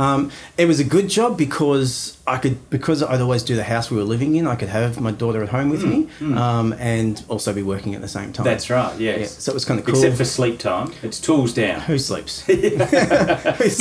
Um, 0.00 0.30
it 0.56 0.66
was 0.66 0.78
a 0.80 0.84
good 0.96 1.08
job 1.18 1.36
because 1.36 2.16
I 2.26 2.36
could 2.42 2.56
because 2.70 3.02
I'd 3.02 3.20
always 3.20 3.42
do 3.42 3.54
the 3.56 3.64
house 3.74 3.90
we 3.90 3.96
were 3.98 4.08
living 4.14 4.34
in. 4.38 4.46
I 4.46 4.56
could 4.60 4.68
have 4.70 5.00
my 5.00 5.10
daughter 5.22 5.42
at 5.42 5.50
home 5.56 5.68
with 5.74 5.84
me 5.84 5.98
um, 6.36 6.72
and 6.78 7.22
also 7.28 7.52
be 7.52 7.62
working 7.62 7.94
at 7.96 8.00
the 8.00 8.08
same 8.18 8.32
time. 8.32 8.44
That's 8.44 8.70
right. 8.70 8.98
yeah, 8.98 9.16
Yes. 9.18 9.42
so 9.42 9.52
it 9.52 9.54
was 9.54 9.64
kind 9.64 9.78
of 9.80 9.84
cool. 9.86 9.94
Except 9.96 10.16
for 10.16 10.24
sleep 10.24 10.58
time, 10.58 10.92
it's 11.02 11.20
tools 11.20 11.52
down. 11.52 11.80
who 11.88 11.98
sleeps? 11.98 12.34
Who 12.46 12.56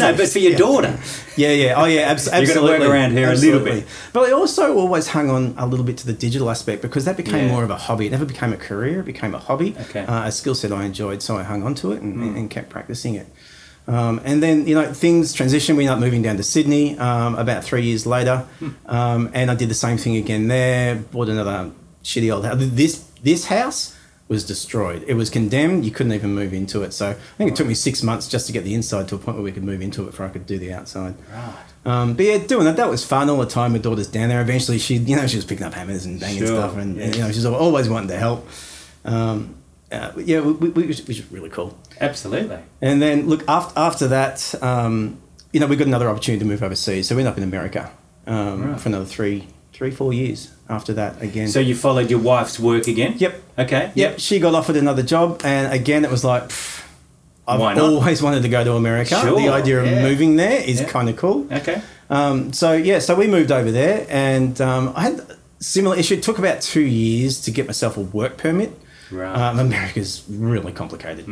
No, 0.04 0.16
but 0.20 0.28
for 0.30 0.40
your 0.40 0.52
Yeah. 0.54 0.58
daughter. 0.58 1.00
Yeah, 1.38 1.52
yeah. 1.64 1.74
Oh, 1.82 1.86
yeah. 1.86 2.12
Abs- 2.12 2.28
gotta 2.30 2.62
work 2.62 2.82
around 2.82 3.12
her 3.14 3.32
a 3.32 3.36
little 3.36 3.64
bit. 3.64 3.86
But 4.14 4.22
I 4.30 4.32
also 4.32 4.78
always 4.78 5.08
hung 5.08 5.30
on 5.30 5.54
a 5.58 5.66
little 5.66 5.86
bit 5.86 5.98
to 6.02 6.06
the 6.06 6.14
digital 6.28 6.50
aspect 6.50 6.82
because 6.82 7.06
that 7.06 7.18
became 7.18 7.46
Yeah. 7.46 7.54
more 7.54 7.64
of 7.64 7.70
a 7.70 7.78
hobby. 7.78 8.08
It 8.08 8.12
never 8.12 8.26
became 8.26 8.52
a 8.54 8.58
career. 8.58 9.00
It 9.00 9.06
became 9.06 9.34
a 9.36 9.40
hobby, 9.40 9.76
Okay. 9.90 10.02
Uh, 10.06 10.26
a 10.26 10.32
skill 10.32 10.56
set 10.56 10.72
I 10.72 10.84
enjoyed. 10.86 11.22
So 11.22 11.38
I 11.38 11.44
hung 11.44 11.64
on 11.64 11.76
to 11.76 11.92
it 11.94 12.02
and, 12.02 12.36
and 12.38 12.50
kept 12.50 12.70
practicing 12.70 13.16
it. 13.16 13.28
Um, 13.90 14.22
and 14.24 14.42
then 14.44 14.68
you 14.68 14.76
know 14.76 14.94
things 14.94 15.34
transitioned. 15.36 15.76
We 15.76 15.84
ended 15.86 15.94
up 15.98 16.00
moving 16.00 16.22
down 16.22 16.38
to 16.38 16.44
Sydney 16.44 16.98
um, 17.00 17.34
about 17.36 17.64
three 17.64 17.82
years 17.84 18.06
later, 18.06 18.38
Hmm. 18.60 18.70
um, 18.86 19.30
and 19.34 19.50
I 19.50 19.56
did 19.56 19.68
the 19.70 19.74
same 19.86 19.98
thing 19.98 20.16
again 20.16 20.48
there. 20.48 20.96
Bought 20.96 21.30
another 21.30 21.72
shitty 22.04 22.32
old 22.34 22.46
house. 22.46 22.58
This 22.60 23.00
this 23.24 23.46
house 23.48 23.96
was 24.28 24.44
destroyed. 24.46 25.04
It 25.08 25.16
was 25.16 25.32
condemned. 25.32 25.86
You 25.86 25.92
couldn't 25.92 26.14
even 26.14 26.36
move 26.36 26.54
into 26.54 26.84
it. 26.84 26.94
So 26.94 27.10
I 27.10 27.14
think 27.40 27.52
it 27.52 27.56
took 27.56 27.66
me 27.66 27.74
six 27.74 28.04
months 28.04 28.28
just 28.28 28.46
to 28.46 28.54
get 28.54 28.64
the 28.64 28.76
inside 28.76 29.08
to 29.08 29.16
a 29.16 29.18
point 29.18 29.38
where 29.38 29.44
we 29.44 29.52
could 29.52 29.64
move 29.64 29.82
into 29.82 30.04
it 30.04 30.12
before 30.12 30.28
I 30.28 30.30
could 30.30 30.46
do 30.46 30.60
the 30.60 30.72
outside. 30.72 31.16
Right. 31.34 31.56
Um, 31.84 32.14
but 32.14 32.26
yeah, 32.28 32.38
doing 32.38 32.66
that 32.66 32.76
that 32.78 32.90
was 32.90 33.04
fun 33.04 33.28
all 33.32 33.38
the 33.40 33.48
time. 33.48 33.72
My 33.72 33.80
daughter's 33.80 34.08
down 34.08 34.30
there. 34.30 34.42
Eventually, 34.42 34.78
she 34.78 34.98
you 34.98 35.16
know 35.16 35.26
she 35.26 35.38
was 35.38 35.46
picking 35.46 35.66
up 35.66 35.74
hammers 35.74 36.06
and 36.06 36.20
banging 36.20 36.38
Sure, 36.46 36.58
stuff, 36.60 36.78
and, 36.78 36.96
yeah. 36.98 37.06
and, 37.06 37.16
you 37.16 37.22
know 37.24 37.32
she's 37.32 37.46
always 37.46 37.90
wanting 37.90 38.10
to 38.10 38.18
help. 38.20 38.48
Um, 39.04 39.56
uh, 39.92 40.12
yeah, 40.18 40.40
we, 40.42 40.52
we, 40.70 40.88
which 40.88 41.00
is 41.10 41.32
really 41.32 41.50
cool. 41.50 41.78
Absolutely. 42.00 42.60
And 42.82 43.02
then 43.02 43.28
look 43.28 43.44
after 43.48 43.80
after 43.80 44.08
that, 44.10 44.56
um, 44.64 45.18
you 45.52 45.60
know, 45.60 45.68
we 45.68 45.76
got 45.76 45.88
another 45.88 46.10
opportunity 46.10 46.40
to 46.40 46.46
move 46.46 46.62
overseas. 46.64 47.08
So 47.08 47.16
we 47.16 47.22
ended 47.22 47.32
up 47.34 47.38
in 47.38 47.44
America 47.44 47.92
um, 48.28 48.72
Right. 48.72 48.80
for 48.80 48.90
another 48.90 49.06
three 49.06 49.48
three 49.74 49.92
four 49.92 50.14
years 50.14 50.52
after 50.68 50.94
that 50.94 51.22
again. 51.22 51.48
So 51.48 51.60
you 51.60 51.74
followed 51.76 52.10
your 52.12 52.20
wife's 52.20 52.60
work 52.60 52.88
again? 52.88 53.16
yep, 53.18 53.42
Okay. 53.58 53.92
yep. 53.96 54.20
She 54.20 54.40
got 54.40 54.54
offered 54.54 54.76
another 54.76 55.04
job, 55.04 55.42
and 55.44 55.72
again 55.74 56.04
it 56.06 56.12
was 56.12 56.24
like. 56.24 56.44
pff, 56.50 56.86
I've 57.48 57.80
always 57.80 58.22
wanted 58.22 58.44
to 58.44 58.50
go 58.50 58.64
to 58.64 58.74
America. 58.74 59.16
Sure, 59.20 59.36
the 59.36 59.50
idea 59.50 59.80
of 59.80 59.88
yeah. 59.88 60.04
moving 60.04 60.36
there 60.36 60.62
is 60.62 60.82
Yeah. 60.82 60.88
kind 60.88 61.10
of 61.10 61.16
cool. 61.16 61.48
Okay. 61.52 61.82
Um, 62.12 62.54
so 62.54 62.74
yeah, 62.74 63.00
so 63.00 63.16
we 63.16 63.26
moved 63.26 63.52
over 63.52 63.72
there, 63.72 64.06
and 64.08 64.60
um, 64.62 64.94
I 64.96 65.02
had 65.02 65.20
a 65.20 65.38
similar 65.60 65.96
issue. 65.98 66.14
It 66.16 66.22
took 66.24 66.38
about 66.38 66.62
two 66.62 66.82
years 66.82 67.42
to 67.42 67.50
get 67.52 67.66
myself 67.66 67.98
a 67.98 68.02
work 68.02 68.38
permit. 68.38 68.72
Right. 69.12 69.36
Um, 69.36 69.60
America's 69.60 70.24
really 70.30 70.72
complicated. 70.72 71.28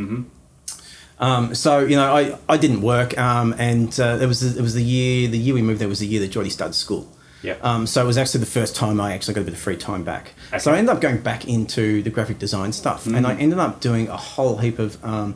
Um, 1.19 1.55
so 1.55 1.79
you 1.79 1.95
know, 1.95 2.15
I, 2.15 2.37
I 2.47 2.57
didn't 2.57 2.81
work, 2.81 3.17
um, 3.17 3.55
and 3.57 3.97
uh, 3.99 4.19
it 4.21 4.27
was 4.27 4.41
the, 4.41 4.59
it 4.59 4.61
was 4.61 4.73
the 4.73 4.83
year 4.83 5.27
the 5.27 5.37
year 5.37 5.53
we 5.53 5.61
moved 5.61 5.81
there 5.81 5.87
was 5.87 5.99
the 5.99 6.07
year 6.07 6.19
that 6.21 6.29
Geordie 6.29 6.49
started 6.49 6.73
school. 6.73 7.11
Yep. 7.43 7.63
Um, 7.63 7.87
so 7.87 8.03
it 8.03 8.07
was 8.07 8.17
actually 8.17 8.39
the 8.41 8.47
first 8.47 8.75
time 8.75 8.99
I 8.99 9.13
actually 9.13 9.35
got 9.35 9.41
a 9.41 9.43
bit 9.45 9.53
of 9.53 9.59
free 9.59 9.77
time 9.77 10.03
back. 10.03 10.33
So 10.59 10.73
I 10.73 10.77
ended 10.77 10.95
up 10.95 11.01
going 11.01 11.19
back 11.19 11.47
into 11.47 12.01
the 12.01 12.09
graphic 12.09 12.39
design 12.39 12.73
stuff, 12.73 13.05
and 13.05 13.27
I 13.27 13.35
ended 13.35 13.59
up 13.59 13.79
doing 13.79 14.07
a 14.07 14.17
whole 14.17 14.57
heap 14.57 14.79
of 14.79 15.03
um, 15.05 15.35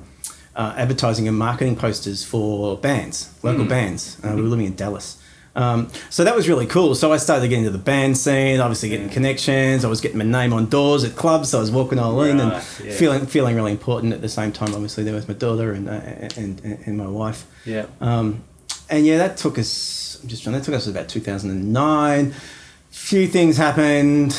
uh, 0.56 0.74
advertising 0.78 1.28
and 1.28 1.38
marketing 1.38 1.76
posters 1.76 2.24
for 2.24 2.78
bands, 2.78 3.34
local 3.44 3.66
bands. 3.66 4.20
Uh, 4.24 4.34
we 4.36 4.42
were 4.42 4.48
living 4.48 4.66
in 4.66 4.76
Dallas. 4.76 5.21
Um, 5.56 5.90
so 6.10 6.24
that 6.24 6.36
was 6.36 6.48
really 6.48 6.66
cool. 6.66 6.96
So 6.96 7.12
I 7.12 7.18
started 7.18 7.48
getting 7.50 7.66
into 7.66 7.78
the 7.78 7.84
band 7.84 8.18
scene, 8.18 8.60
obviously 8.60 8.90
getting 8.90 9.10
connections. 9.10 9.84
I 9.84 9.90
was 9.90 10.00
getting 10.00 10.18
my 10.18 10.24
name 10.24 10.54
on 10.54 10.68
doors 10.68 11.04
at 11.04 11.16
clubs. 11.16 11.50
So 11.50 11.58
I 11.58 11.62
was 11.62 11.72
walking 11.72 12.00
all 12.00 12.22
in 12.22 12.40
and 12.40 12.52
yeah. 12.52 12.94
feeling 12.94 13.26
feeling 13.26 13.56
really 13.56 13.72
important 13.72 14.14
at 14.14 14.22
the 14.22 14.30
same 14.30 14.52
time. 14.52 14.74
Obviously, 14.74 15.04
there 15.04 15.14
was 15.14 15.28
my 15.28 15.34
daughter 15.34 15.74
and 15.74 15.90
uh, 15.90 16.02
and, 16.38 16.62
and 16.86 16.98
my 16.98 17.08
wife. 17.08 17.46
Yeah. 17.66 17.86
Um, 18.00 18.44
and 18.90 19.06
yeah, 19.06 19.18
that 19.18 19.38
took 19.38 19.58
us. 19.58 20.20
I'm 20.22 20.30
just 20.30 20.44
trying. 20.44 20.54
That 20.54 20.64
took 20.64 20.76
us 20.76 20.88
about 20.88 21.10
2009. 21.10 22.34
Few 22.90 23.28
things 23.28 23.58
happened. 23.58 24.38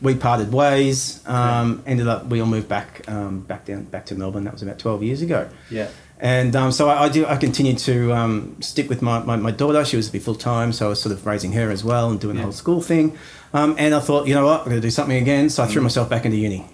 We 0.00 0.16
parted 0.16 0.52
ways. 0.52 1.26
Um, 1.26 1.82
ended 1.86 2.08
up. 2.08 2.26
We 2.26 2.40
all 2.40 2.46
moved 2.46 2.68
back 2.68 3.08
um, 3.08 3.40
back 3.40 3.64
down 3.64 3.84
back 3.84 4.06
to 4.06 4.14
Melbourne. 4.14 4.44
That 4.44 4.52
was 4.52 4.62
about 4.62 4.78
12 4.78 5.02
years 5.02 5.22
ago. 5.22 5.48
Yeah. 5.70 5.88
And 6.22 6.54
um, 6.54 6.70
so 6.70 6.88
I, 6.88 7.04
I 7.04 7.08
do. 7.08 7.26
I 7.26 7.36
continued 7.36 7.78
to 7.78 8.12
um, 8.14 8.56
stick 8.62 8.88
with 8.88 9.02
my, 9.02 9.18
my, 9.24 9.34
my 9.34 9.50
daughter. 9.50 9.84
She 9.84 9.96
was 9.96 10.06
to 10.06 10.12
be 10.12 10.20
full 10.20 10.36
time, 10.36 10.72
so 10.72 10.86
I 10.86 10.88
was 10.90 11.02
sort 11.02 11.12
of 11.12 11.26
raising 11.26 11.52
her 11.54 11.68
as 11.70 11.82
well 11.82 12.10
and 12.10 12.20
doing 12.20 12.36
the 12.36 12.42
whole 12.42 12.52
school 12.52 12.80
thing. 12.80 13.18
Um, 13.52 13.74
and 13.76 13.92
I 13.92 13.98
thought, 13.98 14.28
you 14.28 14.34
know 14.34 14.46
what, 14.46 14.60
I'm 14.60 14.66
going 14.66 14.76
to 14.76 14.80
do 14.80 14.90
something 14.90 15.20
again. 15.20 15.50
So 15.50 15.64
I 15.64 15.66
Mm. 15.66 15.70
threw 15.72 15.82
myself 15.82 16.08
back 16.08 16.24
into 16.24 16.36
uni. 16.38 16.64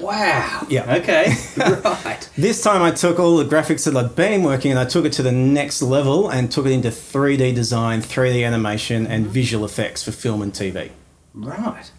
Wow. 0.00 0.66
Yeah. 0.70 0.94
Okay. 0.98 1.34
right. 2.04 2.30
This 2.36 2.62
time 2.62 2.80
I 2.82 2.92
took 2.92 3.18
all 3.18 3.36
the 3.38 3.44
graphics 3.44 3.84
that 3.86 3.96
I'd 3.96 4.14
been 4.14 4.44
working 4.44 4.70
and 4.70 4.78
I 4.78 4.84
took 4.84 5.04
it 5.04 5.12
to 5.14 5.22
the 5.24 5.32
next 5.32 5.82
level 5.82 6.28
and 6.30 6.50
took 6.52 6.66
it 6.66 6.70
into 6.72 6.88
3D 6.90 7.52
design, 7.54 8.00
3D 8.02 8.46
animation, 8.46 9.06
and 9.06 9.26
visual 9.26 9.64
effects 9.64 10.04
for 10.04 10.12
film 10.12 10.42
and 10.42 10.52
TV. 10.52 10.90
Right. 11.34 11.90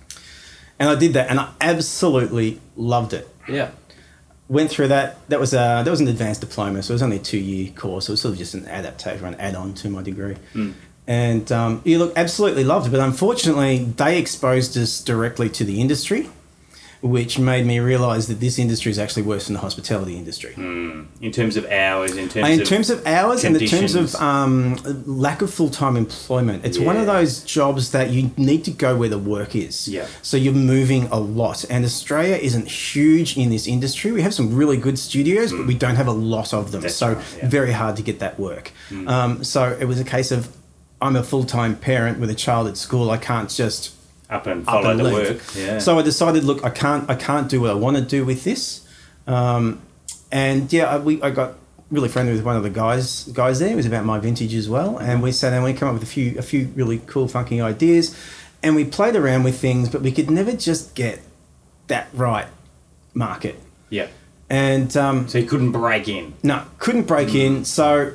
And 0.79 0.89
I 0.89 0.95
did 0.95 1.11
that 1.13 1.29
and 1.29 1.39
I 1.39 1.49
absolutely 1.59 2.61
loved 2.77 3.11
it. 3.13 3.27
Yeah. 3.49 3.71
Went 4.49 4.69
through 4.71 4.89
that. 4.89 5.17
That 5.29 5.39
was 5.39 5.53
a, 5.53 5.83
that 5.85 5.89
was 5.89 6.01
an 6.01 6.07
advanced 6.07 6.41
diploma, 6.41 6.81
so 6.83 6.91
it 6.91 6.95
was 6.95 7.03
only 7.03 7.17
a 7.17 7.19
two 7.19 7.37
year 7.37 7.71
course. 7.71 8.09
It 8.09 8.13
was 8.13 8.21
sort 8.21 8.33
of 8.33 8.37
just 8.39 8.55
an 8.55 8.65
adaptation, 8.67 9.25
an 9.25 9.35
add 9.35 9.55
on 9.55 9.73
to 9.75 9.89
my 9.89 10.01
degree. 10.01 10.35
And 11.07 11.51
um, 11.51 11.81
you 11.85 11.97
look 11.99 12.13
absolutely 12.15 12.63
loved 12.63 12.87
it, 12.87 12.89
but 12.89 12.99
unfortunately, 12.99 13.85
they 13.85 14.19
exposed 14.19 14.75
us 14.77 15.01
directly 15.03 15.49
to 15.49 15.63
the 15.63 15.79
industry, 15.81 16.29
which 17.01 17.39
made 17.39 17.65
me 17.65 17.79
realise 17.79 18.27
that 18.27 18.41
this 18.41 18.59
industry 18.59 18.91
is 18.91 18.99
actually 18.99 19.23
worse 19.23 19.47
than 19.47 19.53
the 19.53 19.59
hospitality 19.61 20.17
industry. 20.17 20.53
In 21.21 21.31
terms 21.31 21.55
of 21.55 21.65
hours, 21.71 22.17
in 22.17 22.27
terms 22.27 22.49
in 22.49 22.61
of 22.61 22.67
terms 22.67 22.89
of 22.89 23.07
hours 23.07 23.43
and 23.45 23.55
in 23.55 23.67
terms 23.67 23.95
of 23.95 24.15
um, 24.15 24.75
lack 25.05 25.41
of 25.41 25.53
full 25.53 25.69
time 25.69 25.95
employment, 25.95 26.65
it's 26.65 26.77
one 26.77 26.97
of 26.97 27.05
those 27.05 27.43
jobs 27.43 27.91
that 27.91 28.09
you 28.09 28.31
need 28.35 28.65
to 28.65 28.71
go 28.71 28.97
where 28.97 29.09
the 29.09 29.17
work 29.17 29.55
is. 29.55 29.87
Yeah. 29.87 30.07
So 30.21 30.35
you're 30.35 30.53
moving 30.53 31.05
a 31.05 31.19
lot, 31.19 31.63
and 31.69 31.85
Australia 31.85 32.35
isn't 32.35 32.67
huge 32.67 33.37
in 33.37 33.49
this 33.49 33.65
industry. 33.65 34.11
We 34.11 34.21
have 34.21 34.33
some 34.33 34.53
really 34.53 34.77
good 34.77 34.99
studios, 34.99 35.53
but 35.53 35.67
we 35.67 35.75
don't 35.75 35.95
have 35.95 36.07
a 36.07 36.11
lot 36.11 36.53
of 36.53 36.71
them. 36.71 36.81
Mm. 36.81 36.83
That's 36.83 36.95
so 36.95 37.13
right, 37.13 37.25
yeah. 37.37 37.45
Mm. 37.45 37.49
very 37.49 37.71
hard 37.71 37.95
to 37.95 38.01
get 38.01 38.19
that 38.19 38.39
work. 38.39 38.71
Um, 39.07 39.43
so 39.43 39.77
it 39.79 39.85
was 39.85 39.99
a 39.99 40.05
case 40.05 40.31
of 40.31 40.55
I'm 41.01 41.15
a 41.15 41.23
full 41.23 41.45
time 41.45 41.77
parent 41.77 42.19
with 42.19 42.29
a 42.29 42.35
child 42.35 42.67
at 42.67 42.75
school. 42.75 43.09
I 43.09 43.17
can't 43.17 43.49
just 43.49 43.95
up 44.29 44.45
and 44.47 44.61
up 44.67 44.73
follow 44.75 44.91
and 44.91 44.99
the 44.99 45.03
leave. 45.05 45.13
work. 45.13 45.55
Yeah. 45.55 45.79
So 45.79 45.97
I 45.97 46.01
decided, 46.01 46.43
look, 46.43 46.63
I 46.63 46.69
can't, 46.69 47.09
I 47.09 47.15
can't 47.15 47.49
do 47.49 47.61
what 47.61 47.71
I 47.71 47.73
want 47.73 47.97
to 47.97 48.03
do 48.03 48.25
with 48.25 48.43
this. 48.43 48.87
Um, 49.27 49.81
and 50.31 50.71
yeah, 50.71 50.85
I, 50.85 50.97
we 50.97 51.21
I 51.21 51.29
got 51.31 51.55
really 51.91 52.09
friendly 52.09 52.33
with 52.33 52.43
one 52.43 52.55
of 52.55 52.61
the 52.63 52.69
guys 52.69 53.23
guys 53.33 53.59
there. 53.59 53.69
It 53.71 53.75
was 53.75 53.85
about 53.87 54.05
my 54.05 54.19
vintage 54.19 54.53
as 54.53 54.69
well, 54.69 54.97
and 54.99 55.21
we 55.23 55.31
sat 55.31 55.49
down. 55.51 55.63
We 55.63 55.73
came 55.73 55.87
up 55.87 55.93
with 55.95 56.03
a 56.03 56.07
few 56.07 56.37
a 56.37 56.41
few 56.43 56.67
really 56.75 56.99
cool, 57.07 57.27
funky 57.27 57.59
ideas, 57.61 58.15
and 58.61 58.75
we 58.75 58.85
played 58.85 59.15
around 59.15 59.43
with 59.43 59.59
things, 59.59 59.89
but 59.89 60.01
we 60.01 60.11
could 60.11 60.29
never 60.29 60.51
just 60.53 60.93
get 60.95 61.19
that 61.87 62.07
right 62.13 62.45
market. 63.13 63.59
Yeah. 63.89 64.07
And 64.51 64.95
um, 64.97 65.27
So 65.27 65.37
you 65.39 65.45
couldn't 65.47 65.71
break 65.71 66.07
in. 66.07 66.33
no, 66.43 66.63
couldn't 66.79 67.03
break 67.07 67.33
in. 67.35 67.65
So 67.65 68.13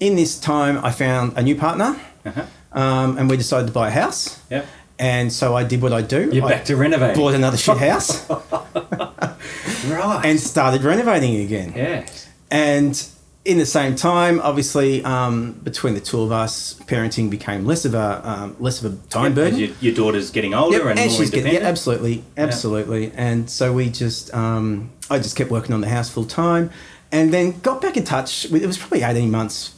in 0.00 0.16
this 0.16 0.38
time, 0.38 0.82
I 0.84 0.90
found 0.90 1.36
a 1.36 1.42
new 1.42 1.54
partner, 1.56 1.98
Uh-huh. 2.26 2.44
um, 2.72 3.16
and 3.18 3.28
we 3.30 3.36
decided 3.36 3.66
to 3.68 3.72
buy 3.72 3.88
a 3.88 3.90
house. 3.90 4.38
Yep. 4.50 4.66
And 5.02 5.32
so 5.32 5.56
I 5.56 5.64
did 5.64 5.82
what 5.82 5.92
I 5.92 6.00
do. 6.00 6.30
You're 6.32 6.46
I 6.46 6.48
back 6.50 6.64
to 6.66 6.76
renovating. 6.76 7.16
bought 7.16 7.34
another 7.34 7.56
shit 7.56 7.76
house 7.76 8.30
right. 9.88 10.22
and 10.24 10.38
started 10.38 10.84
renovating 10.84 11.36
again. 11.36 11.72
yes. 11.74 12.28
And 12.52 13.04
in 13.44 13.58
the 13.58 13.66
same 13.66 13.96
time, 13.96 14.40
obviously, 14.40 15.04
um, 15.04 15.54
between 15.64 15.94
the 15.94 16.00
two 16.00 16.20
of 16.20 16.30
us, 16.30 16.74
parenting 16.86 17.30
became 17.30 17.64
less 17.64 17.84
of 17.84 17.94
a 17.94 18.20
um, 18.22 18.56
less 18.60 18.80
of 18.82 18.92
a 18.92 18.96
time 19.08 19.34
burden. 19.34 19.58
Your, 19.58 19.70
your 19.80 19.94
daughter's 19.94 20.30
getting 20.30 20.54
older 20.54 20.76
Yep, 20.78 20.86
and, 20.86 20.98
and 21.00 21.10
more 21.10 21.18
she's 21.18 21.30
getting 21.30 21.52
yeah, 21.52 21.60
absolutely, 21.60 22.22
absolutely. 22.36 23.10
And 23.16 23.50
so 23.50 23.72
we 23.72 23.90
just, 23.90 24.32
um, 24.32 24.90
I 25.10 25.18
just 25.18 25.34
kept 25.34 25.50
working 25.50 25.74
on 25.74 25.80
the 25.80 25.88
house 25.88 26.08
full 26.10 26.26
time, 26.26 26.70
and 27.10 27.34
then 27.34 27.58
got 27.60 27.80
back 27.80 27.96
in 27.96 28.04
touch. 28.04 28.46
With, 28.50 28.62
it 28.62 28.66
was 28.68 28.78
probably 28.78 29.02
eighteen 29.02 29.32
months. 29.32 29.74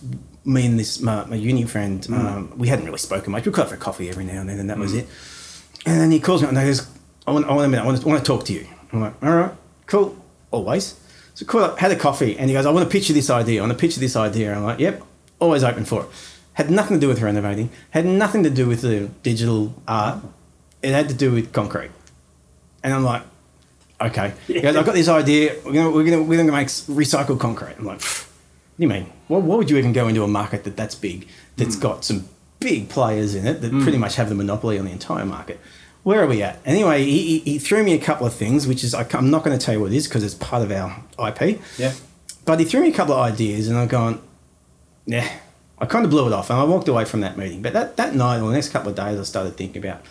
Me 0.46 0.66
and 0.66 0.78
this 0.78 1.00
my, 1.00 1.24
my 1.24 1.37
uni 1.37 1.64
friend, 1.64 2.02
Mm. 2.02 2.18
um, 2.18 2.52
we 2.59 2.68
hadn't 2.68 2.85
really 2.85 2.98
spoken 2.98 3.33
much. 3.33 3.46
We 3.46 3.52
could 3.52 3.64
have 3.64 3.72
a 3.72 3.76
coffee 3.78 4.09
every 4.11 4.24
now 4.24 4.40
and 4.40 4.48
then, 4.48 4.59
and 4.61 4.68
that 4.70 4.78
was 4.78 4.92
it. 4.94 5.07
And 5.87 6.00
then 6.00 6.11
he 6.11 6.20
calls 6.20 6.42
me 6.42 6.48
and 6.48 6.59
he 6.59 6.64
goes, 6.64 6.87
"I 7.26 7.30
want, 7.33 7.46
I 7.46 7.52
want 7.52 7.64
a 7.66 7.68
minute. 7.68 7.83
I 7.83 7.87
want, 7.87 8.00
to, 8.00 8.07
I 8.07 8.09
want 8.12 8.24
to 8.24 8.26
talk 8.26 8.44
to 8.46 8.52
you." 8.52 8.66
I'm 8.92 9.00
like, 9.00 9.14
"All 9.22 9.35
right, 9.35 9.52
cool, 9.87 10.16
always." 10.50 10.94
So 11.35 11.46
called 11.46 11.64
up, 11.64 11.78
had 11.78 11.90
a 11.92 11.96
coffee, 11.96 12.38
and 12.38 12.48
he 12.50 12.54
goes, 12.54 12.66
"I 12.66 12.70
want 12.70 12.85
to 12.88 12.92
pitch 12.92 13.09
you 13.09 13.14
this 13.14 13.30
idea. 13.30 13.61
I 13.61 13.66
want 13.66 13.72
to 13.72 13.78
pitch 13.78 13.96
you 13.96 14.00
this 14.00 14.16
idea." 14.16 14.54
I'm 14.54 14.64
like, 14.64 14.78
"Yep, 14.80 15.02
always 15.40 15.64
open 15.64 15.85
for 15.87 16.02
it." 16.02 16.09
Had 16.54 16.70
nothing 16.70 16.96
to 16.98 17.00
do 17.00 17.09
with 17.09 17.20
renovating. 17.22 17.70
Had 17.90 18.04
nothing 18.07 18.42
to 18.44 18.50
do 18.50 18.68
with 18.68 18.83
the 18.83 19.09
digital 19.22 19.74
art. 19.88 20.18
It 20.83 20.92
had 20.92 21.09
to 21.09 21.14
do 21.14 21.33
with 21.33 21.52
concrete. 21.52 21.90
And 22.83 22.92
I'm 22.92 23.02
like, 23.02 23.22
"Okay." 24.00 24.35
He 24.46 24.61
goes, 24.61 24.76
"I've 24.76 24.85
got 24.85 24.94
this 24.94 25.09
idea. 25.09 25.54
We're 25.64 25.72
gonna 25.72 25.90
we're 25.90 26.04
gonna 26.04 26.22
we're 26.22 26.37
gonna 26.38 26.52
make 26.52 26.68
recycled 26.68 27.40
concrete." 27.40 27.76
I'm 27.78 27.87
like, 27.87 28.00
do 28.00 28.07
you 28.78 28.88
mean? 28.88 29.12
Why, 29.28 29.38
why 29.38 29.56
would 29.56 29.70
you 29.70 29.76
even 29.78 29.92
go 29.92 30.08
into 30.08 30.22
a 30.24 30.28
market 30.28 30.64
that 30.64 30.76
that's 30.76 30.94
big? 30.94 31.28
That's 31.56 31.76
hmm. 31.76 31.82
got 31.82 32.04
some 32.04 32.28
big 32.60 32.88
players 32.88 33.34
in 33.34 33.46
it 33.46 33.60
that 33.60 33.70
hmm. 33.70 33.82
pretty 33.82 33.98
much 33.98 34.16
have 34.16 34.28
the 34.28 34.34
monopoly 34.34 34.78
on 34.78 34.84
the 34.84 34.92
entire 34.92 35.26
market." 35.26 35.60
Where 36.04 36.22
are 36.22 36.26
we 36.26 36.42
at? 36.42 36.58
Anyway, 36.66 37.02
he, 37.02 37.38
he, 37.38 37.58
threw 37.58 37.82
me 37.82 37.94
a 37.94 37.98
couple 37.98 38.26
of 38.26 38.34
things, 38.34 38.66
which 38.66 38.84
is 38.84 38.94
I, 38.94 39.06
am 39.14 39.30
not 39.30 39.42
going 39.42 39.58
to 39.58 39.64
tell 39.64 39.74
you 39.74 39.80
what 39.80 39.90
it 39.90 39.96
is 39.96 40.06
because 40.06 40.22
it's 40.22 40.34
part 40.34 40.62
of 40.62 40.70
our 40.70 41.02
IP. 41.18 41.62
Yeah. 41.78 41.94
But 42.44 42.60
he 42.60 42.66
threw 42.66 42.82
me 42.82 42.90
a 42.90 42.92
couple 42.92 43.14
of 43.14 43.20
ideas, 43.20 43.68
and 43.68 43.78
I've 43.78 43.88
gone, 43.88 44.20
yeah. 45.06 45.26
I 45.78 45.87
kind 45.87 46.04
of 46.04 46.10
blew 46.10 46.26
it 46.26 46.34
off, 46.34 46.50
and 46.50 46.58
I 46.58 46.64
walked 46.64 46.88
away 46.88 47.06
from 47.06 47.22
that 47.22 47.38
meeting. 47.38 47.62
But 47.62 47.72
that, 47.72 47.96
that 47.96 48.14
night, 48.14 48.40
or 48.40 48.48
the 48.48 48.54
next 48.54 48.68
couple 48.68 48.90
of 48.90 48.96
days, 48.96 49.18
I 49.18 49.22
started 49.22 49.56
thinking 49.56 49.82
about, 49.82 50.02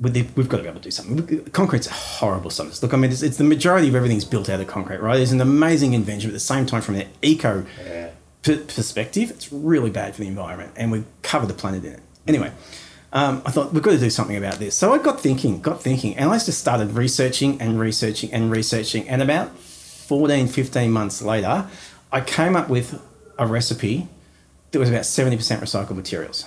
we've 0.00 0.48
got 0.48 0.56
to 0.58 0.62
be 0.62 0.68
able 0.68 0.80
to 0.80 0.84
do 0.84 0.90
something. 0.90 1.44
Concrete's 1.52 1.86
a 1.86 1.92
horrible 1.92 2.50
substance. 2.50 2.82
Look, 2.82 2.92
I 2.92 2.96
mean, 2.96 3.10
it's, 3.12 3.22
it's 3.22 3.36
the 3.36 3.44
majority 3.44 3.88
of 3.88 3.94
everything's 3.94 4.24
built 4.24 4.48
out 4.48 4.60
of 4.60 4.66
concrete, 4.66 5.00
right? 5.00 5.20
It's 5.20 5.30
an 5.32 5.40
amazing 5.40 5.94
invention, 5.94 6.30
but 6.30 6.32
at 6.32 6.36
the 6.36 6.40
same 6.40 6.66
time, 6.66 6.82
from 6.82 6.96
an 6.96 7.08
eco 7.22 7.64
Yeah. 7.86 8.10
p- 8.42 8.56
perspective, 8.56 9.30
it's 9.30 9.52
really 9.52 9.90
bad 9.90 10.14
for 10.14 10.22
the 10.22 10.26
environment, 10.28 10.72
and 10.76 10.90
we 10.90 11.04
cover 11.22 11.46
the 11.46 11.54
planet 11.54 11.84
in 11.84 11.92
it. 11.92 12.00
Anyway, 12.26 12.50
um, 13.12 13.42
I 13.46 13.50
thought 13.52 13.72
we've 13.72 13.82
got 13.82 13.92
to 13.92 13.98
do 13.98 14.10
something 14.10 14.36
about 14.36 14.54
this. 14.54 14.74
So 14.76 14.92
I 14.92 14.98
got 14.98 15.20
thinking, 15.20 15.60
got 15.60 15.80
thinking, 15.80 16.16
and 16.16 16.30
I 16.30 16.34
just 16.38 16.58
started 16.58 16.92
researching 16.92 17.60
and 17.60 17.78
researching 17.78 18.32
and 18.32 18.50
researching. 18.50 19.08
And 19.08 19.22
about 19.22 19.56
14, 19.58 20.48
15 20.48 20.90
months 20.90 21.22
later, 21.22 21.68
I 22.10 22.20
came 22.20 22.56
up 22.56 22.68
with 22.68 23.00
a 23.38 23.46
recipe 23.46 24.08
that 24.72 24.78
was 24.80 24.88
about 24.88 25.02
70% 25.02 25.38
recycled 25.60 25.94
materials. 25.96 26.46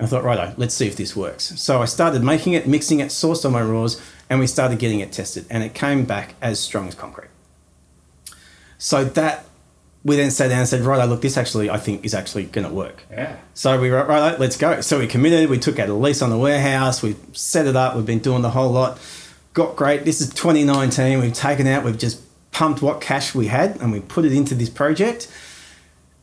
I 0.00 0.06
thought, 0.06 0.24
righto, 0.24 0.54
let's 0.56 0.74
see 0.74 0.86
if 0.86 0.96
this 0.96 1.14
works. 1.14 1.60
So 1.60 1.82
I 1.82 1.84
started 1.84 2.24
making 2.24 2.54
it, 2.54 2.66
mixing 2.66 3.00
it, 3.00 3.08
sourced 3.08 3.44
all 3.44 3.50
my 3.50 3.62
raws, 3.62 4.00
and 4.28 4.40
we 4.40 4.46
started 4.46 4.78
getting 4.78 5.00
it 5.00 5.12
tested. 5.12 5.44
And 5.50 5.62
it 5.62 5.74
came 5.74 6.04
back 6.04 6.34
as 6.40 6.58
strong 6.58 6.88
as 6.88 6.94
concrete. 6.94 7.28
So 8.78 9.04
that 9.04 9.44
we 10.02 10.16
then 10.16 10.30
sat 10.30 10.48
down 10.48 10.60
and 10.60 10.68
said, 10.68 10.80
righto, 10.80 11.06
look, 11.06 11.20
this 11.20 11.36
actually 11.36 11.68
I 11.68 11.76
think 11.76 12.04
is 12.04 12.14
actually 12.14 12.44
going 12.44 12.66
to 12.66 12.72
work. 12.72 13.04
Yeah. 13.10 13.36
So 13.52 13.78
we 13.78 13.90
were 13.90 14.02
right, 14.04 14.38
let's 14.40 14.56
go. 14.56 14.80
So 14.80 14.98
we 14.98 15.06
committed. 15.06 15.50
We 15.50 15.58
took 15.58 15.78
out 15.78 15.88
a 15.88 15.94
lease 15.94 16.22
on 16.22 16.30
the 16.30 16.38
warehouse. 16.38 17.02
We 17.02 17.16
set 17.32 17.66
it 17.66 17.76
up. 17.76 17.94
We've 17.94 18.06
been 18.06 18.20
doing 18.20 18.42
the 18.42 18.50
whole 18.50 18.70
lot. 18.70 18.98
Got 19.52 19.76
great. 19.76 20.04
This 20.04 20.20
is 20.22 20.30
2019. 20.30 21.20
We've 21.20 21.34
taken 21.34 21.66
out. 21.66 21.84
We've 21.84 21.98
just 21.98 22.22
pumped 22.52 22.80
what 22.80 23.00
cash 23.00 23.34
we 23.34 23.48
had 23.48 23.76
and 23.80 23.92
we 23.92 24.00
put 24.00 24.24
it 24.24 24.32
into 24.32 24.54
this 24.54 24.70
project. 24.70 25.30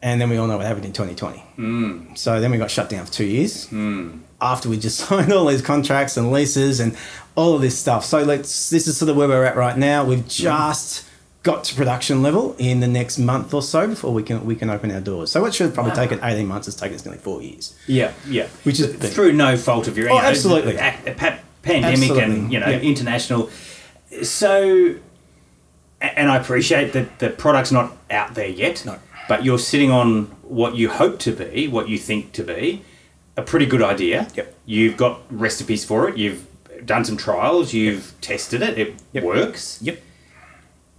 And 0.02 0.22
then 0.22 0.30
we 0.30 0.38
all 0.38 0.48
know 0.48 0.58
what 0.58 0.66
happened 0.66 0.86
in 0.86 0.94
2020. 0.94 1.44
Mm. 1.58 2.18
So 2.18 2.40
then 2.40 2.52
we 2.52 2.58
got 2.58 2.70
shut 2.70 2.90
down 2.90 3.06
for 3.06 3.12
two 3.12 3.26
years. 3.26 3.68
Mm. 3.68 4.20
After 4.40 4.70
we 4.70 4.78
just 4.78 5.00
signed 5.08 5.34
all 5.34 5.46
these 5.48 5.62
contracts 5.62 6.18
and 6.18 6.32
leases 6.32 6.80
and 6.80 6.96
all 7.36 7.56
of 7.56 7.62
this 7.62 7.78
stuff. 7.78 8.06
So 8.06 8.24
let's. 8.24 8.70
This 8.70 8.88
is 8.88 8.98
sort 8.98 9.10
of 9.10 9.18
where 9.18 9.28
we're 9.28 9.44
at 9.44 9.56
right 9.56 9.78
now. 9.78 10.06
We've 10.06 10.20
mm. 10.20 10.30
just 10.30 11.06
got 11.44 11.64
to 11.64 11.76
production 11.76 12.22
level 12.22 12.56
in 12.58 12.82
the 12.82 12.88
next 12.88 13.18
month 13.18 13.54
or 13.54 13.62
so 13.62 13.88
before 13.88 14.12
we 14.14 14.22
can 14.22 14.46
we 14.46 14.54
can 14.56 14.70
open 14.70 14.92
our 14.92 15.00
doors. 15.00 15.32
So 15.32 15.42
what 15.42 15.54
should 15.54 15.68
have 15.68 15.74
probably 15.74 15.92
Wow. 15.92 16.04
taken 16.04 16.20
18 16.22 16.46
months 16.46 16.66
has 16.66 16.76
taken 16.76 16.96
us 16.96 17.06
nearly 17.06 17.20
four 17.20 17.42
years. 17.42 17.74
Yeah, 17.88 18.12
yeah. 18.28 18.48
Which 18.64 18.80
is- 18.82 18.96
through 19.14 19.32
no 19.32 19.56
fault 19.56 19.88
of 19.88 19.98
your 19.98 20.10
oh, 20.10 20.18
own. 20.18 20.26
Oh, 20.26 20.28
absolutely. 20.28 20.76
A, 20.76 20.94
a 21.08 21.14
pa- 21.14 21.40
pandemic 21.62 22.00
Absolutely. 22.00 22.24
and 22.24 22.52
you 22.54 22.60
know 22.60 22.68
Yeah. 22.70 22.80
international. 22.80 23.50
So, 24.24 24.96
and 26.02 26.30
I 26.30 26.38
appreciate 26.38 26.92
that 26.94 27.20
the 27.20 27.30
product's 27.30 27.72
not 27.72 27.96
out 28.12 28.36
there 28.36 28.48
yet. 28.50 28.86
No. 28.86 29.00
But 29.28 29.44
you're 29.44 29.60
sitting 29.60 29.92
on 29.92 30.26
what 30.44 30.76
you 30.76 30.90
hope 30.90 31.20
to 31.20 31.32
be, 31.32 31.68
what 31.68 31.90
you 31.90 31.98
think 31.98 32.32
to 32.34 32.44
be, 32.44 32.82
a 33.36 33.42
pretty 33.42 33.66
good 33.66 33.82
idea. 33.82 34.28
Yep. 34.36 34.56
You've 34.66 34.98
got 34.98 35.22
recipes 35.30 35.84
for 35.86 36.08
it. 36.10 36.18
You've 36.18 36.46
done 36.86 37.04
some 37.06 37.18
trials. 37.18 37.74
You've 37.74 38.14
tested 38.22 38.62
it. 38.62 38.78
It 38.78 38.96
Yep. 39.14 39.24
works. 39.24 39.80
Yep. 39.82 40.02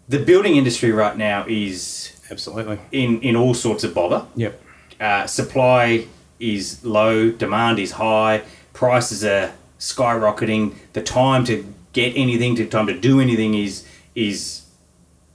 The 0.09 0.19
building 0.19 0.57
industry 0.57 0.91
right 0.93 1.17
now 1.17 1.45
is 1.49 2.13
Absolutely. 2.31 2.79
in 2.93 3.21
in 3.21 3.37
all 3.37 3.55
sorts 3.55 3.85
of 3.85 3.93
bother 3.95 4.25
Yep. 4.37 4.61
uh, 5.01 5.27
supply 5.27 6.07
is 6.41 6.85
low, 6.85 7.31
demand 7.31 7.79
is 7.79 7.93
high, 7.93 8.43
prices 8.73 9.25
are 9.25 9.53
skyrocketing. 9.79 10.73
The 10.93 11.03
time 11.03 11.45
to 11.47 11.65
get 11.93 12.13
anything, 12.17 12.55
to 12.57 12.67
time 12.67 12.87
to 12.87 12.95
do 12.99 13.21
anything 13.21 13.55
is 13.55 13.85
is 14.15 14.63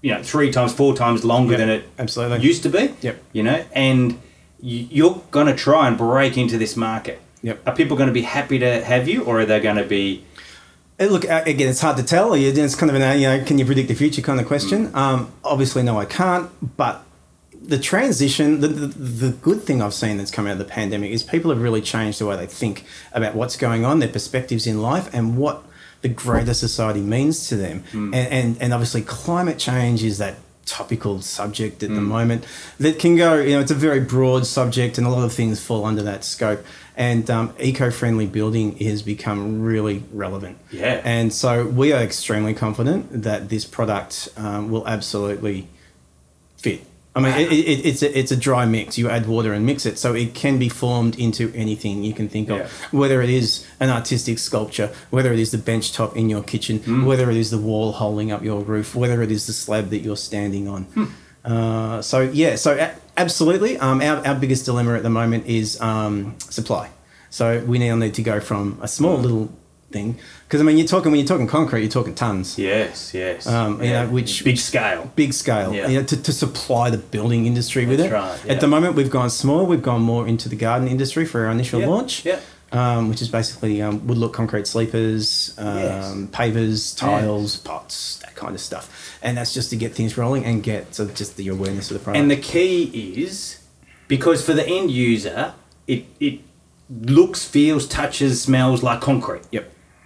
you 0.03 0.13
know 0.13 0.21
three 0.21 0.51
times, 0.51 0.71
four 0.73 0.93
times 0.95 1.23
longer 1.25 1.53
Yep, 1.53 1.59
than 1.59 1.69
it 1.69 1.89
absolutely. 1.97 2.41
used 2.41 2.61
to 2.63 2.69
be. 2.69 2.93
Yep. 3.01 3.23
You 3.31 3.41
know, 3.41 3.65
and 3.73 4.19
you're 4.59 5.21
going 5.31 5.47
to 5.47 5.55
try 5.55 5.87
and 5.87 5.97
break 5.97 6.37
into 6.37 6.57
this 6.59 6.77
market. 6.77 7.19
Yep. 7.41 7.67
Are 7.67 7.75
people 7.75 7.97
going 7.97 8.07
to 8.07 8.13
be 8.13 8.21
happy 8.21 8.59
to 8.59 8.83
have 8.83 9.07
you, 9.07 9.23
or 9.23 9.39
are 9.39 9.45
they 9.45 9.59
going 9.59 9.77
to 9.77 9.85
be? 9.85 10.23
Look, 10.99 11.27
uh, 11.29 11.43
again, 11.45 11.69
it's 11.69 11.81
hard 11.81 11.97
to 11.97 12.03
tell. 12.03 12.33
It's 12.33 12.75
kind 12.75 12.89
of 12.89 12.95
an, 12.95 13.01
uh, 13.01 13.13
you 13.13 13.27
know, 13.27 13.43
can 13.43 13.57
you 13.57 13.65
predict 13.65 13.87
the 13.87 13.95
future 13.95 14.21
kind 14.21 14.39
of 14.39 14.45
question. 14.45 14.91
Um, 14.93 15.31
obviously, 15.43 15.83
no, 15.83 15.99
I 15.99 16.05
can't. 16.05 16.49
But 16.77 17.03
the 17.61 17.79
transition, 17.79 18.61
the, 18.61 18.67
the, 18.67 18.87
the 18.87 19.29
good 19.31 19.63
thing 19.63 19.81
I've 19.81 19.93
seen 19.93 20.17
that's 20.17 20.31
come 20.31 20.45
out 20.47 20.53
of 20.53 20.57
the 20.59 20.65
pandemic 20.65 21.11
is 21.11 21.23
people 21.23 21.49
have 21.51 21.61
really 21.61 21.81
changed 21.81 22.19
the 22.19 22.25
way 22.25 22.35
they 22.37 22.45
think 22.45 22.85
about 23.11 23.35
what's 23.35 23.57
going 23.57 23.83
on, 23.83 23.99
their 23.99 24.09
perspectives 24.09 24.67
in 24.67 24.81
life, 24.81 25.13
and 25.13 25.37
what 25.37 25.63
the 26.03 26.09
greater 26.09 26.53
society 26.53 27.01
means 27.01 27.47
to 27.47 27.55
them. 27.55 27.83
And, 28.13 28.27
and, 28.31 28.61
and 28.61 28.73
obviously, 28.73 29.01
climate 29.01 29.57
change 29.57 30.03
is 30.03 30.19
that 30.19 30.35
topical 30.65 31.21
subject 31.21 31.83
at 31.83 31.89
the 31.89 32.01
moment 32.01 32.45
that 32.79 32.97
can 32.97 33.17
go, 33.17 33.35
you 33.39 33.51
know, 33.51 33.59
it's 33.59 33.71
a 33.71 33.75
very 33.75 33.99
broad 33.99 34.45
subject, 34.45 34.97
and 34.97 35.05
a 35.05 35.09
lot 35.09 35.23
of 35.23 35.33
things 35.33 35.59
fall 35.59 35.85
under 35.85 36.03
that 36.03 36.23
scope. 36.23 36.63
And 36.95 37.27
um, 37.29 37.53
eco 37.59 37.89
friendly 37.89 38.27
building 38.27 38.77
has 38.77 39.01
become 39.01 39.63
really 39.63 40.03
relevant. 40.13 40.57
Yeah. 40.71 41.01
And 41.03 41.33
so 41.33 41.65
we 41.65 41.91
are 41.91 42.01
extremely 42.01 42.53
confident 42.53 43.23
that 43.23 43.49
this 43.49 43.65
product 43.65 44.29
um, 44.37 44.69
will 44.69 44.87
absolutely 44.87 45.67
fit. 46.57 46.85
I 47.15 47.19
mean, 47.19 47.33
it, 47.37 47.51
it, 47.51 47.85
it's 47.85 48.01
a, 48.01 48.17
it's 48.17 48.31
a 48.31 48.35
dry 48.35 48.65
mix. 48.65 48.97
You 48.97 49.07
add 49.07 49.27
water 49.27 49.53
and 49.53 49.65
mix 49.65 49.85
it, 49.85 49.99
so 49.99 50.15
it 50.15 50.33
can 50.33 50.57
be 50.57 50.67
formed 50.67 51.19
into 51.19 51.51
anything 51.53 52.03
you 52.03 52.11
can 52.13 52.27
think 52.27 52.49
of. 52.49 52.57
Yeah. 52.57 52.67
Whether 52.91 53.21
it 53.21 53.29
is 53.29 53.67
an 53.79 53.89
artistic 53.91 54.39
sculpture, 54.39 54.89
whether 55.11 55.31
it 55.31 55.37
is 55.39 55.51
the 55.51 55.59
bench 55.59 55.93
top 55.93 56.17
in 56.17 56.29
your 56.29 56.41
kitchen, 56.41 56.79
Hmm. 56.79 57.05
whether 57.05 57.29
it 57.29 57.37
is 57.37 57.51
the 57.51 57.59
wall 57.59 57.91
holding 57.91 58.31
up 58.31 58.43
your 58.43 58.61
roof, 58.61 58.95
whether 58.95 59.21
it 59.21 59.29
is 59.31 59.45
the 59.45 59.53
slab 59.53 59.89
that 59.91 59.99
you're 59.99 60.17
standing 60.17 60.67
on. 60.67 60.83
Hmm. 60.85 61.05
Uh, 61.45 62.01
so 62.01 62.21
yeah, 62.21 62.55
so 62.55 62.73
a- 62.79 62.95
absolutely. 63.17 63.77
Um, 63.77 64.01
our, 64.01 64.25
our 64.25 64.35
biggest 64.35 64.65
dilemma 64.65 64.95
at 64.95 65.03
the 65.03 65.09
moment 65.09 65.45
is 65.45 65.79
um, 65.81 66.35
supply. 66.39 66.89
So 67.29 67.59
we 67.65 67.77
now 67.79 67.95
need 67.95 68.13
to 68.15 68.23
go 68.23 68.39
from 68.39 68.79
a 68.81 68.87
small 68.87 69.17
little 69.17 69.51
thing 69.93 70.17
because 70.45 70.59
I 70.59 70.63
mean 70.65 70.77
you're 70.77 70.87
talking 70.87 71.11
when 71.11 71.19
you're 71.19 71.27
talking 71.33 71.47
concrete, 71.47 71.81
you're 71.83 71.89
talking 71.99 72.15
tons, 72.15 72.57
Yes, 72.57 73.13
yes. 73.13 73.47
Um, 73.47 73.81
you 73.81 73.91
know, 73.91 74.07
which- 74.09 74.43
big 74.43 74.57
scale. 74.57 75.11
big 75.15 75.31
scale. 75.33 75.71
Yeah. 75.73 75.87
You 75.87 75.99
know, 75.99 76.05
to, 76.11 76.17
to 76.21 76.31
supply 76.33 76.89
the 76.89 76.97
building 77.15 77.45
industry 77.45 77.85
with 77.85 77.99
it. 78.01 78.11
right, 78.11 78.39
yeah. 78.45 78.53
At 78.53 78.59
the 78.59 78.67
moment, 78.67 78.95
we've 78.95 79.09
gone 79.19 79.29
small. 79.29 79.65
We've 79.65 79.81
gone 79.91 80.01
more 80.01 80.27
into 80.27 80.49
the 80.49 80.55
garden 80.57 80.87
industry 80.87 81.25
for 81.25 81.45
our 81.45 81.51
initial 81.51 81.79
Yeah, 81.79 81.87
launch. 81.87 82.25
yeah. 82.25 82.39
um, 82.73 83.07
which 83.09 83.21
is 83.21 83.29
basically 83.29 83.81
um, 83.85 84.05
wood 84.07 84.17
look 84.17 84.33
concrete 84.33 84.65
sleepers, 84.67 85.53
um, 85.59 85.77
Yes. 85.77 86.13
pavers, 86.31 86.97
tiles, 86.97 87.57
pots, 87.57 88.17
that 88.23 88.33
kind 88.35 88.53
of 88.55 88.61
stuff. 88.61 88.85
And 89.21 89.37
that's 89.37 89.53
just 89.53 89.69
to 89.69 89.75
get 89.75 89.93
things 89.95 90.17
rolling 90.17 90.43
and 90.49 90.63
get 90.63 90.97
of 90.99 91.13
just 91.13 91.37
the 91.37 91.47
awareness 91.49 91.91
of 91.91 91.97
the 91.97 92.03
product. 92.03 92.19
And 92.21 92.31
the 92.31 92.41
key 92.51 92.75
is 93.25 93.59
because 94.07 94.43
for 94.47 94.53
the 94.53 94.65
end 94.67 94.89
user, 94.91 95.53
it 95.87 96.05
it 96.19 96.39
looks, 96.89 97.45
feels, 97.45 97.87
touches, 97.87 98.41
smells 98.41 98.83
like 98.83 98.99
concrete. 99.01 99.43
yep. 99.51 99.65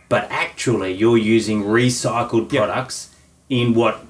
But 0.09 0.27
actually, 0.29 0.93
you're 0.93 1.17
using 1.17 1.63
recycled 1.63 2.51
Yep. 2.51 2.63
products 2.65 3.09
in 3.49 3.73
what 3.73 4.05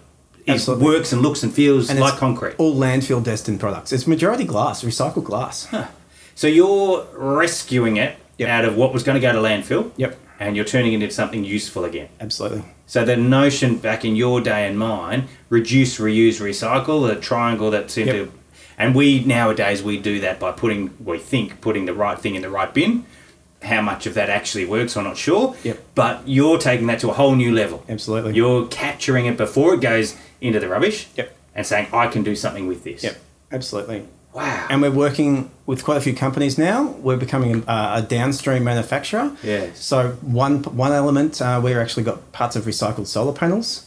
is, 0.45 0.67
works 0.67 1.11
and 1.11 1.21
looks 1.21 1.43
and 1.43 1.53
feels 1.53 1.89
And 1.89 1.99
like 1.99 2.13
it's 2.13 2.19
concrete. 2.19 2.55
All 2.57 2.75
landfill 2.75 3.23
destined 3.23 3.59
products. 3.59 3.91
It's 3.91 4.07
majority 4.07 4.43
glass, 4.43 4.83
recycled 4.83 5.23
glass. 5.25 5.67
So 6.35 6.47
you're 6.47 7.05
rescuing 7.15 7.97
it 7.97 8.15
Yep. 8.37 8.49
out 8.49 8.65
of 8.65 8.77
what 8.77 8.93
was 8.93 9.01
going 9.03 9.15
to 9.15 9.21
go 9.21 9.31
to 9.33 9.39
landfill. 9.39 9.91
Yep. 9.97 10.17
And 10.39 10.55
you're 10.55 10.65
turning 10.65 10.93
it 10.93 11.01
into 11.01 11.09
something 11.13 11.43
useful 11.43 11.83
again. 11.83 12.09
Absolutely. 12.21 12.63
So 12.85 13.03
the 13.03 13.17
notion 13.17 13.77
back 13.77 14.05
in 14.05 14.15
your 14.15 14.39
day 14.39 14.67
and 14.67 14.77
mine, 14.77 15.27
reduce, 15.49 15.97
reuse, 15.97 16.39
recycle, 16.39 17.07
the 17.07 17.15
triangle 17.15 17.71
that 17.71 17.89
seemed 17.89 18.07
Yep. 18.07 18.15
to, 18.15 18.31
and 18.77 18.93
we 18.93 19.23
nowadays 19.25 19.81
we 19.81 19.97
do 19.97 20.19
that 20.21 20.39
by 20.39 20.51
putting, 20.51 20.91
we 21.03 21.17
think 21.17 21.59
putting 21.59 21.85
the 21.85 21.93
right 21.93 22.19
thing 22.19 22.35
in 22.35 22.43
the 22.43 22.49
right 22.51 22.71
bin. 22.71 23.05
How 23.67 23.81
much 23.81 24.05
of 24.07 24.13
that 24.15 24.29
actually 24.29 24.65
works, 24.65 24.95
I'm 24.97 25.03
not 25.03 25.17
sure. 25.17 25.55
Yep. 25.63 25.77
But 25.93 26.27
you're 26.27 26.57
taking 26.57 26.87
that 26.87 26.99
to 27.01 27.09
a 27.09 27.13
whole 27.13 27.35
new 27.35 27.53
level. 27.53 27.83
Absolutely. 27.87 28.33
You're 28.33 28.67
capturing 28.67 29.25
it 29.25 29.37
before 29.37 29.73
it 29.75 29.81
goes 29.81 30.15
into 30.39 30.59
the 30.59 30.69
rubbish. 30.69 31.07
Yep. 31.15 31.35
And 31.55 31.65
saying 31.65 31.87
I 31.91 32.07
can 32.07 32.23
do 32.23 32.35
something 32.35 32.67
with 32.67 32.83
this. 32.83 33.03
Yep. 33.03 33.21
Absolutely. 33.51 34.07
Wow. 34.33 34.67
And 34.69 34.81
we're 34.81 34.91
working 34.91 35.49
with 35.65 35.83
quite 35.83 35.97
a 35.97 36.01
few 36.01 36.13
companies 36.13 36.57
now. 36.57 36.89
We're 37.01 37.17
becoming 37.17 37.63
a, 37.67 37.93
a 37.95 38.05
downstream 38.07 38.63
manufacturer. 38.63 39.35
Yes. 39.43 39.83
So 39.83 40.11
one 40.21 40.63
one 40.63 40.91
element, 40.91 41.41
uh, 41.41 41.59
we've 41.63 41.77
actually 41.77 42.03
got 42.03 42.31
parts 42.31 42.55
of 42.55 42.65
recycled 42.65 43.07
solar 43.07 43.33
panels 43.33 43.86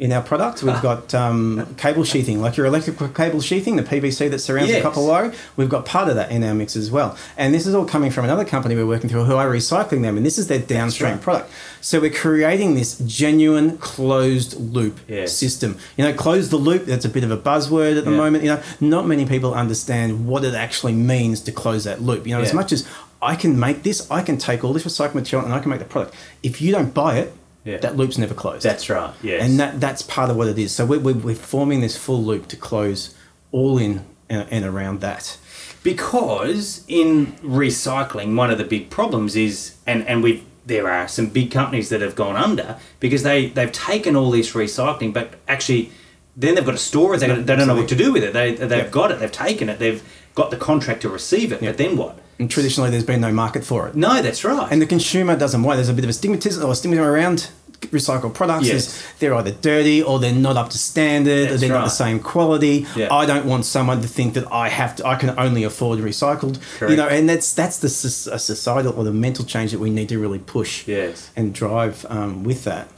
in 0.00 0.10
our 0.12 0.22
product. 0.22 0.62
We've 0.62 0.80
got 0.90 1.14
um, 1.14 1.74
cable 1.76 2.02
sheathing, 2.04 2.40
like 2.40 2.56
your 2.56 2.64
electrical 2.66 3.06
cable 3.08 3.40
sheathing, 3.40 3.76
the 3.76 3.82
PVC 3.82 4.30
that 4.30 4.38
surrounds 4.40 4.70
Yes. 4.70 4.78
the 4.82 4.88
copper 4.88 5.04
wire. 5.06 5.32
We've 5.56 5.68
got 5.68 5.84
part 5.84 6.08
of 6.08 6.14
that 6.16 6.30
in 6.32 6.42
our 6.42 6.54
mix 6.54 6.74
as 6.74 6.90
well. 6.90 7.16
And 7.36 7.52
this 7.54 7.66
is 7.66 7.74
all 7.74 7.84
coming 7.84 8.10
from 8.10 8.24
another 8.24 8.44
company 8.44 8.74
we're 8.74 8.86
working 8.86 9.10
through 9.10 9.24
who 9.24 9.36
are 9.36 9.48
recycling 9.48 10.02
them, 10.02 10.16
and 10.16 10.24
this 10.24 10.38
is 10.38 10.48
their 10.48 10.58
downstream 10.58 11.12
right. 11.12 11.20
product. 11.20 11.52
So 11.82 12.00
we're 12.00 12.10
creating 12.10 12.74
this 12.74 12.98
genuine 12.98 13.76
closed 13.78 14.58
loop 14.58 14.98
Yes. 15.06 15.32
system. 15.34 15.76
You 15.96 16.04
know, 16.04 16.12
close 16.14 16.48
the 16.48 16.56
loop. 16.56 16.86
That's 16.86 17.04
a 17.04 17.08
bit 17.08 17.22
of 17.22 17.30
a 17.30 17.36
buzzword 17.38 17.98
at 17.98 18.04
the 18.06 18.10
Yeah. 18.10 18.16
moment. 18.16 18.42
You 18.44 18.50
know, 18.54 18.62
not 18.80 19.06
many 19.06 19.26
people 19.26 19.54
understand 19.54 20.26
what 20.26 20.44
it 20.44 20.54
actually 20.54 20.92
means 20.94 21.40
to 21.42 21.52
close 21.52 21.84
that 21.84 22.00
loop. 22.02 22.26
You 22.26 22.34
know, 22.36 22.40
as 22.42 22.54
much 22.54 22.72
as 22.72 22.86
I 23.22 23.34
can 23.36 23.60
make 23.60 23.82
this, 23.82 24.10
I 24.10 24.22
can 24.22 24.38
take 24.38 24.64
all 24.64 24.72
this 24.72 24.84
recycled 24.84 25.14
material 25.14 25.44
and 25.44 25.54
I 25.54 25.58
can 25.60 25.68
make 25.70 25.78
the 25.78 25.84
product. 25.84 26.14
If 26.42 26.62
you 26.62 26.72
don't 26.72 26.94
buy 26.94 27.18
it, 27.18 27.34
Yeah. 27.64 27.78
that 27.78 27.96
loop's 27.96 28.16
never 28.18 28.34
closed. 28.34 28.62
That's 28.64 28.88
right. 28.88 29.12
Yes. 29.22 29.42
and 29.44 29.60
that 29.60 29.80
that's 29.80 30.02
part 30.02 30.30
of 30.30 30.36
what 30.36 30.48
it 30.48 30.58
is. 30.58 30.72
So 30.72 30.86
we're, 30.86 30.98
we're, 31.00 31.14
we're 31.14 31.34
forming 31.34 31.80
this 31.82 31.96
full 31.96 32.22
loop 32.24 32.48
to 32.48 32.56
close 32.56 33.14
all 33.52 33.76
in 33.78 34.04
and, 34.30 34.46
and 34.50 34.64
around 34.64 35.00
that. 35.02 35.36
because 35.82 36.84
in 36.88 37.32
recycling 37.42 38.36
one 38.36 38.50
of 38.50 38.58
the 38.58 38.64
big 38.64 38.90
problems 38.90 39.36
is 39.36 39.74
and 39.86 40.06
and 40.06 40.22
we 40.22 40.44
there 40.66 40.88
are 40.90 41.08
some 41.08 41.26
big 41.26 41.50
companies 41.50 41.88
that 41.88 42.00
have 42.00 42.14
gone 42.14 42.36
under 42.36 42.78
because 43.00 43.22
they 43.22 43.46
they've 43.48 43.72
taken 43.72 44.14
all 44.16 44.30
this 44.30 44.52
recycling 44.52 45.12
but 45.12 45.34
actually 45.48 45.90
then 46.36 46.54
they've 46.54 46.64
got 46.64 46.72
to 46.72 46.78
store 46.78 47.14
it 47.14 47.18
they, 47.18 47.26
they 47.26 47.56
don't 47.56 47.66
know 47.66 47.74
what 47.74 47.88
to 47.88 47.96
do 47.96 48.12
with 48.12 48.22
it 48.22 48.32
they, 48.32 48.54
they've 48.54 48.70
Yep. 48.70 48.90
got 48.92 49.10
it 49.10 49.18
they've 49.18 49.32
taken 49.32 49.68
it 49.68 49.78
they've 49.78 50.02
got 50.34 50.50
the 50.50 50.56
contract 50.56 51.02
to 51.02 51.08
receive 51.08 51.50
it 51.52 51.60
Yep. 51.62 51.72
but 51.76 51.78
then 51.78 51.96
what 51.96 52.18
And 52.40 52.50
traditionally, 52.50 52.90
there's 52.90 53.04
been 53.04 53.20
no 53.20 53.30
market 53.32 53.64
for 53.64 53.86
it. 53.86 53.94
no 53.94 54.20
that's 54.22 54.42
right 54.44 54.66
And 54.72 54.80
the 54.82 54.86
consumer 54.86 55.36
doesn't 55.36 55.62
want. 55.62 55.76
There's 55.76 55.90
a 55.90 55.94
bit 55.94 56.04
of 56.04 56.10
a 56.10 56.12
stigmatism 56.14 56.64
or 56.64 56.72
a 56.72 56.74
stigma 56.74 57.02
around 57.02 57.50
recycled 57.92 58.34
products. 58.34 58.66
Yes. 58.66 58.74
Is 58.76 59.02
they're 59.18 59.34
either 59.34 59.52
dirty 59.52 60.02
or 60.02 60.18
they're 60.18 60.32
not 60.34 60.56
up 60.56 60.68
to 60.70 60.78
standard 60.78 61.46
or 61.46 61.50
That's 61.50 61.60
they're 61.60 61.70
not 61.70 61.84
the 61.84 61.90
same 61.90 62.18
quality. 62.20 62.86
Yeah. 62.96 63.12
I 63.12 63.26
don't 63.26 63.46
want 63.46 63.64
someone 63.66 64.00
to 64.02 64.08
think 64.08 64.34
that 64.34 64.50
I 64.52 64.68
have 64.68 64.96
to. 64.96 65.06
I 65.06 65.16
can 65.16 65.30
only 65.38 65.64
afford 65.64 65.98
recycled. 65.98 66.60
Correct. 66.78 66.90
You 66.90 66.96
know, 66.96 67.08
and 67.08 67.28
that's 67.28 67.52
that's 67.54 67.78
the 67.78 67.88
societal 67.90 68.92
or 68.98 69.04
the 69.04 69.12
mental 69.12 69.44
change 69.44 69.70
that 69.72 69.78
we 69.80 69.90
need 69.90 70.08
to 70.08 70.18
really 70.18 70.38
push 70.38 70.86
Yes. 70.88 71.30
and 71.36 71.54
drive 71.54 72.06
um, 72.08 72.44
with 72.44 72.64
that. 72.64 72.88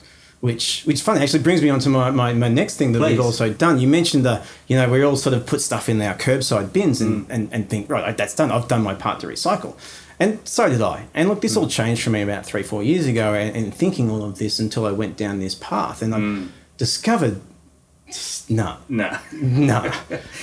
Which, 0.43 0.83
which 0.87 1.01
funny 1.03 1.21
actually 1.23 1.45
brings 1.45 1.63
me 1.63 1.71
on 1.71 1.79
to 1.79 1.89
my, 1.89 2.11
my, 2.11 2.33
my 2.33 2.49
next 2.49 2.77
thing 2.77 2.91
that 2.93 2.99
Please. 2.99 3.13
we've 3.13 3.21
also 3.25 3.53
done. 3.53 3.79
You 3.79 3.87
mentioned 3.87 4.25
the, 4.25 4.43
you 4.67 4.77
know, 4.77 4.91
we 4.91 5.01
all 5.05 5.15
sort 5.15 5.35
of 5.37 5.47
put 5.47 5.61
stuff 5.61 5.89
in 5.89 6.03
our 6.03 6.15
curbside 6.17 6.73
bins 6.73 7.01
and, 7.01 7.31
and, 7.31 7.49
and 7.53 7.71
think, 7.71 7.89
right, 7.89 8.17
that's 8.17 8.35
done. 8.35 8.51
I've 8.51 8.67
done 8.67 8.83
my 8.83 8.95
part 8.95 9.21
to 9.21 9.29
recycle. 9.29 9.77
And 10.19 10.41
so 10.45 10.69
did 10.69 10.83
I. 10.83 11.07
And 11.15 11.29
look, 11.29 11.43
this 11.43 11.57
all 11.57 11.69
changed 11.69 12.03
for 12.03 12.11
me 12.11 12.23
about 12.23 12.45
three, 12.45 12.65
four 12.65 12.83
years 12.83 13.07
ago 13.07 13.35
and, 13.35 13.57
and 13.57 13.73
thinking 13.73 14.11
all 14.11 14.25
of 14.25 14.39
this 14.39 14.59
until 14.59 14.85
I 14.85 14.91
went 14.91 15.17
down 15.17 15.39
this 15.39 15.55
path 15.55 16.03
and 16.03 16.13
I 16.13 16.49
discovered, 16.77 17.41
no, 18.49 18.79
no 18.89 19.17
no. 19.33 19.93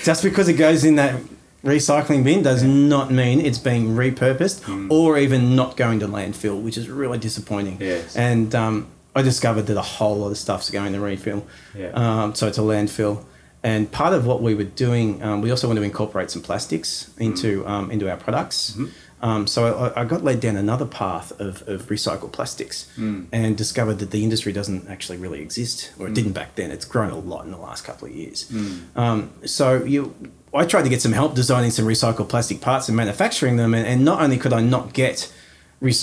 Just 0.04 0.24
because 0.24 0.47
it 0.47 0.54
goes 0.54 0.86
in 0.86 0.95
that 0.95 1.22
recycling 1.64 2.24
bin 2.24 2.41
does 2.41 2.64
not 2.64 3.12
mean 3.12 3.41
it's 3.41 3.58
being 3.60 3.89
repurposed 3.89 4.64
Hmm. 4.64 4.88
or 4.89 5.18
even 5.18 5.58
not 5.58 5.76
going 5.76 6.00
to 6.00 6.08
landfill, 6.08 6.62
which 6.62 6.78
is 6.78 6.89
really 6.89 7.18
disappointing. 7.18 7.78
Yes. 7.82 8.16
And 8.16 8.56
um, 8.56 8.88
I 9.20 9.22
discovered 9.22 9.65
that 9.70 9.78
a 9.78 9.88
whole 9.97 10.17
lot 10.24 10.32
of 10.32 10.38
stuff's 10.38 10.70
going 10.72 10.93
to 10.93 10.99
refill. 10.99 11.41
Yeah. 11.76 11.91
Um, 12.03 12.36
so 12.36 12.47
it's 12.47 12.57
a 12.57 12.61
landfill. 12.61 13.15
And 13.61 13.91
part 13.91 14.13
of 14.13 14.26
what 14.26 14.41
we 14.41 14.55
were 14.55 14.72
doing, 14.88 15.22
um, 15.22 15.41
we 15.41 15.51
also 15.51 15.67
want 15.67 15.78
to 15.78 15.84
incorporate 15.84 16.32
some 16.32 16.41
plastics 16.41 16.89
into 17.17 17.49
um, 17.67 17.91
into 17.91 18.09
our 18.09 18.17
products. 18.17 18.78
Um, 19.22 19.47
so 19.47 19.59
I, 19.84 20.01
I 20.01 20.05
got 20.05 20.24
led 20.24 20.39
down 20.39 20.55
another 20.55 20.86
path 20.86 21.28
of, 21.41 21.67
of 21.67 21.88
recycled 21.89 22.32
plastics 22.32 22.88
and 23.34 23.57
discovered 23.57 23.97
that 23.99 24.11
the 24.11 24.22
industry 24.24 24.53
doesn't 24.53 24.88
actually 24.88 25.17
really 25.17 25.41
exist, 25.41 25.91
or 25.99 26.07
it 26.07 26.13
didn't 26.13 26.32
back 26.32 26.55
then. 26.55 26.72
It's 26.72 26.86
grown 26.86 27.11
a 27.11 27.20
lot 27.20 27.43
in 27.45 27.51
the 27.51 27.57
last 27.57 27.82
couple 27.84 28.07
of 28.07 28.13
years. 28.15 28.49
Um, 28.95 29.20
so 29.45 29.84
you, 29.93 30.15
I 30.53 30.63
tried 30.65 30.84
to 30.84 30.89
get 30.89 31.01
some 31.01 31.11
help 31.22 31.36
designing 31.36 31.72
some 31.72 31.86
recycled 31.86 32.30
plastic 32.30 32.61
parts 32.61 32.88
and 32.88 32.95
manufacturing 32.95 33.57
them, 33.57 33.74
and, 33.74 33.86
and 33.86 34.05
not 34.05 34.22
only 34.22 34.38
could 34.38 34.53
I 34.53 34.61
not 34.61 34.93
get 34.93 35.17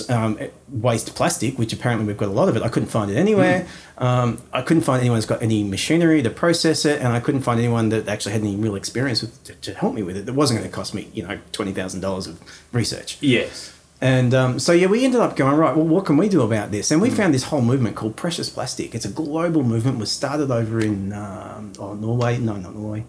um, 0.09 0.39
waste 0.69 1.15
plastic, 1.15 1.59
which 1.59 1.73
apparently 1.73 2.07
we've 2.07 2.17
got 2.17 2.29
a 2.29 2.33
lot 2.33 2.49
of 2.49 2.57
it. 2.57 2.63
I 2.63 2.69
couldn't 2.69 2.89
find 2.89 3.11
it 3.11 3.17
anywhere. 3.17 3.67
Um, 3.99 4.41
I 4.53 4.63
couldn't 4.63 4.85
find 4.85 5.01
anyone 5.01 5.19
who's 5.19 5.27
got 5.27 5.43
any 5.43 5.65
machinery 5.65 6.23
to 6.23 6.31
process 6.31 6.85
it, 6.85 7.01
and 7.01 7.09
I 7.09 7.21
couldn't 7.21 7.43
find 7.43 7.59
anyone 7.61 7.91
that 7.91 8.09
actually 8.09 8.33
had 8.33 8.41
any 8.43 8.57
real 8.57 8.75
experience 8.75 9.21
with 9.21 9.45
to, 9.45 9.55
to 9.55 9.75
help 9.75 9.95
me 9.95 10.03
with 10.03 10.17
it. 10.17 10.27
That 10.27 10.35
wasn't 10.35 10.61
going 10.61 10.71
to 10.71 10.75
cost 10.75 10.95
me, 10.95 11.11
you 11.13 11.23
know, 11.27 11.39
twenty 11.53 11.73
thousand 11.73 12.01
dollars 12.01 12.27
of 12.27 12.41
research. 12.73 13.19
yes 13.21 13.73
And 14.01 14.35
um, 14.35 14.59
so 14.59 14.73
yeah, 14.73 14.89
we 14.89 15.05
ended 15.05 15.21
up 15.21 15.37
going 15.37 15.57
right. 15.57 15.75
Well, 15.75 15.87
what 15.87 16.05
can 16.05 16.17
we 16.17 16.29
do 16.29 16.43
about 16.43 16.71
this? 16.71 16.91
And 16.91 17.01
we 17.01 17.09
found 17.11 17.33
this 17.33 17.45
whole 17.45 17.63
movement 17.63 17.97
called 17.97 18.15
Precious 18.17 18.51
Plastic. 18.51 18.95
It's 18.95 19.07
a 19.07 19.11
global 19.11 19.63
movement. 19.63 19.99
Was 19.99 20.11
started 20.11 20.51
over 20.51 20.81
in 20.81 21.13
um, 21.13 21.73
oh, 21.79 21.95
Norway. 21.95 22.39
No, 22.39 22.57
not 22.57 22.75
Norway. 22.75 23.05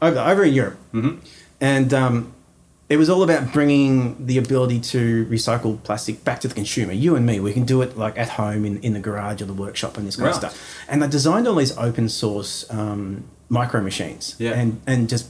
Over 0.00 0.18
over 0.18 0.44
in 0.44 0.54
Europe. 0.54 0.78
Mm-hmm. 0.94 1.18
And 1.60 1.92
um, 1.92 2.32
it 2.88 2.96
was 2.96 3.10
all 3.10 3.22
about 3.22 3.52
bringing 3.52 4.24
the 4.26 4.38
ability 4.38 4.80
to 4.80 5.26
recycle 5.26 5.82
plastic 5.82 6.24
back 6.24 6.40
to 6.40 6.48
the 6.48 6.54
consumer. 6.54 6.92
You 6.92 7.16
and 7.16 7.26
me, 7.26 7.38
we 7.38 7.52
can 7.52 7.64
do 7.64 7.82
it 7.82 7.98
like 7.98 8.16
at 8.18 8.30
home 8.30 8.64
in, 8.64 8.78
in 8.80 8.94
the 8.94 9.00
garage 9.00 9.42
or 9.42 9.44
the 9.44 9.52
workshop 9.52 9.98
and 9.98 10.06
this 10.06 10.16
kind 10.16 10.28
of 10.30 10.34
stuff. 10.36 10.76
And 10.88 11.02
they 11.02 11.08
designed 11.08 11.46
all 11.46 11.54
these 11.56 11.76
open 11.76 12.08
source 12.08 12.64
um, 12.70 13.24
micro 13.50 13.82
machines. 13.82 14.36
Yeah. 14.38 14.52
And 14.52 14.80
and 14.86 15.08
just 15.08 15.28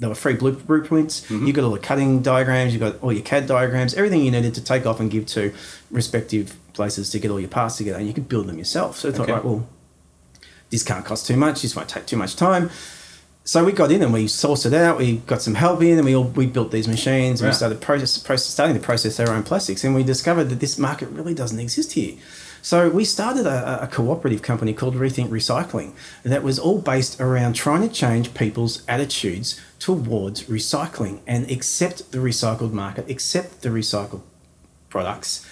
they 0.00 0.06
were 0.06 0.14
free 0.14 0.34
blue- 0.34 0.52
blueprints. 0.52 1.22
Mm-hmm. 1.22 1.46
You 1.46 1.52
got 1.54 1.64
all 1.64 1.70
the 1.72 1.78
cutting 1.78 2.20
diagrams. 2.22 2.72
You 2.74 2.78
got 2.78 3.02
all 3.02 3.12
your 3.12 3.22
CAD 3.24 3.46
diagrams. 3.46 3.94
Everything 3.94 4.22
you 4.24 4.30
needed 4.30 4.54
to 4.54 4.62
take 4.62 4.84
off 4.86 5.00
and 5.00 5.10
give 5.10 5.26
to 5.28 5.52
respective 5.90 6.56
places 6.74 7.10
to 7.10 7.18
get 7.18 7.30
all 7.30 7.40
your 7.40 7.48
parts 7.48 7.78
together, 7.78 7.98
and 7.98 8.06
you 8.06 8.12
could 8.14 8.28
build 8.28 8.46
them 8.46 8.58
yourself. 8.58 8.98
So 8.98 9.08
I 9.08 9.12
thought, 9.12 9.22
Okay. 9.22 9.32
right, 9.32 9.44
well, 9.44 9.66
this 10.70 10.84
can't 10.84 11.04
cost 11.04 11.26
too 11.26 11.36
much. 11.36 11.62
This 11.62 11.74
won't 11.74 11.88
take 11.88 12.06
too 12.06 12.16
much 12.16 12.36
time. 12.36 12.70
So 13.48 13.64
we 13.64 13.72
got 13.72 13.90
in 13.90 14.02
and 14.02 14.12
we 14.12 14.26
sourced 14.26 14.66
it 14.66 14.74
out. 14.74 14.98
We 14.98 15.22
got 15.24 15.40
some 15.40 15.54
help 15.54 15.80
in, 15.80 15.96
and 15.96 16.04
we 16.04 16.14
all 16.14 16.24
we 16.24 16.44
built 16.44 16.70
these 16.70 16.86
machines. 16.86 17.40
And 17.40 17.46
Right. 17.46 17.54
we 17.54 17.56
started 17.56 17.80
process, 17.80 18.18
process, 18.18 18.52
starting 18.52 18.76
to 18.76 18.82
process 18.82 19.18
our 19.18 19.30
own 19.30 19.42
plastics, 19.42 19.84
and 19.84 19.94
we 19.94 20.02
discovered 20.02 20.50
that 20.50 20.60
this 20.60 20.76
market 20.76 21.08
really 21.08 21.32
doesn't 21.32 21.58
exist 21.58 21.92
here. 21.92 22.16
So 22.60 22.90
we 22.90 23.06
started 23.06 23.46
a, 23.46 23.84
a 23.84 23.86
cooperative 23.86 24.42
company 24.42 24.74
called 24.74 24.96
Rethink 24.96 25.30
Recycling 25.30 25.92
that 26.24 26.42
was 26.42 26.58
all 26.58 26.78
based 26.78 27.22
around 27.22 27.54
trying 27.54 27.80
to 27.80 27.88
change 27.88 28.34
people's 28.34 28.82
attitudes 28.86 29.58
towards 29.78 30.42
recycling 30.42 31.20
and 31.26 31.50
accept 31.50 32.12
the 32.12 32.18
recycled 32.18 32.72
market, 32.72 33.08
accept 33.08 33.62
the 33.62 33.70
recycled 33.70 34.20
products, 34.90 35.46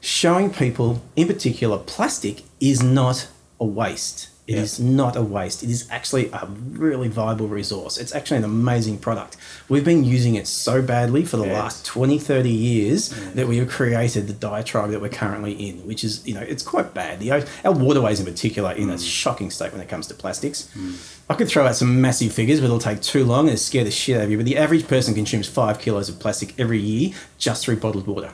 showing 0.00 0.50
people, 0.50 1.00
in 1.16 1.26
particular, 1.26 1.78
plastic 1.78 2.42
is 2.60 2.82
not 2.82 3.28
a 3.58 3.64
waste. 3.64 4.28
It 4.48 4.54
Yeah. 4.54 4.62
is 4.62 4.80
not 4.80 5.14
a 5.14 5.20
waste. 5.20 5.62
It 5.62 5.68
is 5.68 5.84
actually 5.90 6.30
a 6.32 6.48
really 6.72 7.08
viable 7.08 7.48
resource. 7.48 7.98
It's 7.98 8.14
actually 8.14 8.38
an 8.38 8.44
amazing 8.44 8.96
product. 8.96 9.36
We've 9.68 9.84
been 9.84 10.04
using 10.04 10.36
it 10.36 10.46
so 10.46 10.80
badly 10.80 11.26
for 11.26 11.36
the 11.36 11.44
Yes. 11.44 11.52
last 11.52 11.84
20, 11.84 12.18
30 12.18 12.48
years 12.48 13.10
that 13.34 13.46
we 13.46 13.58
have 13.58 13.68
created 13.68 14.26
the 14.26 14.32
diatribe 14.32 14.90
that 14.90 15.02
we're 15.02 15.10
currently 15.10 15.52
in, 15.52 15.86
which 15.86 16.02
is, 16.02 16.22
you 16.24 16.32
know, 16.32 16.40
it's 16.40 16.62
quite 16.62 16.94
bad. 16.94 17.20
The, 17.20 17.30
our 17.62 17.72
waterways 17.72 18.20
in 18.20 18.24
particular 18.24 18.70
are 18.70 18.74
in 18.74 18.88
a 18.88 18.94
mm. 18.94 19.06
shocking 19.06 19.50
state 19.50 19.70
when 19.70 19.82
it 19.82 19.88
comes 19.90 20.06
to 20.06 20.14
plastics. 20.14 20.68
Mm. 20.74 20.94
I 21.28 21.34
could 21.34 21.48
throw 21.48 21.66
out 21.66 21.76
some 21.76 22.00
massive 22.00 22.32
figures, 22.32 22.60
but 22.60 22.64
it'll 22.66 22.78
take 22.78 23.02
too 23.02 23.24
long 23.24 23.50
and 23.50 23.58
scare 23.58 23.84
the 23.84 23.90
shit 23.90 24.16
out 24.16 24.24
of 24.24 24.30
you. 24.30 24.38
But 24.38 24.46
the 24.46 24.56
average 24.56 24.88
person 24.88 25.12
consumes 25.14 25.46
five 25.46 25.78
kilos 25.78 26.08
of 26.08 26.18
plastic 26.20 26.58
every 26.58 26.78
year 26.80 27.12
just 27.36 27.66
through 27.66 27.76
bottled 27.76 28.06
water. 28.06 28.32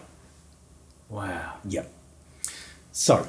Wow. 1.09 1.55
Yep. 1.65 1.91
So, 2.93 3.27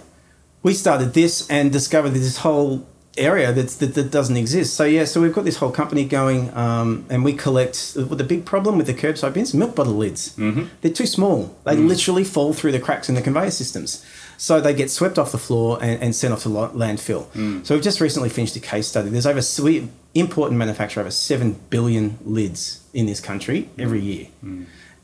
we 0.66 0.74
started 0.74 1.13
this 1.13 1.47
and 1.47 1.72
discovered 1.72 2.09
this 2.09 2.38
whole 2.38 2.88
area 3.20 3.53
that's, 3.53 3.76
that, 3.76 3.93
that 3.93 4.09
doesn't 4.09 4.36
exist. 4.36 4.74
So, 4.74 4.84
yeah, 4.84 5.05
so 5.05 5.22
we've 5.22 5.32
got 5.32 5.45
this 5.45 5.57
whole 5.57 5.70
company 5.70 6.05
going 6.05 6.51
um, 6.57 7.05
and 7.07 7.24
we 7.24 7.34
collect. 7.34 7.93
Well, 7.95 8.07
the 8.07 8.24
big 8.24 8.45
problem 8.45 8.76
with 8.80 8.88
the 8.88 8.95
curbside 8.95 9.36
bins, 9.36 9.53
milk 9.53 9.76
bottle 9.76 9.93
lids. 9.93 10.36
Mm-hmm. 10.38 10.63
They're 10.82 10.91
too 10.91 11.05
small. 11.05 11.55
They 11.66 11.76
literally 11.76 12.24
fall 12.24 12.51
through 12.53 12.72
the 12.72 12.80
cracks 12.80 13.09
in 13.09 13.13
the 13.13 13.22
conveyor 13.22 13.51
systems. 13.51 14.03
So 14.38 14.59
they 14.59 14.74
get 14.74 14.89
swept 14.89 15.20
off 15.20 15.32
the 15.32 15.38
floor 15.38 15.78
and, 15.84 16.01
and 16.01 16.16
sent 16.16 16.34
off 16.34 16.41
to 16.43 16.49
la- 16.49 16.72
landfill. 16.72 17.32
So 17.63 17.76
we've 17.76 17.84
just 17.84 18.01
recently 18.01 18.30
finished 18.30 18.55
a 18.55 18.59
case 18.59 18.88
study. 18.88 19.09
There's 19.11 19.28
over 19.28 19.41
we 19.63 19.88
import 20.16 20.49
and 20.49 20.57
manufacture 20.57 20.99
over 20.99 21.11
seven 21.11 21.59
billion 21.70 22.18
lids 22.26 22.84
in 22.91 23.05
this 23.05 23.20
country 23.20 23.70
every 23.78 24.01
year, 24.01 24.28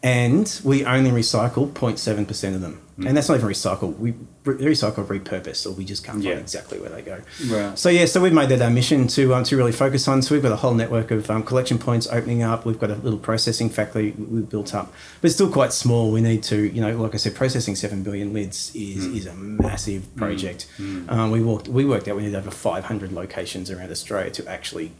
and 0.01 0.62
we 0.64 0.84
only 0.86 1.12
recycle 1.12 1.72
0.7 1.72 2.28
percent 2.28 2.55
of 2.55 2.62
them. 2.62 2.82
And 3.07 3.17
that's 3.17 3.29
not 3.29 3.35
even 3.37 3.49
recycled. 3.49 3.97
We 3.97 4.13
re- 4.45 4.55
recycle 4.71 5.05
repurpose, 5.05 5.65
or 5.65 5.71
we 5.71 5.85
just 5.85 6.03
can't 6.03 6.21
Yeah. 6.21 6.31
find 6.31 6.41
exactly 6.41 6.79
where 6.79 6.89
they 6.89 7.01
go. 7.01 7.17
Right. 7.47 7.77
So 7.77 7.89
yeah, 7.89 8.05
so 8.05 8.21
we've 8.21 8.33
made 8.33 8.49
that 8.49 8.61
our 8.61 8.69
mission 8.69 9.07
to 9.07 9.33
um, 9.35 9.43
to 9.45 9.57
really 9.57 9.71
focus 9.71 10.07
on. 10.07 10.21
So 10.21 10.35
we've 10.35 10.41
got 10.43 10.51
a 10.51 10.57
whole 10.57 10.73
network 10.73 11.11
of 11.11 11.29
um, 11.31 11.43
collection 11.43 11.77
points 11.77 12.07
opening 12.07 12.43
up. 12.43 12.65
We've 12.65 12.79
got 12.79 12.91
a 12.91 12.95
little 12.95 13.19
processing 13.19 13.69
factory 13.69 14.11
we've 14.17 14.49
built 14.49 14.73
up, 14.75 14.93
but 15.21 15.27
it's 15.27 15.35
still 15.35 15.49
quite 15.51 15.73
small. 15.73 16.11
We 16.11 16.21
need 16.21 16.43
to, 16.43 16.57
you 16.57 16.81
know, 16.81 16.95
like 17.01 17.13
I 17.13 17.17
said, 17.17 17.35
processing 17.35 17.75
seven 17.75 18.03
billion 18.03 18.33
lids 18.33 18.71
is 18.75 19.05
is 19.05 19.25
a 19.25 19.33
massive 19.33 20.15
project. 20.15 20.67
Um, 20.79 21.31
we 21.31 21.41
worked 21.41 21.67
we 21.67 21.85
worked 21.85 22.07
out 22.07 22.15
we 22.17 22.23
need 22.23 22.35
over 22.35 22.51
five 22.51 22.85
hundred 22.85 23.11
locations 23.11 23.69
around 23.71 23.91
Australia 23.91 24.31
to 24.31 24.47
actually 24.47 24.91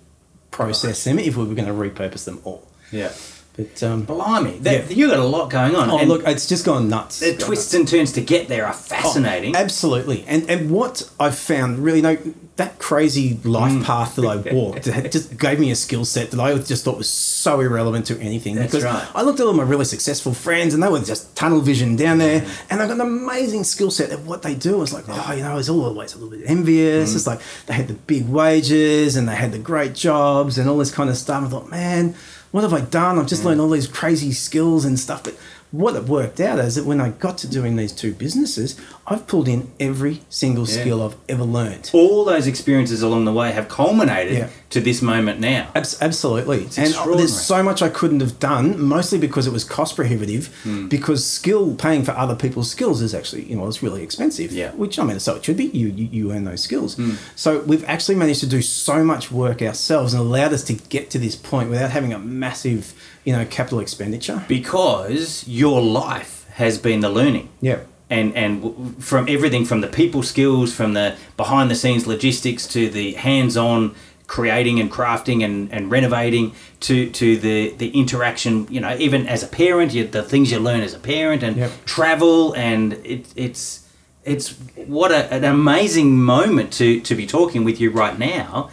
process 0.52 1.04
them 1.04 1.18
if 1.20 1.38
we 1.38 1.46
were 1.46 1.56
going 1.56 1.68
to 1.68 1.74
repurpose 1.74 2.26
them 2.26 2.40
all. 2.44 2.68
Yeah. 2.92 3.12
But 3.58 3.84
um, 3.84 4.04
Blimey, 4.06 4.60
that, 4.60 4.90
Yeah. 4.90 4.96
you 4.96 5.08
got 5.10 5.20
a 5.20 5.24
lot 5.26 5.50
going 5.50 5.76
on. 5.76 5.90
oh 5.90 5.98
and 6.00 6.08
look, 6.08 6.24
it's 6.26 6.48
just 6.48 6.66
gone 6.66 6.88
nuts. 6.88 7.20
the 7.20 7.36
twists 7.36 7.74
and 7.74 7.86
turns 7.88 8.14
to 8.14 8.22
get 8.22 8.48
there 8.48 8.66
are 8.66 8.74
fascinating. 8.74 9.56
Oh, 9.56 9.60
absolutely. 9.60 10.24
And 10.28 10.50
and 10.50 10.72
what 10.72 11.10
I've 11.20 11.38
found 11.38 11.80
really, 11.80 12.02
know, 12.02 12.18
that 12.56 12.80
crazy 12.80 13.40
life 13.44 13.74
Mm. 13.74 13.84
path 13.84 14.16
that 14.16 14.26
I 14.26 14.36
walked 14.54 14.86
just 15.12 15.38
gave 15.38 15.60
me 15.60 15.70
a 15.72 15.76
skill 15.76 16.06
set 16.06 16.32
that 16.32 16.40
I 16.40 16.58
just 16.60 16.86
thought 16.86 16.98
was 16.98 17.10
so 17.10 17.60
irrelevant 17.60 18.06
to 18.08 18.18
anything. 18.22 18.56
That's 18.56 18.72
because 18.72 18.86
right. 18.86 19.06
I 19.14 19.22
looked 19.24 19.40
at 19.42 19.46
all 19.48 19.54
my 19.54 19.64
really 19.64 19.86
successful 19.86 20.34
friends 20.34 20.74
and 20.74 20.82
they 20.82 20.88
were 20.88 21.00
just 21.02 21.36
tunnel 21.36 21.60
vision 21.60 21.96
down 21.98 22.20
there. 22.20 22.46
And 22.70 22.80
they've 22.80 22.88
got 22.88 22.96
an 22.96 23.02
amazing 23.02 23.66
skill 23.66 23.92
set 23.92 24.12
at 24.12 24.20
what 24.22 24.44
they 24.44 24.56
do. 24.56 24.76
I 24.78 24.80
was 24.80 24.94
like, 24.94 25.06
oh, 25.10 25.34
you 25.34 25.42
know, 25.44 25.52
I 25.52 25.56
was 25.56 25.70
always 25.70 26.14
a 26.16 26.18
little 26.20 26.30
bit 26.38 26.50
envious. 26.50 27.12
Mm. 27.12 27.16
It's 27.18 27.28
like 27.28 27.42
they 27.66 27.74
had 27.74 27.88
the 27.90 27.96
big 27.96 28.30
wages 28.30 29.18
and 29.18 29.28
they 29.28 29.36
had 29.36 29.52
the 29.52 29.60
great 29.60 29.94
jobs 29.94 30.58
and 30.58 30.70
all 30.70 30.78
this 30.78 30.92
kind 30.92 31.10
of 31.10 31.18
stuff. 31.18 31.44
I 31.44 31.48
thought, 31.50 31.70
man, 31.70 32.16
what 32.52 32.62
have 32.64 32.74
I 32.74 32.82
done? 32.82 33.18
I've 33.18 33.26
Mm. 33.26 33.30
just 33.30 33.46
learned 33.46 33.62
all 33.62 33.70
these 33.70 33.88
crazy 33.88 34.32
skills 34.32 34.86
and 34.86 35.00
stuff. 35.00 35.24
But 35.24 35.36
what 35.72 35.96
it 35.96 36.04
worked 36.04 36.40
out 36.42 36.60
is 36.60 36.76
that 36.76 36.86
when 36.86 37.00
I 37.00 37.10
got 37.10 37.38
to 37.40 37.48
doing 37.48 37.78
these 37.78 37.94
two 37.94 38.14
businesses, 38.14 38.76
I've 39.08 39.26
pulled 39.28 39.48
in 39.48 39.72
every 39.80 40.22
single 40.30 40.68
Yeah. 40.68 40.82
skill 40.82 41.02
I've 41.02 41.16
ever 41.30 41.44
learned. 41.46 41.90
All 41.94 42.26
those 42.26 42.46
experiences 42.46 43.02
along 43.02 43.24
the 43.26 43.32
way 43.32 43.52
have 43.52 43.70
culminated 43.70 44.34
Yeah. 44.38 44.48
to 44.72 44.82
this 44.82 45.02
moment 45.02 45.40
now. 45.40 45.70
Abs- 45.74 45.98
absolutely. 46.02 46.68
and 46.78 46.94
there's 47.18 47.40
so 47.40 47.64
much 47.64 47.82
I 47.82 47.90
couldn't 47.90 48.20
have 48.20 48.38
done, 48.40 48.82
mostly 48.82 49.18
because 49.18 49.48
it 49.48 49.54
was 49.54 49.64
cost 49.64 49.96
prohibitive, 49.96 50.50
Hmm. 50.64 50.88
because 50.88 51.26
skill, 51.26 51.74
paying 51.76 52.04
for 52.04 52.12
other 52.12 52.36
people's 52.36 52.70
skills 52.70 53.02
is 53.02 53.14
actually, 53.14 53.44
you 53.44 53.56
know, 53.56 53.68
it's 53.68 53.82
really 53.82 54.04
expensive. 54.04 54.52
Yeah. 54.52 54.72
Which, 54.72 55.00
I 55.00 55.04
mean, 55.04 55.20
so 55.20 55.36
it 55.36 55.46
should 55.46 55.58
be. 55.58 55.66
You, 55.66 55.88
you, 55.88 56.10
you 56.12 56.32
earn 56.34 56.44
those 56.44 56.62
skills. 56.62 56.96
Hmm. 56.96 57.12
So 57.36 57.60
we've 57.66 57.86
actually 57.88 58.16
managed 58.16 58.42
to 58.42 58.48
do 58.48 58.62
so 58.62 59.04
much 59.04 59.32
work 59.32 59.62
ourselves 59.62 60.14
and 60.14 60.22
allowed 60.22 60.52
us 60.54 60.64
to 60.64 60.74
get 60.74 61.10
to 61.12 61.20
this 61.20 61.36
point 61.36 61.70
without 61.70 61.92
having 61.92 62.12
a 62.14 62.20
massive, 62.20 62.94
you 63.24 63.34
know, 63.34 63.46
capital 63.46 63.80
expenditure. 63.80 64.44
because 64.48 65.48
your 65.48 65.82
life 65.82 66.46
has 66.54 66.78
been 66.78 67.00
the 67.02 67.10
learning. 67.10 67.50
Yeah. 67.62 67.80
And 68.10 68.36
and 68.36 69.02
from 69.04 69.28
everything 69.30 69.64
from 69.66 69.82
the 69.82 69.88
people 69.88 70.22
skills, 70.24 70.74
from 70.74 70.94
the 70.94 71.16
behind 71.38 71.70
the 71.72 71.76
scenes 71.76 72.06
logistics 72.08 72.68
to 72.68 72.90
the 72.90 73.14
hands 73.14 73.56
on 73.56 73.96
creating 74.28 74.80
and 74.80 74.90
crafting 74.92 75.44
and, 75.44 75.72
and 75.74 75.92
renovating 75.92 76.54
to 76.82 77.10
to 77.12 77.38
the 77.38 77.70
the 77.78 77.90
interaction 77.90 78.66
you 78.70 78.80
know 78.80 78.96
even 78.98 79.28
as 79.28 79.44
a 79.44 79.48
parent 79.48 79.94
you, 79.94 80.08
the 80.08 80.24
things 80.24 80.52
you 80.52 80.60
learn 80.60 80.82
as 80.82 80.94
a 80.94 81.00
parent 81.00 81.44
and 81.44 81.58
Yep. 81.58 81.72
travel 81.86 82.54
and 82.56 82.94
it, 83.06 83.26
it's 83.36 83.86
it's 84.24 84.52
what 84.88 85.12
a, 85.12 85.34
an 85.34 85.44
amazing 85.44 86.18
moment 86.22 86.72
to 86.74 87.02
to 87.02 87.14
be 87.16 87.26
talking 87.28 87.66
with 87.66 87.80
you 87.82 87.90
right 87.92 88.18
now 88.18 88.70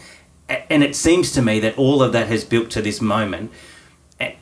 and 0.71 0.83
it 0.85 0.95
seems 0.97 1.33
to 1.33 1.43
me 1.43 1.59
that 1.61 1.77
all 1.77 2.03
of 2.03 2.13
that 2.13 2.29
has 2.29 2.45
built 2.45 2.71
to 2.71 2.81
this 2.83 3.01
moment 3.01 3.51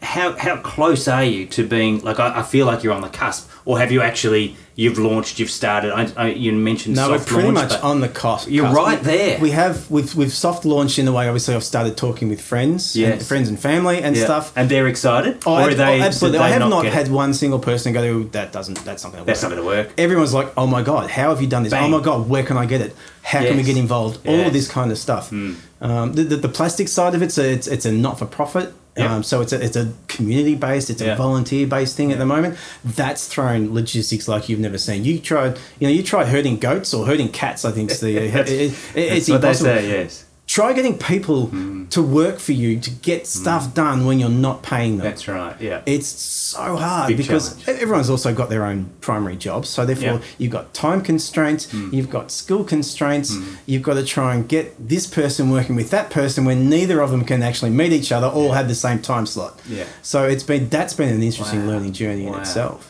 how 0.02 0.32
how 0.36 0.56
close 0.56 1.06
are 1.06 1.24
you 1.24 1.44
to 1.46 1.66
being 1.66 2.00
like 2.00 2.18
I, 2.18 2.38
I 2.40 2.42
feel 2.42 2.64
like 2.64 2.82
you're 2.82 2.94
on 2.94 3.02
the 3.02 3.10
cusp 3.10 3.50
or 3.66 3.78
have 3.78 3.92
you 3.92 4.00
actually 4.00 4.56
you've 4.74 4.98
launched 4.98 5.38
you've 5.38 5.50
started 5.50 5.92
I, 5.92 6.08
I, 6.16 6.28
you 6.30 6.50
mentioned 6.52 6.96
No, 6.96 7.10
we're 7.10 7.18
pretty 7.18 7.50
launch, 7.50 7.72
much 7.72 7.82
on 7.82 8.00
the 8.00 8.08
cost. 8.08 8.48
You're 8.48 8.64
cusp. 8.64 8.76
right 8.76 9.00
there. 9.02 9.38
We 9.38 9.50
have 9.50 9.90
we've 9.90 10.14
we've 10.14 10.32
soft 10.32 10.64
launched 10.64 10.98
in 10.98 11.04
the 11.04 11.12
way. 11.12 11.28
Obviously, 11.28 11.54
I've 11.54 11.62
started 11.64 11.96
talking 11.98 12.28
with 12.30 12.40
friends, 12.40 12.96
and 12.96 13.22
friends 13.22 13.50
and 13.50 13.60
family 13.60 14.02
and 14.02 14.16
Yeah. 14.16 14.24
stuff. 14.24 14.52
and 14.56 14.70
they're 14.70 14.86
excited 14.86 15.42
Oh, 15.44 15.52
or 15.56 15.68
are 15.68 15.74
they 15.74 16.00
oh, 16.00 16.04
absolutely. 16.04 16.38
did 16.38 16.44
I 16.46 16.48
have 16.48 16.70
not, 16.70 16.86
it? 16.86 16.92
had 16.94 17.10
one 17.10 17.34
single 17.34 17.58
person 17.58 17.92
go, 17.92 18.22
"That 18.22 18.52
doesn't. 18.52 18.82
That's 18.82 19.04
not 19.04 19.12
going 19.12 19.24
to 19.24 19.24
work." 19.24 19.26
that's 19.26 19.42
not 19.42 19.54
to 19.54 19.62
work 19.62 19.90
Everyone's 19.98 20.32
like, 20.32 20.52
"Oh 20.56 20.66
my 20.66 20.80
god, 20.82 21.10
how 21.10 21.28
have 21.30 21.42
you 21.42 21.48
done 21.48 21.64
this? 21.64 21.72
Bang. 21.72 21.92
Oh 21.92 21.98
my 21.98 22.02
god, 22.02 22.30
where 22.30 22.44
can 22.44 22.56
I 22.56 22.64
get 22.64 22.80
it? 22.80 22.96
How 23.22 23.42
can 23.42 23.58
we 23.58 23.62
get 23.62 23.76
involved? 23.76 24.26
All 24.26 24.40
of 24.40 24.52
this 24.54 24.68
kind 24.68 24.90
of 24.90 24.96
stuff." 24.96 25.30
Um, 25.32 26.14
the, 26.14 26.22
the, 26.22 26.36
the 26.36 26.48
plastic 26.48 26.88
side 26.88 27.14
of 27.14 27.20
it 27.22 27.30
so 27.32 27.42
it's, 27.42 27.66
it's 27.66 27.84
a 27.84 27.92
not 27.92 28.18
for 28.18 28.24
profit. 28.24 28.72
Yep. 28.96 29.10
Um, 29.10 29.22
so 29.22 29.40
it's 29.42 29.52
a, 29.52 29.62
it's 29.64 29.76
a 29.76 29.92
community 30.08 30.54
based, 30.54 30.90
it's 30.90 31.02
Yeah. 31.02 31.14
a 31.14 31.16
volunteer 31.16 31.66
based 31.66 31.96
thing 31.96 32.12
at 32.12 32.18
the 32.18 32.26
moment. 32.26 32.56
That's 32.84 33.28
thrown 33.28 33.74
logistics 33.74 34.26
like 34.28 34.48
you've 34.48 34.60
never 34.60 34.78
seen. 34.78 35.04
You 35.04 35.18
tried, 35.18 35.58
you 35.78 35.86
know, 35.88 35.92
you 35.92 36.02
tried 36.02 36.26
herding 36.28 36.58
goats 36.58 36.94
or 36.94 37.06
herding 37.06 37.28
cats. 37.30 37.64
I 37.64 37.72
think 37.72 37.90
it's 37.90 38.00
the 38.00 38.16
it, 38.16 38.34
it- 38.50 38.74
it's 38.94 39.28
what 39.28 39.40
they 39.42 39.48
impossible 39.48 39.70
say 39.76 39.88
yes 39.88 40.24
try 40.56 40.72
getting 40.72 40.96
people 40.98 41.40
Hmm. 41.46 41.84
to 41.96 42.00
work 42.02 42.36
for 42.46 42.52
you 42.62 42.70
to 42.86 42.90
get 43.10 43.20
stuff 43.26 43.64
done 43.74 43.98
when 44.06 44.16
you're 44.20 44.38
not 44.48 44.62
paying 44.72 44.92
them. 44.98 45.04
that's 45.08 45.26
right 45.28 45.54
yeah 45.60 45.80
It's 45.94 46.08
so 46.54 46.64
hard 46.76 47.08
Big 47.08 47.16
because 47.22 47.44
challenge. 47.62 47.82
everyone's 47.82 48.10
also 48.14 48.30
got 48.40 48.48
their 48.54 48.64
own 48.70 48.80
primary 49.08 49.36
jobs. 49.36 49.68
So 49.68 49.80
therefore, 49.90 50.04
Yeah. 50.14 50.16
Hmm. 50.18 50.40
you've 50.42 50.52
got 50.58 50.66
time 50.86 51.00
constraints, 51.10 51.62
you've 51.96 52.10
got 52.18 52.30
skill 52.42 52.64
constraints. 52.74 53.30
You've 53.70 53.82
got 53.88 53.94
to 53.94 54.04
try 54.16 54.28
and 54.34 54.40
get 54.56 54.66
this 54.94 55.06
person 55.20 55.42
working 55.56 55.76
with 55.80 55.90
that 55.96 56.08
person 56.10 56.40
when 56.48 56.58
neither 56.76 56.96
of 57.04 57.10
them 57.14 57.24
can 57.30 57.40
actually 57.48 57.70
meet 57.80 57.92
each 57.92 58.10
other 58.16 58.26
or 58.38 58.54
have 58.58 58.68
the 58.68 58.74
same 58.86 59.00
time 59.12 59.26
slot. 59.26 59.54
Yeah. 59.68 59.84
So 60.02 60.18
it's 60.32 60.46
been 60.52 60.68
that's 60.76 60.94
been 61.00 61.10
an 61.18 61.22
interesting 61.30 61.60
Wow. 61.66 61.72
learning 61.72 61.92
journey 61.92 62.24
in 62.26 62.32
Wow. 62.32 62.40
itself. 62.40 62.80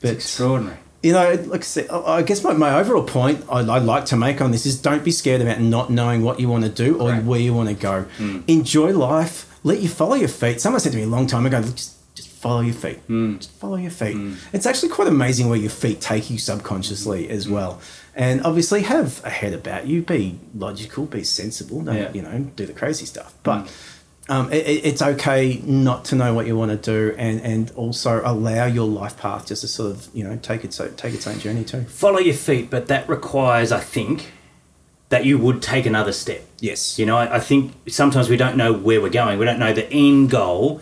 it's 0.00 0.02
But 0.02 0.10
extraordinary 0.18 0.78
you 1.02 1.12
know, 1.12 1.32
like 1.46 1.60
I 1.60 1.64
said, 1.64 1.88
I 1.90 1.98
I 2.18 2.22
guess 2.22 2.42
my, 2.42 2.52
my 2.52 2.78
overall 2.80 3.04
point 3.04 3.44
I'd, 3.50 3.68
I'd 3.68 3.82
like 3.84 4.04
to 4.06 4.16
make 4.16 4.40
on 4.40 4.50
this 4.50 4.66
is 4.66 4.80
don't 4.80 5.04
be 5.04 5.10
scared 5.12 5.40
about 5.40 5.60
not 5.60 5.90
knowing 5.90 6.22
what 6.22 6.40
you 6.40 6.48
want 6.48 6.64
to 6.64 6.70
do 6.70 6.98
or 7.00 7.10
Right. 7.10 7.22
where 7.24 7.40
you 7.40 7.54
want 7.54 7.68
to 7.68 7.74
go. 7.74 8.02
Hmm. 8.16 8.40
Enjoy 8.48 8.92
life. 8.92 9.46
Let 9.64 9.80
you 9.80 9.88
follow 9.88 10.14
your 10.14 10.28
feet. 10.28 10.60
Someone 10.60 10.80
said 10.80 10.92
to 10.92 10.98
me 10.98 11.04
a 11.04 11.06
long 11.08 11.26
time 11.26 11.46
ago, 11.46 11.60
just, 11.62 11.94
just 12.14 12.28
follow 12.30 12.60
your 12.60 12.74
feet. 12.74 12.98
Hmm. 13.06 13.36
Just 13.36 13.52
follow 13.52 13.76
your 13.76 13.90
feet. 13.90 14.14
Hmm. 14.14 14.34
It's 14.52 14.66
actually 14.66 14.88
quite 14.90 15.08
amazing 15.08 15.48
where 15.48 15.58
your 15.58 15.70
feet 15.70 16.00
take 16.00 16.30
you 16.30 16.38
subconsciously 16.38 17.28
as 17.28 17.48
well. 17.48 17.80
And 18.14 18.42
obviously 18.44 18.82
have 18.82 19.20
a 19.24 19.30
head 19.30 19.52
about 19.52 19.86
you. 19.86 20.02
Be 20.02 20.40
logical, 20.54 21.06
be 21.06 21.22
sensible. 21.22 21.82
Don't, 21.82 21.96
Yeah. 21.96 22.12
you 22.12 22.22
know, 22.22 22.38
do 22.56 22.66
the 22.66 22.72
crazy 22.72 23.06
stuff. 23.06 23.34
But 23.44 23.68
um, 24.28 24.52
it, 24.52 24.66
it- 24.66 24.84
it's 24.84 25.02
okay 25.02 25.60
not 25.64 26.04
to 26.06 26.16
know 26.16 26.34
what 26.34 26.46
you 26.46 26.56
want 26.56 26.70
to 26.70 26.76
do 26.76 27.14
and, 27.16 27.40
and 27.40 27.70
also 27.72 28.20
allow 28.24 28.66
your 28.66 28.86
life 28.86 29.16
path 29.16 29.46
just 29.46 29.62
to 29.62 29.68
sort 29.68 29.90
of, 29.92 30.08
you 30.12 30.24
know, 30.24 30.36
take 30.36 30.64
its, 30.64 30.78
own- 30.80 30.94
take 30.96 31.14
its 31.14 31.26
own 31.26 31.38
journey 31.38 31.64
too. 31.64 31.82
follow 31.84 32.18
your 32.18 32.34
feet 32.34 32.68
but 32.70 32.86
that 32.88 33.08
requires 33.08 33.72
I 33.72 33.80
think 33.80 34.32
that 35.08 35.24
you 35.24 35.38
would 35.38 35.62
take 35.62 35.86
another 35.86 36.12
step 36.12 36.42
Yes. 36.60 36.98
You 36.98 37.06
know, 37.06 37.16
I, 37.16 37.36
I 37.36 37.40
think 37.40 37.72
sometimes 37.88 38.28
we 38.28 38.36
don't 38.36 38.56
know 38.56 38.72
where 38.72 39.00
we're 39.00 39.10
going. 39.10 39.38
We 39.38 39.44
don't 39.44 39.60
know 39.60 39.72
the 39.72 39.88
end 39.92 40.28
goal. 40.30 40.80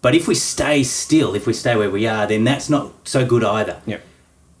But 0.00 0.14
if 0.14 0.28
we 0.28 0.36
stay 0.36 0.84
still, 0.84 1.34
if 1.34 1.44
we 1.44 1.52
stay 1.52 1.74
where 1.74 1.90
we 1.90 2.06
are, 2.06 2.24
then 2.24 2.44
that's 2.44 2.70
not 2.70 2.92
so 3.08 3.26
good 3.26 3.42
either. 3.42 3.82
Yep. 3.84 4.00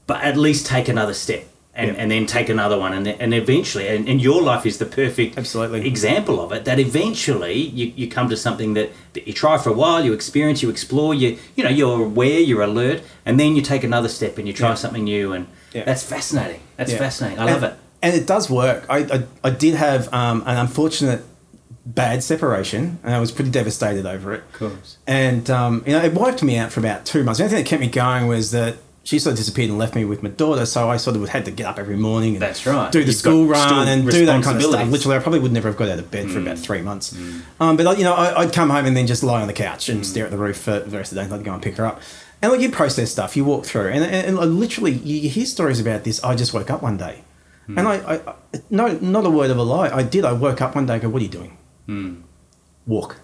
But 0.08 0.22
at 0.24 0.36
least 0.36 0.66
take 0.66 0.88
another 0.88 1.14
step 1.14 1.46
and, 1.78 1.88
Yep. 1.88 1.96
and 2.00 2.10
then 2.10 2.26
take 2.26 2.48
another 2.50 2.78
one. 2.78 2.92
And, 2.92 3.06
then, 3.06 3.16
and 3.20 3.32
eventually, 3.32 3.86
and, 3.88 4.08
and 4.08 4.20
your 4.20 4.42
life 4.42 4.66
is 4.66 4.76
the 4.78 4.84
perfect 4.84 5.38
Absolutely. 5.38 5.86
example 5.86 6.40
of 6.40 6.50
it, 6.52 6.64
that 6.64 6.78
eventually 6.78 7.54
you, 7.54 7.92
you 7.96 8.08
come 8.08 8.28
to 8.28 8.36
something 8.36 8.74
that, 8.74 8.90
that 9.14 9.26
you 9.28 9.32
try 9.32 9.56
for 9.58 9.70
a 9.70 9.72
while, 9.72 10.04
you 10.04 10.12
experience, 10.12 10.60
you 10.62 10.70
explore, 10.70 11.14
you, 11.14 11.38
you 11.56 11.62
know, 11.64 11.70
you're 11.70 12.02
aware, 12.04 12.40
you're 12.40 12.62
alert, 12.62 13.02
and 13.24 13.38
then 13.38 13.54
you 13.56 13.62
take 13.62 13.84
another 13.84 14.08
step 14.08 14.36
and 14.38 14.46
you 14.48 14.52
try 14.52 14.70
Yeah. 14.70 14.74
something 14.74 15.04
new. 15.04 15.32
And 15.32 15.46
Yeah. 15.72 15.84
that's 15.84 16.02
fascinating. 16.02 16.60
That's 16.76 16.92
Yeah. 16.92 16.98
fascinating. 16.98 17.38
I 17.38 17.42
and, 17.44 17.52
love 17.52 17.62
it. 17.62 17.74
And 18.02 18.14
it 18.16 18.26
does 18.26 18.50
work. 18.50 18.84
I, 18.90 18.98
I, 18.98 19.22
I 19.44 19.50
did 19.50 19.74
have 19.74 20.12
um, 20.12 20.42
an 20.46 20.56
unfortunate 20.58 21.22
bad 21.86 22.22
separation 22.22 22.98
and 23.02 23.14
I 23.14 23.18
was 23.20 23.32
pretty 23.32 23.50
devastated 23.50 24.04
over 24.04 24.34
it. 24.34 24.42
Of 24.52 24.58
course. 24.58 24.98
And, 25.06 25.48
um, 25.48 25.82
you 25.86 25.92
know, 25.92 26.02
it 26.04 26.12
wiped 26.12 26.42
me 26.42 26.56
out 26.58 26.70
for 26.72 26.80
about 26.80 27.06
two 27.06 27.22
months. 27.24 27.38
The 27.38 27.44
only 27.44 27.54
thing 27.56 27.64
that 27.64 27.68
kept 27.70 27.80
me 27.80 27.88
going 27.88 28.26
was 28.26 28.50
that 28.50 28.76
she 29.08 29.18
sort 29.18 29.32
of 29.32 29.38
disappeared 29.38 29.70
and 29.70 29.78
left 29.78 29.94
me 29.94 30.04
with 30.04 30.22
my 30.22 30.28
daughter. 30.28 30.66
So 30.66 30.90
I 30.90 30.98
sort 30.98 31.16
of 31.16 31.26
had 31.30 31.46
to 31.46 31.50
get 31.50 31.64
up 31.64 31.78
every 31.78 31.96
morning 31.96 32.34
and 32.34 32.42
That's 32.42 32.66
right. 32.66 32.92
do 32.92 33.00
the 33.00 33.06
You've 33.06 33.16
school 33.16 33.46
run 33.46 33.88
and 33.88 34.02
do 34.06 34.26
that 34.26 34.44
kind 34.44 34.58
of 34.58 34.62
stuff. 34.62 34.86
Literally, 34.86 35.16
I 35.16 35.20
probably 35.20 35.40
would 35.40 35.50
never 35.50 35.68
have 35.68 35.78
got 35.78 35.88
out 35.88 35.98
of 35.98 36.10
bed 36.10 36.30
for 36.30 36.38
about 36.38 36.56
mm. 36.56 36.62
three 36.62 36.82
months. 36.82 37.14
Mm. 37.14 37.40
Um, 37.58 37.76
but, 37.78 37.96
you 37.96 38.04
know, 38.04 38.12
I, 38.12 38.42
I'd 38.42 38.52
come 38.52 38.68
home 38.68 38.84
and 38.84 38.94
then 38.94 39.06
just 39.06 39.22
lie 39.22 39.40
on 39.40 39.46
the 39.46 39.54
couch 39.54 39.88
and 39.88 40.02
mm. 40.02 40.04
stare 40.04 40.26
at 40.26 40.30
the 40.30 40.36
roof 40.36 40.58
for 40.58 40.80
the 40.80 40.98
rest 40.98 41.10
of 41.10 41.16
the 41.16 41.22
day 41.22 41.24
and 41.24 41.32
I'd 41.32 41.42
go 41.42 41.54
and 41.54 41.62
pick 41.62 41.78
her 41.78 41.86
up. 41.86 42.02
And 42.42 42.52
like 42.52 42.60
you 42.60 42.70
process 42.70 43.10
stuff, 43.10 43.34
you 43.34 43.46
walk 43.46 43.64
through, 43.64 43.88
and, 43.88 44.04
and, 44.04 44.38
and 44.38 44.60
literally 44.60 44.92
you 44.92 45.30
hear 45.30 45.46
stories 45.46 45.80
about 45.80 46.04
this. 46.04 46.22
I 46.22 46.34
just 46.36 46.52
woke 46.52 46.70
up 46.70 46.82
one 46.82 46.98
day, 46.98 47.22
and 47.66 47.88
I, 47.88 47.94
I, 47.96 48.14
I 48.14 48.34
no, 48.70 48.88
not 49.00 49.24
a 49.24 49.30
word 49.30 49.50
of 49.50 49.56
a 49.56 49.62
lie. 49.62 49.88
I 49.88 50.02
did. 50.04 50.24
I 50.24 50.34
woke 50.34 50.60
up 50.60 50.76
one 50.76 50.86
day. 50.86 50.92
and 50.92 51.02
Go, 51.02 51.08
what 51.08 51.20
are 51.20 51.24
you 51.24 51.30
doing? 51.30 51.56
Walk, 52.86 53.16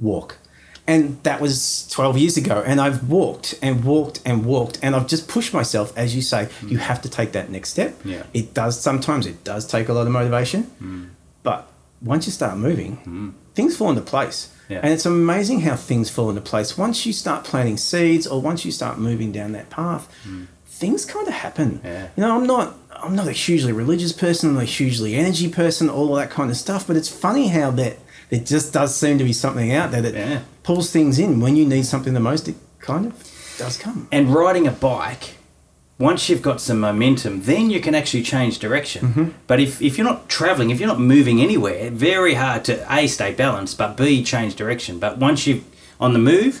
walk, 0.00 0.38
and 0.86 1.22
that 1.22 1.40
was 1.40 1.88
twelve 1.88 2.18
years 2.18 2.36
ago. 2.36 2.62
And 2.64 2.80
I've 2.80 3.08
walked 3.08 3.58
and 3.62 3.84
walked 3.84 4.20
and 4.24 4.44
walked, 4.44 4.78
and 4.82 4.94
I've 4.94 5.06
just 5.06 5.28
pushed 5.28 5.52
myself. 5.54 5.96
As 5.96 6.14
you 6.14 6.22
say, 6.22 6.48
mm. 6.60 6.70
you 6.70 6.78
have 6.78 7.02
to 7.02 7.08
take 7.08 7.32
that 7.32 7.50
next 7.50 7.70
step. 7.70 7.98
Yeah. 8.04 8.24
It 8.32 8.54
does 8.54 8.80
sometimes. 8.80 9.26
It 9.26 9.44
does 9.44 9.66
take 9.66 9.88
a 9.88 9.92
lot 9.92 10.06
of 10.06 10.12
motivation, 10.12 10.64
mm. 10.82 11.08
but 11.42 11.68
once 12.02 12.26
you 12.26 12.32
start 12.32 12.58
moving, 12.58 12.98
mm. 12.98 13.32
things 13.54 13.76
fall 13.76 13.90
into 13.90 14.02
place. 14.02 14.50
Yeah. 14.68 14.80
And 14.82 14.92
it's 14.92 15.04
amazing 15.04 15.60
how 15.60 15.76
things 15.76 16.10
fall 16.10 16.30
into 16.30 16.40
place. 16.40 16.78
Once 16.78 17.04
you 17.04 17.12
start 17.12 17.44
planting 17.44 17.76
seeds 17.76 18.26
or 18.26 18.40
once 18.40 18.64
you 18.64 18.72
start 18.72 18.98
moving 18.98 19.30
down 19.30 19.52
that 19.52 19.68
path, 19.68 20.08
things 20.66 21.04
kind 21.04 21.28
of 21.28 21.34
happen. 21.34 21.80
Yeah. 21.84 22.08
You 22.16 22.22
know, 22.22 22.36
I'm 22.36 22.46
not 22.46 22.74
I'm 22.90 23.14
not 23.14 23.28
a 23.28 23.32
hugely 23.32 23.72
religious 23.72 24.12
person, 24.12 24.50
I'm 24.50 24.58
a 24.58 24.64
hugely 24.64 25.14
energy 25.14 25.50
person, 25.50 25.90
all 25.90 26.16
of 26.16 26.22
that 26.22 26.30
kind 26.30 26.50
of 26.50 26.56
stuff, 26.56 26.86
but 26.86 26.96
it's 26.96 27.08
funny 27.08 27.48
how 27.48 27.70
that 27.72 27.98
there 28.34 28.44
just 28.44 28.72
does 28.72 28.94
seem 28.94 29.16
to 29.18 29.24
be 29.24 29.32
something 29.32 29.72
out 29.72 29.92
there 29.92 30.02
that 30.02 30.14
Yeah. 30.14 30.40
pulls 30.64 30.90
things 30.90 31.18
in. 31.20 31.40
When 31.40 31.54
you 31.56 31.64
need 31.64 31.86
something 31.86 32.14
the 32.14 32.20
most, 32.20 32.48
it 32.48 32.56
kind 32.80 33.06
of 33.06 33.12
does 33.58 33.76
come. 33.76 34.08
And 34.10 34.34
riding 34.34 34.66
a 34.66 34.72
bike, 34.72 35.34
once 36.00 36.28
you've 36.28 36.42
got 36.42 36.60
some 36.60 36.80
momentum, 36.80 37.42
then 37.42 37.70
you 37.70 37.80
can 37.80 37.94
actually 37.94 38.24
change 38.24 38.58
direction. 38.58 39.06
Mm-hmm. 39.08 39.24
But 39.46 39.60
if, 39.60 39.80
if 39.80 39.96
you're 39.96 40.04
not 40.06 40.28
traveling, 40.28 40.70
if 40.70 40.80
you're 40.80 40.88
not 40.88 40.98
moving 41.00 41.40
anywhere, 41.40 41.90
very 41.90 42.34
hard 42.34 42.64
to 42.64 42.84
A, 42.92 43.06
stay 43.06 43.32
balanced, 43.32 43.78
but 43.78 43.96
B, 43.96 44.24
change 44.24 44.56
direction. 44.56 44.98
But 44.98 45.18
once 45.18 45.46
you're 45.46 45.60
on 46.00 46.12
the 46.12 46.18
move, 46.18 46.60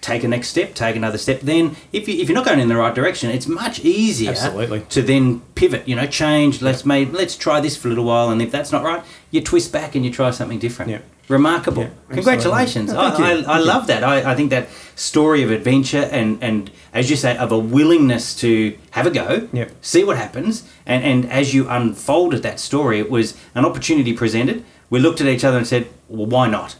take 0.00 0.22
a 0.24 0.28
next 0.28 0.48
step, 0.48 0.74
take 0.74 0.96
another 0.96 1.18
step. 1.18 1.40
Then, 1.40 1.76
if, 1.92 2.08
you, 2.08 2.20
if 2.20 2.28
you're 2.28 2.36
not 2.36 2.44
going 2.46 2.60
in 2.60 2.68
the 2.68 2.76
right 2.76 2.94
direction, 2.94 3.30
it's 3.30 3.46
much 3.48 3.80
easier 3.80 4.30
Absolutely. 4.30 4.80
to 4.90 5.02
then 5.02 5.40
pivot, 5.54 5.88
you 5.88 5.96
know, 5.96 6.06
change. 6.06 6.62
Let's 6.62 6.84
maybe, 6.84 7.10
let's 7.12 7.36
try 7.36 7.60
this 7.60 7.76
for 7.76 7.88
a 7.88 7.90
little 7.90 8.04
while. 8.04 8.30
And 8.30 8.40
if 8.40 8.50
that's 8.52 8.70
not 8.72 8.84
right, 8.84 9.02
you 9.30 9.40
twist 9.40 9.72
back 9.72 9.94
and 9.94 10.04
you 10.04 10.10
try 10.12 10.30
something 10.30 10.58
different. 10.58 10.90
Yeah. 10.90 11.00
Remarkable. 11.28 11.82
Yeah, 11.82 11.90
Congratulations. 12.10 12.90
absolutely. 12.90 13.24
I, 13.24 13.28
Yeah, 13.28 13.34
thank 13.34 13.48
I, 13.48 13.52
I 13.56 13.58
love 13.58 13.86
that. 13.88 14.02
I, 14.02 14.32
I 14.32 14.34
think 14.34 14.48
that 14.50 14.68
story 14.96 15.42
of 15.42 15.50
adventure 15.50 16.08
and, 16.10 16.42
and 16.42 16.70
as 16.94 17.10
you 17.10 17.16
say, 17.16 17.36
of 17.36 17.52
a 17.52 17.58
willingness 17.58 18.34
to 18.36 18.78
have 18.92 19.06
a 19.06 19.10
go, 19.10 19.46
Yep. 19.52 19.72
see 19.82 20.04
what 20.04 20.16
happens, 20.16 20.66
and, 20.86 21.04
and 21.04 21.30
as 21.30 21.52
you 21.52 21.68
unfolded 21.68 22.42
that 22.44 22.58
story, 22.58 22.98
it 22.98 23.10
was 23.10 23.36
an 23.54 23.66
opportunity 23.66 24.14
presented. 24.14 24.64
We 24.90 24.98
looked 25.00 25.20
at 25.20 25.26
each 25.26 25.44
other 25.44 25.58
and 25.58 25.66
said, 25.66 25.86
well, 26.08 26.26
why 26.26 26.48
not? 26.48 26.76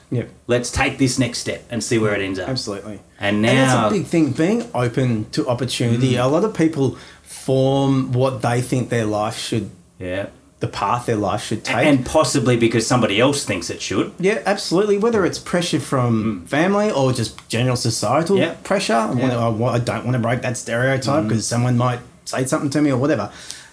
Let's 0.46 0.70
take 0.70 0.96
this 0.98 1.18
next 1.18 1.38
step 1.40 1.62
and 1.70 1.84
see 1.84 1.98
where 1.98 2.14
it 2.14 2.22
ends 2.22 2.38
up. 2.38 2.48
Absolutely. 2.48 3.00
And 3.20 3.42
now. 3.42 3.48
And 3.50 3.58
that's 3.58 3.92
a 3.94 3.98
big 3.98 4.06
thing, 4.06 4.32
being 4.32 4.68
open 4.74 5.26
to 5.32 5.46
opportunity. 5.46 6.12
Mm. 6.14 6.24
A 6.24 6.28
lot 6.28 6.44
of 6.44 6.54
people 6.54 6.96
form 7.22 8.12
what 8.12 8.42
they 8.42 8.60
think 8.62 8.88
their 8.88 9.04
life 9.04 9.36
should, 9.38 9.70
yeah, 9.98 10.28
the 10.60 10.66
path 10.68 11.06
their 11.06 11.16
life 11.16 11.42
should 11.44 11.64
take. 11.64 11.86
and 11.86 12.04
possibly 12.04 12.56
because 12.56 12.86
somebody 12.86 13.20
else 13.20 13.44
thinks 13.44 13.70
it 13.70 13.80
should. 13.82 14.12
yeah, 14.18 14.42
absolutely. 14.46 14.98
Whether 14.98 15.24
it's 15.26 15.38
pressure 15.38 15.78
from 15.80 16.46
family 16.46 16.90
or 16.90 17.12
just 17.12 17.46
general 17.48 17.76
societal 17.76 18.36
Mm. 18.36 18.40
Yeah. 18.40 18.54
pressure, 18.64 18.94
I, 18.94 19.06
wanna- 19.14 19.64
I 19.66 19.78
don't 19.78 20.04
want 20.04 20.14
to 20.14 20.18
break 20.18 20.42
that 20.42 20.56
stereotype 20.56 21.24
Mm. 21.24 21.28
because 21.28 21.46
someone 21.46 21.76
might 21.76 22.00
say 22.24 22.44
something 22.46 22.70
to 22.70 22.80
me 22.82 22.90
or 22.90 22.96
whatever. 22.96 23.30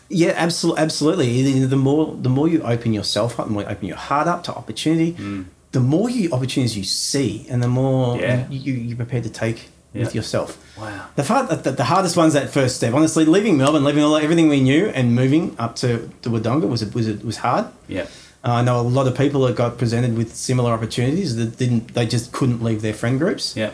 Yeah, 0.09 0.33
absolutely, 0.35 0.81
absolutely. 0.83 1.65
The- 1.65 1.75
more 1.75 2.15
the 2.21 2.29
more 2.29 2.47
you 2.47 2.61
open 2.63 2.93
yourself 2.93 3.39
up, 3.39 3.47
the 3.47 3.53
more 3.53 3.63
you 3.63 3.67
open 3.69 3.87
your 3.87 3.97
heart 3.97 4.27
up 4.27 4.43
to 4.43 4.51
opportunity, 4.53 5.15
the 5.71 5.79
more 5.79 6.09
you 6.09 6.31
opportunities 6.31 6.77
you 6.77 6.83
see, 6.83 7.45
and 7.49 7.61
the 7.61 7.67
more 7.67 8.15
Mm. 8.17 8.21
Yeah. 8.21 8.47
you, 8.49 8.59
you 8.59 8.73
you're 8.87 8.97
prepared 8.97 9.23
to 9.23 9.29
take 9.29 9.57
Yeah. 9.93 10.03
with 10.03 10.13
yourself. 10.15 10.57
Wow. 10.77 11.05
The, 11.15 11.23
far, 11.23 11.43
the, 11.47 11.71
the 11.71 11.85
hardest 11.85 12.15
one's 12.17 12.33
that 12.33 12.49
first 12.49 12.75
step. 12.75 12.93
Honestly, 12.93 13.23
leaving 13.25 13.57
Melbourne, 13.57 13.83
leaving 13.83 14.03
all 14.03 14.15
everything 14.17 14.47
we 14.49 14.59
knew, 14.61 14.83
and 14.97 15.15
moving 15.15 15.55
up 15.57 15.75
to 15.81 15.87
to 16.21 16.29
Wodonga 16.29 16.67
was 16.67 16.81
was 16.93 17.07
was 17.29 17.37
hard. 17.37 17.65
Yeah. 17.87 18.05
Uh, 18.47 18.59
I 18.59 18.61
know 18.61 18.79
a 18.79 18.87
lot 18.99 19.07
of 19.07 19.13
people 19.17 19.39
that 19.47 19.55
got 19.55 19.71
presented 19.83 20.11
with 20.19 20.29
similar 20.35 20.71
opportunities 20.77 21.35
that 21.39 21.57
didn't. 21.61 21.93
They 21.95 22.05
just 22.05 22.31
couldn't 22.37 22.61
leave 22.67 22.81
their 22.81 22.93
friend 23.01 23.17
groups. 23.23 23.55
Yeah. 23.55 23.71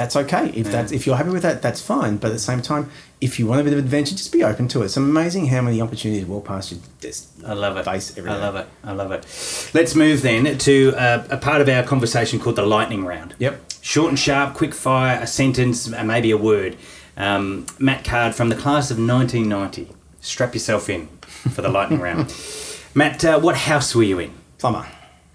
That's 0.00 0.16
okay. 0.16 0.48
If 0.54 0.72
that's 0.72 0.92
if 0.92 1.06
you're 1.06 1.16
happy 1.16 1.28
with 1.28 1.42
that, 1.42 1.60
that's 1.60 1.82
fine. 1.82 2.16
But 2.16 2.28
at 2.28 2.32
the 2.32 2.38
same 2.38 2.62
time, 2.62 2.88
if 3.20 3.38
you 3.38 3.46
want 3.46 3.60
a 3.60 3.64
bit 3.64 3.74
of 3.74 3.78
adventure, 3.78 4.14
just 4.14 4.32
be 4.32 4.42
open 4.42 4.66
to 4.68 4.80
it. 4.80 4.86
It's 4.86 4.96
amazing 4.96 5.48
how 5.48 5.60
many 5.60 5.78
opportunities 5.82 6.24
walk 6.24 6.46
past 6.46 6.72
you. 6.72 6.78
Just 7.02 7.28
I 7.44 7.52
love 7.52 7.76
it. 7.76 7.84
Face 7.84 8.16
every 8.16 8.30
I 8.30 8.34
day. 8.36 8.40
love 8.40 8.56
it. 8.56 8.66
I 8.82 8.92
love 8.92 9.12
it. 9.12 9.26
Let's 9.74 9.94
move 9.94 10.22
then 10.22 10.56
to 10.56 10.94
uh, 10.96 11.26
a 11.28 11.36
part 11.36 11.60
of 11.60 11.68
our 11.68 11.82
conversation 11.82 12.40
called 12.40 12.56
the 12.56 12.64
lightning 12.64 13.04
round. 13.04 13.34
Yep. 13.38 13.60
Short 13.82 14.08
and 14.08 14.18
sharp, 14.18 14.54
quick 14.54 14.72
fire, 14.72 15.20
a 15.20 15.26
sentence, 15.26 15.92
uh, 15.92 16.02
maybe 16.02 16.30
a 16.30 16.38
word. 16.38 16.78
Um, 17.18 17.66
Matt 17.78 18.02
Card 18.02 18.34
from 18.34 18.48
the 18.48 18.56
class 18.56 18.90
of 18.90 18.96
1990. 18.96 19.86
Strap 20.22 20.54
yourself 20.54 20.88
in 20.88 21.08
for 21.54 21.60
the 21.60 21.68
lightning 21.68 22.00
round. 22.00 22.34
Matt, 22.94 23.22
uh, 23.22 23.38
what 23.38 23.54
house 23.56 23.94
were 23.94 24.02
you 24.02 24.18
in? 24.18 24.32
plumber, 24.56 24.86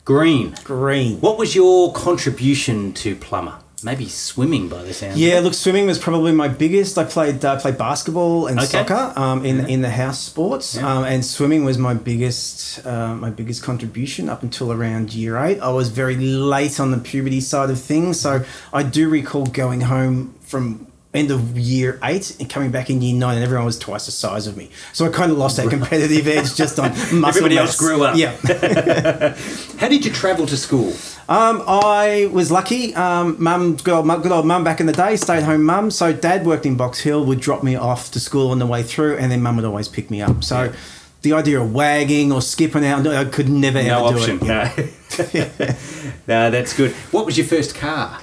Green. 0.06 0.56
green. 0.64 1.22
What 1.22 1.38
was 1.38 1.54
your 1.56 1.94
contribution 1.94 2.94
to 2.94 3.16
plumber? 3.16 3.60
Maybe 3.84 4.08
swimming 4.08 4.68
by 4.70 4.84
the 4.84 4.94
sound. 4.94 5.18
Yeah, 5.18 5.42
look, 5.42 5.54
swimming 5.54 5.86
was 5.86 6.00
probably 6.00 6.32
my 6.32 6.48
biggest. 6.48 6.98
I 6.98 7.04
played 7.04 7.44
uh, 7.46 7.60
played 7.60 7.78
basketball 7.78 8.48
and 8.48 8.58
Okay. 8.60 8.68
soccer 8.68 9.14
um, 9.20 9.46
in 9.46 9.58
Yeah. 9.58 9.68
in 9.68 9.82
the 9.82 9.90
house 9.90 10.20
sports, 10.20 10.76
Yeah. 10.76 10.92
um, 11.00 11.04
and 11.04 11.24
swimming 11.26 11.66
was 11.66 11.78
my 11.78 11.94
biggest 11.94 12.86
uh, 12.86 13.14
my 13.16 13.30
biggest 13.30 13.62
contribution 13.64 14.30
up 14.30 14.42
until 14.44 14.72
around 14.72 15.14
year 15.14 15.38
eight. 15.38 15.60
I 15.60 15.70
was 15.70 15.90
very 15.90 16.16
late 16.16 16.80
on 16.80 16.92
the 16.92 16.98
puberty 16.98 17.42
side 17.42 17.70
of 17.70 17.80
things, 17.80 18.20
so 18.20 18.44
I 18.74 18.82
do 18.84 19.10
recall 19.10 19.46
going 19.46 19.82
home 19.82 20.34
from 20.42 20.88
end 21.16 21.32
of 21.32 21.58
year 21.58 22.00
eight 22.04 22.36
and 22.40 22.50
coming 22.50 22.72
back 22.72 22.90
in 22.90 23.02
year 23.02 23.16
nine, 23.16 23.36
and 23.36 23.44
everyone 23.44 23.66
was 23.66 23.78
twice 23.80 24.06
the 24.06 24.12
size 24.12 24.48
of 24.48 24.56
me. 24.58 24.70
So 24.94 25.06
I 25.06 25.10
kind 25.10 25.32
of 25.32 25.38
lost 25.38 25.58
that 25.58 25.70
competitive 25.70 26.28
edge 26.28 26.56
just 26.56 26.80
on 26.80 26.90
muscle 27.14 27.26
Everybody 27.28 27.58
else 27.58 27.78
grew 27.78 28.04
up. 28.04 28.16
Yeah. 28.18 28.32
How 29.80 29.88
did 29.88 30.06
you 30.06 30.12
travel 30.12 30.46
to 30.48 30.58
school? 30.58 30.94
Um, 31.28 31.64
I 31.68 32.30
was 32.32 32.52
lucky. 32.52 32.94
Um, 32.96 33.36
mum, 33.42 33.78
good 33.78 33.94
old, 33.94 34.06
mum- 34.06 34.22
good 34.22 34.32
old 34.32 34.46
mum 34.46 34.64
back 34.64 34.80
in 34.80 34.86
the 34.86 34.94
day, 34.94 35.16
stayed 35.16 35.44
home 35.44 35.64
mum. 35.64 35.90
So 35.92 36.14
dad 36.14 36.46
worked 36.46 36.66
in 36.66 36.76
Box 36.78 37.00
Hill, 37.00 37.26
would 37.26 37.40
drop 37.40 37.64
me 37.64 37.76
off 37.76 38.12
to 38.12 38.20
school 38.20 38.52
on 38.52 38.60
the 38.60 38.66
way 38.68 38.84
through, 38.84 39.18
and 39.18 39.32
then 39.32 39.42
mum 39.42 39.56
would 39.56 39.66
always 39.66 39.88
pick 39.88 40.12
me 40.12 40.22
up. 40.22 40.44
So 40.44 40.64
Yeah. 40.66 40.74
the 41.24 41.34
idea 41.34 41.60
of 41.62 41.74
wagging 41.74 42.32
or 42.32 42.42
skipping 42.42 42.86
out, 42.86 43.08
I 43.08 43.26
could 43.26 43.50
never 43.50 43.82
No 43.82 44.06
ever 44.08 44.18
option. 44.20 44.38
do 44.38 44.46
it. 44.46 44.48
No. 44.48 45.26
yeah. 45.34 45.76
no, 46.28 46.52
that's 46.52 46.74
good. 46.76 46.92
What 47.12 47.26
was 47.26 47.38
your 47.38 47.48
first 47.48 47.74
car? 47.76 48.20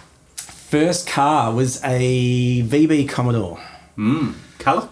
First 0.73 1.07
car 1.07 1.53
was 1.53 1.85
a 1.85 2.63
VB 2.63 3.07
Commodore, 3.07 3.61
Colour? 4.59 4.89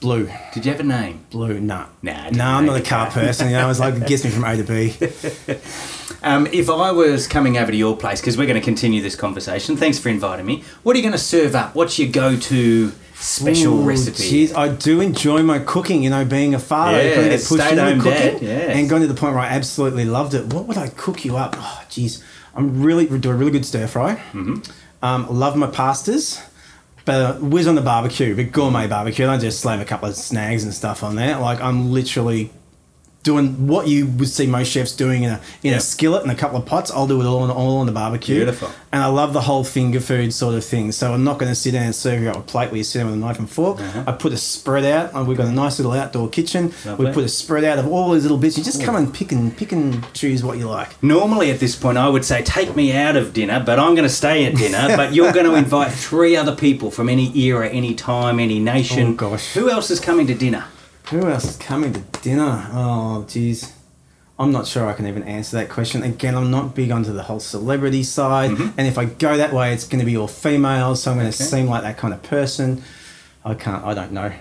blue, 0.00 0.28
Did 0.52 0.66
you 0.66 0.72
have 0.72 0.80
a 0.80 0.82
name? 0.82 1.24
blue. 1.30 1.60
Nah, 1.60 1.86
Nah, 2.02 2.30
no, 2.30 2.44
I'm 2.44 2.66
not 2.66 2.80
a 2.80 2.82
car 2.82 3.08
person. 3.08 3.46
You 3.46 3.52
know, 3.58 3.64
I 3.64 3.68
was 3.68 3.78
like, 3.78 3.94
it 3.94 4.08
gets 4.08 4.24
me 4.24 4.30
from 4.30 4.42
A 4.42 4.56
to 4.56 4.64
B. 4.64 4.92
Um, 6.24 6.46
if 6.52 6.68
I 6.70 6.90
was 6.92 7.26
coming 7.26 7.56
over 7.58 7.70
to 7.72 7.76
your 7.76 7.96
place, 7.96 8.20
because 8.20 8.36
we're 8.38 8.46
going 8.46 8.58
to 8.60 8.64
continue 8.64 9.02
this 9.02 9.16
conversation, 9.16 9.76
thanks 9.76 9.98
for 9.98 10.08
inviting 10.08 10.46
me. 10.46 10.62
What 10.84 10.94
are 10.94 10.98
you 10.98 11.02
going 11.02 11.12
to 11.12 11.18
serve 11.18 11.56
up? 11.56 11.74
What's 11.74 11.98
your 11.98 12.10
go-to 12.12 12.92
special 13.14 13.80
Ooh, 13.80 13.84
recipe? 13.84 14.22
Geez, 14.28 14.52
I 14.54 14.68
do 14.68 15.00
enjoy 15.00 15.42
my 15.42 15.58
cooking. 15.58 16.00
You 16.04 16.10
know, 16.10 16.24
being 16.24 16.54
a 16.54 16.60
father, 16.60 17.02
Yeah, 17.02 17.14
kind 17.16 17.32
of 17.32 17.44
pushed 17.44 17.72
into 17.72 17.84
cooking, 18.02 18.10
dad, 18.10 18.42
yes. 18.42 18.76
and 18.76 18.88
going 18.88 19.02
to 19.02 19.08
the 19.08 19.14
point 19.14 19.34
where 19.34 19.42
I 19.42 19.48
absolutely 19.48 20.04
loved 20.04 20.34
it. 20.34 20.52
What 20.52 20.66
would 20.68 20.76
I 20.76 20.88
cook 20.90 21.24
you 21.24 21.36
up? 21.36 21.56
Oh, 21.58 21.82
geez, 21.88 22.22
I'm 22.54 22.82
really 22.82 23.06
do 23.06 23.30
a 23.30 23.34
really 23.34 23.50
good 23.50 23.66
stir 23.66 23.86
fry. 23.86 24.16
Mm-hmm. 24.32 24.60
Um, 25.04 25.26
love 25.28 25.56
my 25.56 25.68
pastas, 25.68 26.44
but 27.04 27.40
whiz 27.40 27.66
on 27.66 27.74
the 27.74 27.80
barbecue, 27.80 28.36
but 28.36 28.52
gourmet 28.52 28.86
barbecue. 28.86 29.24
I 29.24 29.30
don't 29.30 29.40
just 29.40 29.60
slam 29.60 29.80
a 29.80 29.84
couple 29.84 30.08
of 30.08 30.16
snags 30.16 30.64
and 30.64 30.72
stuff 30.72 31.02
on 31.02 31.16
there. 31.16 31.38
Like 31.38 31.60
I'm 31.60 31.92
literally 31.92 32.50
doing 33.22 33.66
what 33.68 33.86
you 33.86 34.06
would 34.06 34.28
see 34.28 34.46
most 34.46 34.68
chefs 34.68 34.94
doing 34.96 35.22
in 35.22 35.30
a 35.30 35.40
in 35.62 35.70
Yep. 35.70 35.78
a 35.78 35.80
skillet 35.80 36.22
and 36.22 36.30
a 36.32 36.34
couple 36.34 36.58
of 36.58 36.66
pots. 36.66 36.90
I'll 36.90 37.06
do 37.06 37.20
it 37.20 37.24
all 37.26 37.38
on, 37.42 37.50
all 37.50 37.78
on 37.78 37.86
the 37.86 37.92
barbecue. 37.92 38.36
Beautiful. 38.36 38.70
And 38.92 39.02
I 39.02 39.06
love 39.06 39.32
the 39.32 39.42
whole 39.42 39.64
finger 39.64 40.00
food 40.00 40.34
sort 40.34 40.54
of 40.54 40.64
thing. 40.64 40.92
So 40.92 41.14
I'm 41.14 41.24
not 41.24 41.38
going 41.38 41.50
to 41.50 41.54
sit 41.54 41.72
down 41.72 41.84
and 41.84 41.94
serve 41.94 42.20
you 42.20 42.28
up 42.30 42.36
a 42.36 42.40
plate 42.40 42.70
where 42.70 42.78
you 42.78 42.84
sit 42.84 42.98
down 42.98 43.06
with 43.06 43.14
a 43.14 43.18
knife 43.18 43.38
and 43.38 43.48
fork. 43.48 43.80
Uh-huh. 43.80 44.04
I 44.06 44.12
put 44.12 44.32
a 44.32 44.36
spread 44.36 44.84
out. 44.84 45.14
and 45.14 45.26
We've 45.26 45.36
got 45.36 45.46
a 45.46 45.52
nice 45.52 45.78
little 45.78 45.92
outdoor 45.92 46.28
kitchen. 46.28 46.72
Lovely. 46.84 47.06
We 47.06 47.12
put 47.12 47.24
a 47.24 47.28
spread 47.28 47.64
out 47.64 47.78
of 47.78 47.86
all 47.86 48.10
these 48.12 48.22
little 48.22 48.36
bits. 48.38 48.58
You 48.58 48.64
just 48.64 48.82
come 48.82 48.96
and 48.96 49.12
pick 49.14 49.32
and 49.32 49.56
pick 49.56 49.72
and 49.72 50.04
choose 50.12 50.42
what 50.44 50.58
you 50.58 50.68
like. 50.68 51.00
Normally 51.02 51.50
at 51.50 51.60
this 51.60 51.74
point, 51.76 51.96
I 51.98 52.08
would 52.08 52.24
say 52.24 52.42
take 52.42 52.74
me 52.76 52.92
out 52.94 53.16
of 53.16 53.32
dinner, 53.32 53.62
but 53.64 53.78
I'm 53.78 53.94
going 53.94 54.08
to 54.08 54.14
stay 54.14 54.44
at 54.46 54.56
dinner. 54.56 54.88
but 54.96 55.14
you're 55.14 55.32
going 55.32 55.46
to 55.46 55.54
invite 55.54 55.92
three 55.92 56.36
other 56.36 56.54
people 56.54 56.90
from 56.90 57.08
any 57.08 57.34
era, 57.38 57.68
any 57.68 57.94
time, 57.94 58.38
any 58.40 58.58
nation. 58.58 59.12
Oh, 59.12 59.14
gosh. 59.14 59.54
Who 59.54 59.70
else 59.70 59.90
is 59.90 60.00
coming 60.00 60.26
to 60.26 60.34
dinner? 60.34 60.64
Who 61.12 61.28
else 61.28 61.44
is 61.44 61.56
coming 61.58 61.92
to 61.92 62.00
dinner? 62.22 62.68
Oh, 62.72 63.24
geez. 63.28 63.72
I'm 64.38 64.50
not 64.50 64.66
sure 64.66 64.86
I 64.88 64.94
can 64.94 65.06
even 65.06 65.22
answer 65.24 65.56
that 65.58 65.68
question. 65.68 66.02
Again, 66.02 66.34
I'm 66.34 66.50
not 66.50 66.74
big 66.74 66.90
onto 66.90 67.12
the 67.12 67.22
whole 67.24 67.38
celebrity 67.38 68.02
side. 68.02 68.50
And 68.50 68.80
if 68.88 68.96
I 68.96 69.04
go 69.04 69.36
that 69.36 69.52
way, 69.52 69.72
it's 69.74 69.86
going 69.86 70.00
to 70.00 70.06
be 70.06 70.16
all 70.16 70.26
females. 70.26 71.02
So 71.02 71.10
I'm 71.10 71.18
going 71.18 71.30
to 71.30 71.36
Mm-hmm. 71.36 71.42
Okay. 71.54 71.60
seem 71.62 71.66
like 71.68 71.82
that 71.82 71.98
kind 71.98 72.14
of 72.14 72.22
person. 72.22 72.82
I 73.44 73.54
can't, 73.54 73.84
I 73.84 73.92
don't 73.94 74.12
know. 74.12 74.32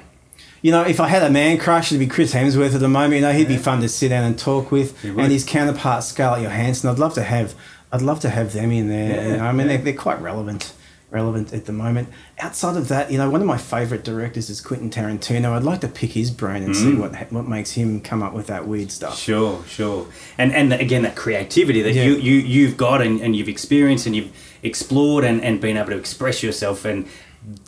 You 0.61 0.71
know, 0.71 0.83
if 0.83 0.99
I 0.99 1.07
had 1.07 1.23
a 1.23 1.29
man 1.29 1.57
crush, 1.57 1.91
it'd 1.91 1.99
be 1.99 2.07
Chris 2.07 2.33
Hemsworth 2.33 2.73
at 2.73 2.79
the 2.79 2.87
moment. 2.87 3.15
You 3.15 3.21
know, 3.21 3.33
he'd 3.33 3.47
be 3.49 3.57
fun 3.57 3.81
to 3.81 3.89
sit 3.89 4.09
down 4.09 4.23
and 4.23 4.39
talk 4.39 4.71
with. 4.71 5.03
And 5.03 5.31
his 5.31 5.43
counterpart, 5.43 6.03
Scarlett 6.03 6.43
Johansson, 6.43 6.89
I'd 6.89 6.99
love 6.99 7.13
to 7.15 7.23
have 7.23 7.53
I'd 7.91 8.01
love 8.01 8.21
to 8.21 8.29
have 8.29 8.53
them 8.53 8.71
in 8.71 8.87
there. 8.87 9.09
Yeah, 9.15 9.27
you 9.31 9.37
know, 9.37 9.43
I 9.43 9.51
mean, 9.51 9.67
yeah. 9.67 9.75
they're, 9.75 9.83
they're 9.85 9.93
quite 9.93 10.21
relevant 10.21 10.71
relevant 11.11 11.53
at 11.53 11.65
the 11.65 11.71
moment. 11.73 12.07
Outside 12.39 12.75
of 12.77 12.87
that, 12.87 13.11
you 13.11 13.17
know, 13.19 13.29
one 13.29 13.41
of 13.41 13.45
my 13.47 13.57
favourite 13.57 14.03
directors 14.03 14.49
is 14.49 14.61
Quentin 14.61 14.89
Tarantino. 14.89 15.51
I'd 15.51 15.61
like 15.63 15.81
to 15.81 15.87
pick 15.87 16.11
his 16.13 16.31
brain 16.31 16.63
and 16.63 16.73
Mm. 16.73 16.75
see 16.75 16.93
what 16.95 17.31
what 17.31 17.47
makes 17.47 17.73
him 17.73 17.99
come 18.01 18.23
up 18.23 18.33
with 18.33 18.47
that 18.47 18.67
weird 18.67 18.91
stuff. 18.91 19.19
Sure, 19.19 19.63
sure. 19.67 20.07
And 20.39 20.51
and 20.53 20.73
again, 20.73 21.03
that 21.03 21.15
creativity 21.15 21.81
that 21.83 21.93
Yeah. 21.93 22.05
you, 22.05 22.15
you 22.15 22.33
you've 22.39 22.77
got 22.77 23.01
and, 23.01 23.19
and 23.21 23.35
you've 23.35 23.49
experienced 23.49 24.05
and 24.07 24.15
you've 24.15 24.31
explored 24.63 25.23
and, 25.23 25.41
and 25.43 25.59
been 25.61 25.77
able 25.77 25.89
to 25.89 25.97
express 25.97 26.41
yourself 26.41 26.85
and 26.85 27.05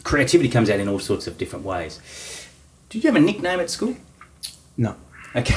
creativity 0.03 0.49
comes 0.49 0.69
out 0.69 0.79
in 0.79 0.87
all 0.87 0.99
sorts 0.99 1.27
of 1.27 1.37
different 1.37 1.65
ways. 1.65 1.99
Did 2.89 3.03
you 3.03 3.09
have 3.11 3.15
a 3.21 3.25
nickname 3.25 3.59
at 3.59 3.69
school? 3.69 3.95
No, 4.77 4.95
Okay, 5.35 5.55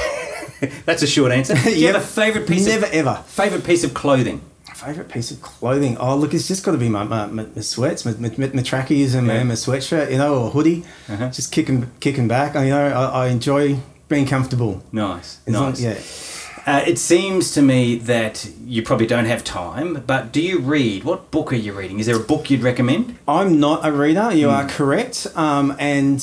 that's 0.85 1.03
a 1.03 1.07
short 1.07 1.31
answer. 1.31 1.53
Do 1.55 1.69
you 1.69 1.75
Yep. 1.87 1.93
have 1.95 2.03
a 2.03 2.05
favorite 2.05 2.47
piece? 2.47 2.65
never 2.65 2.87
of, 2.87 2.93
ever. 2.93 3.23
favorite 3.27 3.63
piece 3.63 3.83
of 3.83 3.93
clothing. 3.93 4.41
Favorite 4.85 5.09
piece 5.09 5.31
of 5.31 5.41
clothing? 5.41 5.97
Oh, 5.97 6.15
look, 6.15 6.33
it's 6.33 6.47
just 6.47 6.63
got 6.63 6.73
to 6.73 6.77
be 6.77 6.87
my, 6.89 7.03
my, 7.03 7.25
my, 7.25 7.45
my 7.55 7.61
sweats, 7.61 8.05
my, 8.05 8.13
my, 8.19 8.29
my 8.53 8.61
trackies 8.61 9.15
and 9.15 9.25
Yeah. 9.27 9.37
my, 9.39 9.43
my 9.43 9.53
sweatshirt, 9.55 10.11
you 10.11 10.17
know, 10.17 10.43
or 10.43 10.49
hoodie. 10.51 10.83
Uh-huh. 11.09 11.29
Just 11.29 11.51
kicking 11.51 11.89
kicking 11.99 12.27
back. 12.27 12.53
You 12.53 12.69
know, 12.69 12.87
I, 12.87 13.25
I 13.25 13.27
enjoy 13.29 13.77
being 14.07 14.27
comfortable. 14.27 14.83
Nice, 14.91 15.39
As 15.47 15.53
long- 15.53 15.69
nice. 15.71 15.81
yeah. 15.81 16.73
Uh, 16.73 16.83
it 16.85 16.99
seems 16.99 17.53
to 17.53 17.61
me 17.61 17.95
that 17.97 18.45
you 18.65 18.83
probably 18.83 19.07
don't 19.07 19.25
have 19.25 19.41
time, 19.43 20.03
but 20.05 20.33
do 20.33 20.41
you 20.41 20.59
read? 20.59 21.05
What 21.05 21.31
book 21.31 21.53
are 21.53 21.55
you 21.55 21.71
reading? 21.71 21.99
Is 22.01 22.05
there 22.07 22.17
a 22.17 22.27
book 22.33 22.49
you'd 22.51 22.61
recommend? 22.61 23.17
I'm 23.25 23.57
not 23.59 23.85
a 23.85 23.91
reader. 23.91 24.33
You 24.33 24.47
Hmm. 24.49 24.53
are 24.55 24.67
correct. 24.67 25.27
Um, 25.35 25.75
and 25.79 26.19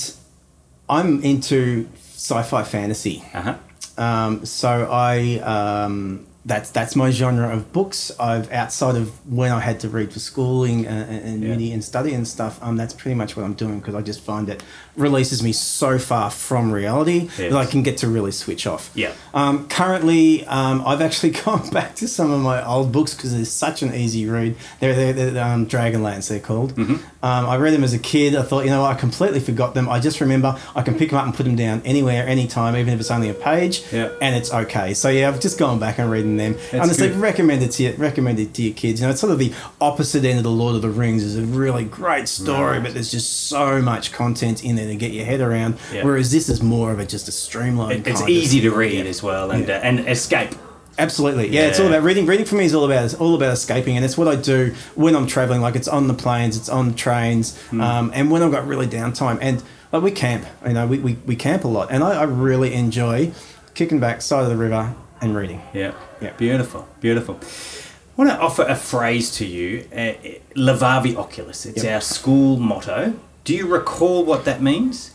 I'm 0.89 1.23
into 1.23 1.89
sci-fi 1.99 2.63
fantasy. 2.63 3.25
Uh 3.33 3.41
huh. 3.43 3.55
Um, 3.97 4.45
so 4.45 4.87
I 4.91 5.39
um, 5.39 6.27
that's 6.47 6.71
that's 6.71 6.95
my 6.95 7.11
genre 7.11 7.49
of 7.51 7.73
books. 7.73 8.13
I've 8.21 8.51
outside 8.53 8.97
of 8.97 9.09
when 9.31 9.51
I 9.51 9.61
had 9.61 9.81
to 9.81 9.89
read 9.89 10.13
for 10.13 10.19
schooling 10.19 10.87
and, 10.87 11.25
and, 11.25 11.43
Yeah. 11.43 11.49
uni 11.51 11.73
and 11.73 11.83
study 11.83 12.13
and 12.13 12.29
stuff. 12.29 12.59
Um, 12.63 12.77
that's 12.77 12.93
pretty 12.93 13.15
much 13.15 13.35
what 13.37 13.45
I'm 13.45 13.55
doing 13.55 13.79
because 13.81 13.95
I 13.95 14.03
just 14.03 14.21
find 14.21 14.49
it 14.51 14.63
releases 14.97 15.43
me 15.43 15.53
so 15.53 15.99
far 15.99 16.31
from 16.31 16.71
reality 16.73 17.23
Yes. 17.39 17.53
that 17.53 17.55
I 17.55 17.67
can 17.67 17.83
get 17.83 17.99
to 17.99 18.09
really 18.09 18.31
switch 18.31 18.67
off. 18.67 18.91
Yeah. 18.95 19.13
Um, 19.33 19.67
currently, 19.69 20.45
um, 20.47 20.83
I've 20.87 21.01
actually 21.01 21.31
gone 21.45 21.69
back 21.71 21.95
to 21.97 22.09
some 22.09 22.31
of 22.31 22.41
my 22.41 22.65
old 22.65 22.93
books 22.93 23.15
because 23.15 23.35
they're 23.35 23.45
such 23.45 23.83
an 23.83 23.95
easy 23.95 24.27
read. 24.29 24.57
They're, 24.81 24.95
they're, 24.95 25.31
they're 25.31 25.45
um, 25.45 25.67
Dragonlance, 25.67 26.29
they're 26.29 26.41
called. 26.41 26.75
Mm-hmm. 26.75 26.95
Um, 27.25 27.47
I 27.47 27.57
read 27.57 27.73
them 27.75 27.83
as 27.85 27.93
a 27.95 27.99
kid. 27.99 28.37
I 28.37 28.43
thought, 28.43 28.65
you 28.65 28.71
know, 28.71 28.85
I 28.85 28.95
completely 28.95 29.41
forgot 29.41 29.75
them. 29.75 29.89
I 29.89 29.99
just 29.99 30.21
remember 30.21 30.59
I 30.77 30.83
can 30.83 30.95
pick 30.97 31.11
them 31.11 31.19
up 31.19 31.25
and 31.27 31.35
put 31.35 31.45
them 31.45 31.57
down 31.57 31.83
anywhere, 31.85 32.27
anytime, 32.27 32.77
even 32.77 32.93
if 32.95 33.01
it's 33.01 33.11
only 33.11 33.29
a 33.31 33.35
page, 33.35 33.83
Yeah. 33.93 34.11
and 34.21 34.37
it's 34.37 34.53
okay. 34.53 34.95
So 34.95 35.09
yeah, 35.09 35.29
I've 35.29 35.41
just 35.41 35.59
gone 35.59 35.79
back 35.79 35.99
and 35.99 36.11
reading 36.11 36.37
them. 36.37 36.55
That's 36.71 36.75
Honestly, 36.75 37.09
good. 37.09 37.17
recommend 37.19 37.63
it 37.63 37.73
to 37.73 37.83
you, 37.83 37.95
recommend 37.99 38.39
it 38.41 38.55
to 38.55 38.63
your 38.63 38.75
kids. 38.75 39.01
You 39.01 39.07
know, 39.07 39.11
it's 39.13 39.21
sort 39.21 39.33
of 39.33 39.39
the 39.39 39.53
opposite 39.81 40.25
end 40.25 40.39
of 40.39 40.45
the 40.45 40.51
Lord 40.51 40.77
of 40.77 40.83
the 40.83 40.91
Rings. 40.91 41.23
is 41.25 41.37
a 41.37 41.43
really 41.43 41.85
great 41.85 42.29
story, 42.29 42.75
Right. 42.79 42.83
but 42.83 42.95
there's 42.95 43.11
just 43.11 43.49
so 43.49 43.81
much 43.83 44.13
content 44.13 44.63
in 44.65 44.79
there 44.85 44.93
to 44.95 44.97
get 44.99 45.13
your 45.13 45.25
head 45.25 45.41
around. 45.41 45.77
Yeah. 45.93 46.05
Whereas 46.05 46.31
this 46.31 46.49
is 46.49 46.63
more 46.63 46.93
of 46.93 46.99
a 46.99 47.07
just 47.07 47.29
a 47.29 47.33
streamlined. 47.33 48.07
It, 48.07 48.11
it's 48.11 48.21
kind 48.21 48.31
of- 48.31 48.37
easy 48.37 48.61
to 48.63 48.71
read 48.71 49.05
Yeah. 49.05 49.11
as 49.11 49.23
well 49.23 49.51
and 49.51 49.67
Yeah. 49.69 49.77
uh, 49.77 49.81
and 49.81 50.09
escape. 50.09 50.51
Absolutely, 50.97 51.49
yeah, 51.49 51.63
It's 51.63 51.81
all 51.81 51.89
about 51.89 52.05
reading. 52.05 52.25
Reading 52.25 52.47
for 52.47 52.55
me 52.55 52.65
is 52.67 52.73
all 52.75 52.85
about 52.85 53.05
it's 53.05 53.15
all 53.15 53.35
about 53.35 53.53
escaping, 53.53 53.97
and 53.97 54.05
it's 54.05 54.17
what 54.17 54.29
I 54.29 54.37
do 54.37 54.73
when 54.95 55.17
I'm 55.17 55.27
traveling. 55.27 55.61
Like 55.61 55.75
it's 55.75 55.89
on 55.89 56.07
the 56.07 56.15
planes, 56.15 56.57
it's 56.57 56.69
on 56.69 56.89
the 56.91 56.95
trains, 56.95 57.57
Hmm. 57.71 57.81
um, 57.81 58.13
and 58.15 58.31
when 58.31 58.45
I've 58.45 58.53
got 58.53 58.65
really 58.69 58.87
downtime. 58.87 59.39
And 59.41 59.61
like 59.93 60.03
we 60.05 60.13
camp, 60.13 60.47
you 60.65 60.73
know, 60.73 60.87
we, 60.87 60.99
we, 60.99 61.17
we 61.27 61.35
camp 61.35 61.65
a 61.65 61.69
lot, 61.69 61.89
and 61.91 62.05
I, 62.05 62.21
I 62.21 62.23
really 62.23 62.75
enjoy 62.75 63.33
kicking 63.75 63.99
back 63.99 64.23
side 64.23 64.45
of 64.45 64.51
the 64.51 64.57
river 64.57 64.95
and 65.21 65.35
reading. 65.35 65.63
Yeah. 65.73 65.95
Yeah. 66.21 66.31
Beautiful. 66.37 66.87
Beautiful. 67.01 67.41
I 67.43 68.15
want 68.17 68.31
to 68.31 68.39
offer 68.39 68.63
a 68.63 68.77
phrase 68.77 69.33
to 69.39 69.45
you, 69.45 69.89
uh, 69.93 70.13
Levavi 70.55 71.15
Oculos. 71.17 71.67
It's 71.67 71.83
Yep. 71.83 71.93
our 71.95 72.01
school 72.01 72.57
motto. 72.59 73.15
Do 73.45 73.55
you 73.55 73.67
recall 73.67 74.25
what 74.25 74.45
that 74.47 74.63
means? 74.63 75.13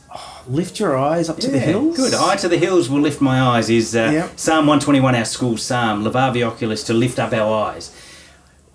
Lift 0.48 0.80
your 0.80 0.96
eyes 0.98 1.30
up 1.30 1.38
to 1.40 1.48
the 1.50 1.58
Yeah, 1.58 1.66
hills. 1.66 1.98
Good. 1.98 2.14
Eye 2.14 2.36
to 2.38 2.48
the 2.48 2.58
hills 2.58 2.90
will 2.90 3.02
lift 3.02 3.22
my 3.22 3.42
eyes 3.42 3.70
is 3.70 3.96
uh, 3.96 4.10
Yep. 4.14 4.40
Psalm 4.40 4.68
121, 4.68 5.16
our 5.16 5.26
school 5.26 5.58
psalm, 5.58 6.04
Levavi 6.04 6.42
Oculos, 6.50 6.86
to 6.88 6.94
lift 6.94 7.20
up 7.20 7.34
our 7.34 7.66
eyes. 7.72 7.96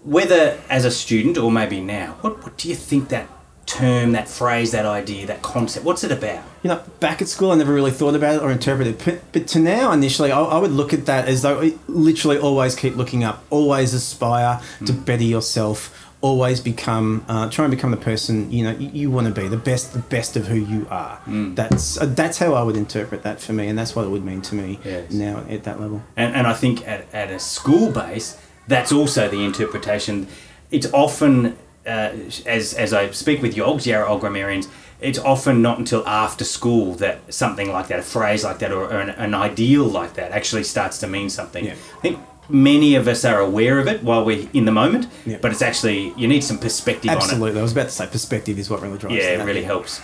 Whether 0.05 0.59
as 0.68 0.84
a 0.84 0.90
student 0.90 1.38
or 1.38 1.50
maybe 1.50 1.80
now, 1.80 2.16
what, 2.20 2.42
what 2.44 2.57
do 2.59 2.68
you 2.68 2.74
think 2.74 3.09
that 3.09 3.28
term, 3.66 4.12
that 4.12 4.28
phrase, 4.28 4.72
that 4.72 4.84
idea, 4.84 5.26
that 5.26 5.42
concept, 5.42 5.84
what's 5.86 6.05
it 6.05 6.12
about? 6.12 6.44
You 6.62 6.68
know, 6.68 6.82
back 7.00 7.22
at 7.22 7.28
school, 7.28 7.50
I 7.50 7.55
never 7.57 7.72
really 7.72 7.90
thought 7.90 8.14
about 8.14 8.36
it 8.36 8.42
or 8.42 8.50
interpreted 8.52 9.00
it. 9.00 9.05
But, 9.05 9.32
but 9.32 9.46
to 9.48 9.59
now, 9.59 9.90
initially, 9.92 10.30
I, 10.30 10.40
I 10.40 10.59
would 10.59 10.70
look 10.72 10.92
at 10.92 11.07
that 11.07 11.26
as 11.28 11.42
though 11.42 11.61
it 11.61 11.78
literally 11.88 12.38
always 12.38 12.74
keep 12.74 12.96
looking 12.96 13.24
up, 13.24 13.42
always 13.50 13.94
aspire 13.94 14.61
to 14.86 14.92
better 14.92 15.24
yourself, 15.24 16.03
always 16.25 16.59
become, 16.61 17.22
uh, 17.29 17.51
try 17.51 17.64
and 17.66 17.70
become 17.77 17.91
the 17.91 18.05
person 18.12 18.51
you 18.51 18.62
know 18.64 18.70
you, 18.83 18.89
you 19.01 19.11
want 19.11 19.27
to 19.33 19.41
be, 19.41 19.47
the 19.47 19.62
best, 19.70 19.93
the 19.93 19.99
best 20.16 20.37
of 20.37 20.47
who 20.47 20.57
you 20.75 20.87
are. 20.91 21.20
That's 21.27 22.01
uh, 22.01 22.07
that's 22.07 22.39
how 22.39 22.55
I 22.55 22.62
would 22.66 22.77
interpret 22.77 23.22
that 23.25 23.41
for 23.41 23.53
me, 23.53 23.68
and 23.68 23.79
that's 23.79 23.95
what 23.95 24.05
it 24.07 24.11
would 24.14 24.25
mean 24.25 24.41
to 24.43 24.55
me 24.55 24.79
Yes. 24.85 25.12
now 25.12 25.45
at 25.51 25.64
that 25.64 25.79
level. 25.81 25.99
And, 26.16 26.35
and 26.35 26.47
I 26.47 26.55
think 26.55 26.77
at, 26.89 27.03
at 27.12 27.31
a 27.31 27.39
school 27.39 27.91
base, 27.93 28.29
that's 28.68 28.91
also 28.93 29.29
the 29.29 29.45
interpretation. 29.45 30.27
It's 30.70 30.91
often, 30.93 31.57
uh, 31.87 32.11
as, 32.57 32.75
as 32.85 32.93
I 32.95 33.11
speak 33.11 33.43
with 33.43 33.55
Yogs, 33.55 33.85
Yarra 33.87 34.09
Old 34.09 34.20
grammarians, 34.22 34.66
it's 35.01 35.18
often 35.18 35.61
not 35.61 35.79
until 35.79 36.03
after 36.09 36.45
school 36.45 36.95
that 36.95 37.16
something 37.33 37.68
like 37.70 37.89
that, 37.89 37.99
a 37.99 38.03
phrase 38.03 38.43
like 38.49 38.59
that, 38.61 38.72
or, 38.72 38.85
or 38.85 39.01
an, 39.01 39.11
an 39.11 39.35
ideal 39.35 39.85
like 39.85 40.14
that 40.14 40.33
actually 40.33 40.64
starts 40.64 40.97
to 41.01 41.07
mean 41.07 41.29
something. 41.29 41.64
Yeah. 41.66 41.75
I 41.99 42.01
think 42.01 42.18
many 42.49 42.95
of 42.95 43.09
us 43.09 43.24
are 43.24 43.40
aware 43.40 43.78
of 43.78 43.86
it 43.86 44.03
while 44.03 44.24
we're 44.24 44.49
in 44.53 44.64
the 44.64 44.72
moment, 44.72 45.07
Yeah. 45.24 45.38
but 45.40 45.51
it's 45.51 45.62
actually, 45.62 46.12
you 46.16 46.28
need 46.28 46.42
some 46.45 46.59
perspective 46.59 47.11
on 47.11 47.16
it. 47.16 47.22
Absolutely, 47.22 47.59
I 47.59 47.62
was 47.62 47.72
about 47.72 47.84
to 47.86 47.90
say 47.95 48.07
perspective 48.07 48.59
is 48.59 48.68
what 48.70 48.82
really 48.82 48.99
drives. 48.99 49.16
Yeah, 49.16 49.40
it 49.40 49.45
really 49.45 49.62
helps. 49.64 50.01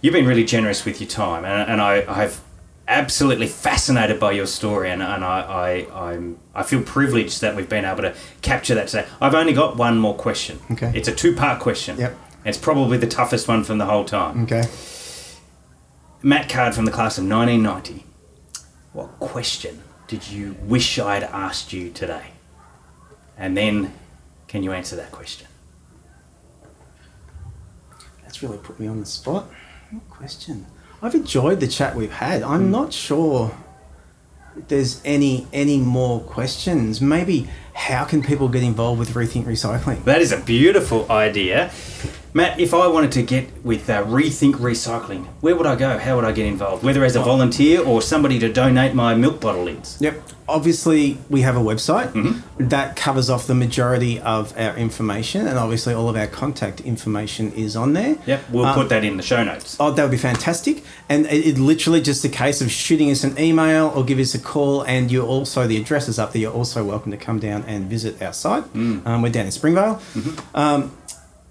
You've 0.00 0.14
been 0.14 0.26
really 0.26 0.44
generous 0.44 0.84
with 0.84 1.00
your 1.00 1.08
time, 1.10 1.44
and, 1.44 1.70
and 1.70 1.80
I, 1.80 2.04
I've 2.08 2.40
absolutely 2.88 3.46
fascinated 3.46 4.18
by 4.18 4.32
your 4.32 4.46
story, 4.46 4.90
and, 4.90 5.02
and 5.02 5.24
I, 5.24 5.86
I, 5.92 6.12
I'm, 6.12 6.38
I 6.54 6.62
feel 6.62 6.82
privileged 6.82 7.40
that 7.40 7.54
we've 7.54 7.68
been 7.68 7.84
able 7.84 8.02
to 8.02 8.14
capture 8.42 8.74
that 8.74 8.88
today. 8.88 9.06
I've 9.20 9.34
only 9.34 9.52
got 9.52 9.76
one 9.76 9.98
more 9.98 10.14
question. 10.14 10.58
Okay. 10.72 10.90
It's 10.94 11.08
a 11.08 11.14
two 11.14 11.34
part 11.34 11.60
question. 11.60 11.98
Yep. 11.98 12.16
It's 12.44 12.58
probably 12.58 12.96
the 12.98 13.06
toughest 13.06 13.46
one 13.48 13.64
from 13.64 13.78
the 13.78 13.84
whole 13.86 14.04
time. 14.04 14.44
Okay. 14.44 14.64
Matt 16.22 16.48
Card 16.48 16.74
from 16.74 16.84
the 16.84 16.90
class 16.90 17.18
of 17.18 17.24
1990. 17.24 18.04
What 18.92 19.18
question 19.20 19.82
did 20.10 20.28
you 20.28 20.56
wish 20.62 20.98
I'd 20.98 21.22
asked 21.22 21.72
you 21.72 21.88
today? 21.88 22.32
And 23.38 23.56
then, 23.56 23.94
can 24.48 24.64
you 24.64 24.72
answer 24.72 24.96
that 24.96 25.12
question? 25.12 25.46
That's 28.24 28.42
really 28.42 28.58
put 28.58 28.80
me 28.80 28.88
on 28.88 28.98
the 28.98 29.06
spot. 29.06 29.46
What 29.92 30.10
question? 30.10 30.66
I've 31.00 31.14
enjoyed 31.14 31.60
the 31.60 31.68
chat 31.68 31.94
we've 31.94 32.10
had. 32.10 32.42
I'm 32.42 32.64
hmm. 32.64 32.70
not 32.72 32.92
sure 32.92 33.56
there's 34.66 35.00
any 35.04 35.46
any 35.52 35.78
more 35.78 36.18
questions. 36.22 37.00
Maybe 37.00 37.48
how 37.72 38.04
can 38.04 38.20
people 38.20 38.48
get 38.48 38.64
involved 38.64 38.98
with 38.98 39.10
Rethink 39.10 39.44
Recycling? 39.44 40.02
That 40.04 40.20
is 40.20 40.32
a 40.32 40.40
beautiful 40.40 41.06
idea. 41.08 41.70
Matt, 42.32 42.60
if 42.60 42.72
I 42.74 42.86
wanted 42.86 43.10
to 43.12 43.22
get 43.22 43.64
with 43.64 43.90
uh, 43.90 44.04
Rethink 44.04 44.54
Recycling, 44.54 45.26
where 45.40 45.56
would 45.56 45.66
I 45.66 45.74
go? 45.74 45.98
How 45.98 46.14
would 46.14 46.24
I 46.24 46.30
get 46.30 46.46
involved? 46.46 46.84
Whether 46.84 47.04
as 47.04 47.16
a 47.16 47.20
volunteer 47.20 47.82
or 47.84 48.00
somebody 48.00 48.38
to 48.38 48.52
donate 48.52 48.94
my 48.94 49.16
milk 49.16 49.40
bottle 49.40 49.64
lids. 49.64 49.96
Yep. 50.00 50.22
Obviously, 50.48 51.18
we 51.28 51.40
have 51.42 51.56
a 51.56 51.60
website 51.60 52.12
Mm-hmm. 52.12 52.68
that 52.68 52.96
covers 52.96 53.30
off 53.30 53.46
the 53.46 53.54
majority 53.54 54.20
of 54.20 54.56
our 54.58 54.76
information, 54.76 55.46
and 55.48 55.58
obviously, 55.58 55.92
all 55.94 56.08
of 56.08 56.16
our 56.16 56.26
contact 56.28 56.80
information 56.82 57.52
is 57.52 57.74
on 57.76 57.92
there. 57.94 58.16
Yep, 58.26 58.50
we'll 58.50 58.64
Um, 58.64 58.74
put 58.74 58.88
that 58.90 59.04
in 59.04 59.16
the 59.16 59.22
show 59.24 59.42
notes. 59.44 59.76
Oh, 59.80 59.90
that 59.90 60.02
would 60.02 60.10
be 60.10 60.16
fantastic. 60.16 60.84
And 61.08 61.26
it, 61.26 61.46
it 61.46 61.58
literally 61.58 62.00
just 62.00 62.24
a 62.24 62.28
case 62.28 62.60
of 62.60 62.70
shooting 62.70 63.10
us 63.10 63.24
an 63.24 63.38
email 63.40 63.92
or 63.94 64.04
give 64.04 64.18
us 64.20 64.34
a 64.34 64.38
call. 64.40 64.82
And 64.82 65.10
you're 65.10 65.26
also, 65.26 65.66
the 65.66 65.76
address 65.76 66.08
is 66.08 66.18
up 66.18 66.32
there. 66.32 66.42
You're 66.42 66.52
also 66.52 66.84
welcome 66.84 67.10
to 67.10 67.18
come 67.18 67.38
down 67.40 67.64
and 67.66 67.86
visit 67.90 68.20
our 68.22 68.32
site. 68.32 68.64
Um, 68.74 69.22
we're 69.22 69.30
down 69.30 69.46
in 69.46 69.52
Springvale. 69.52 70.00
Um, 70.54 70.96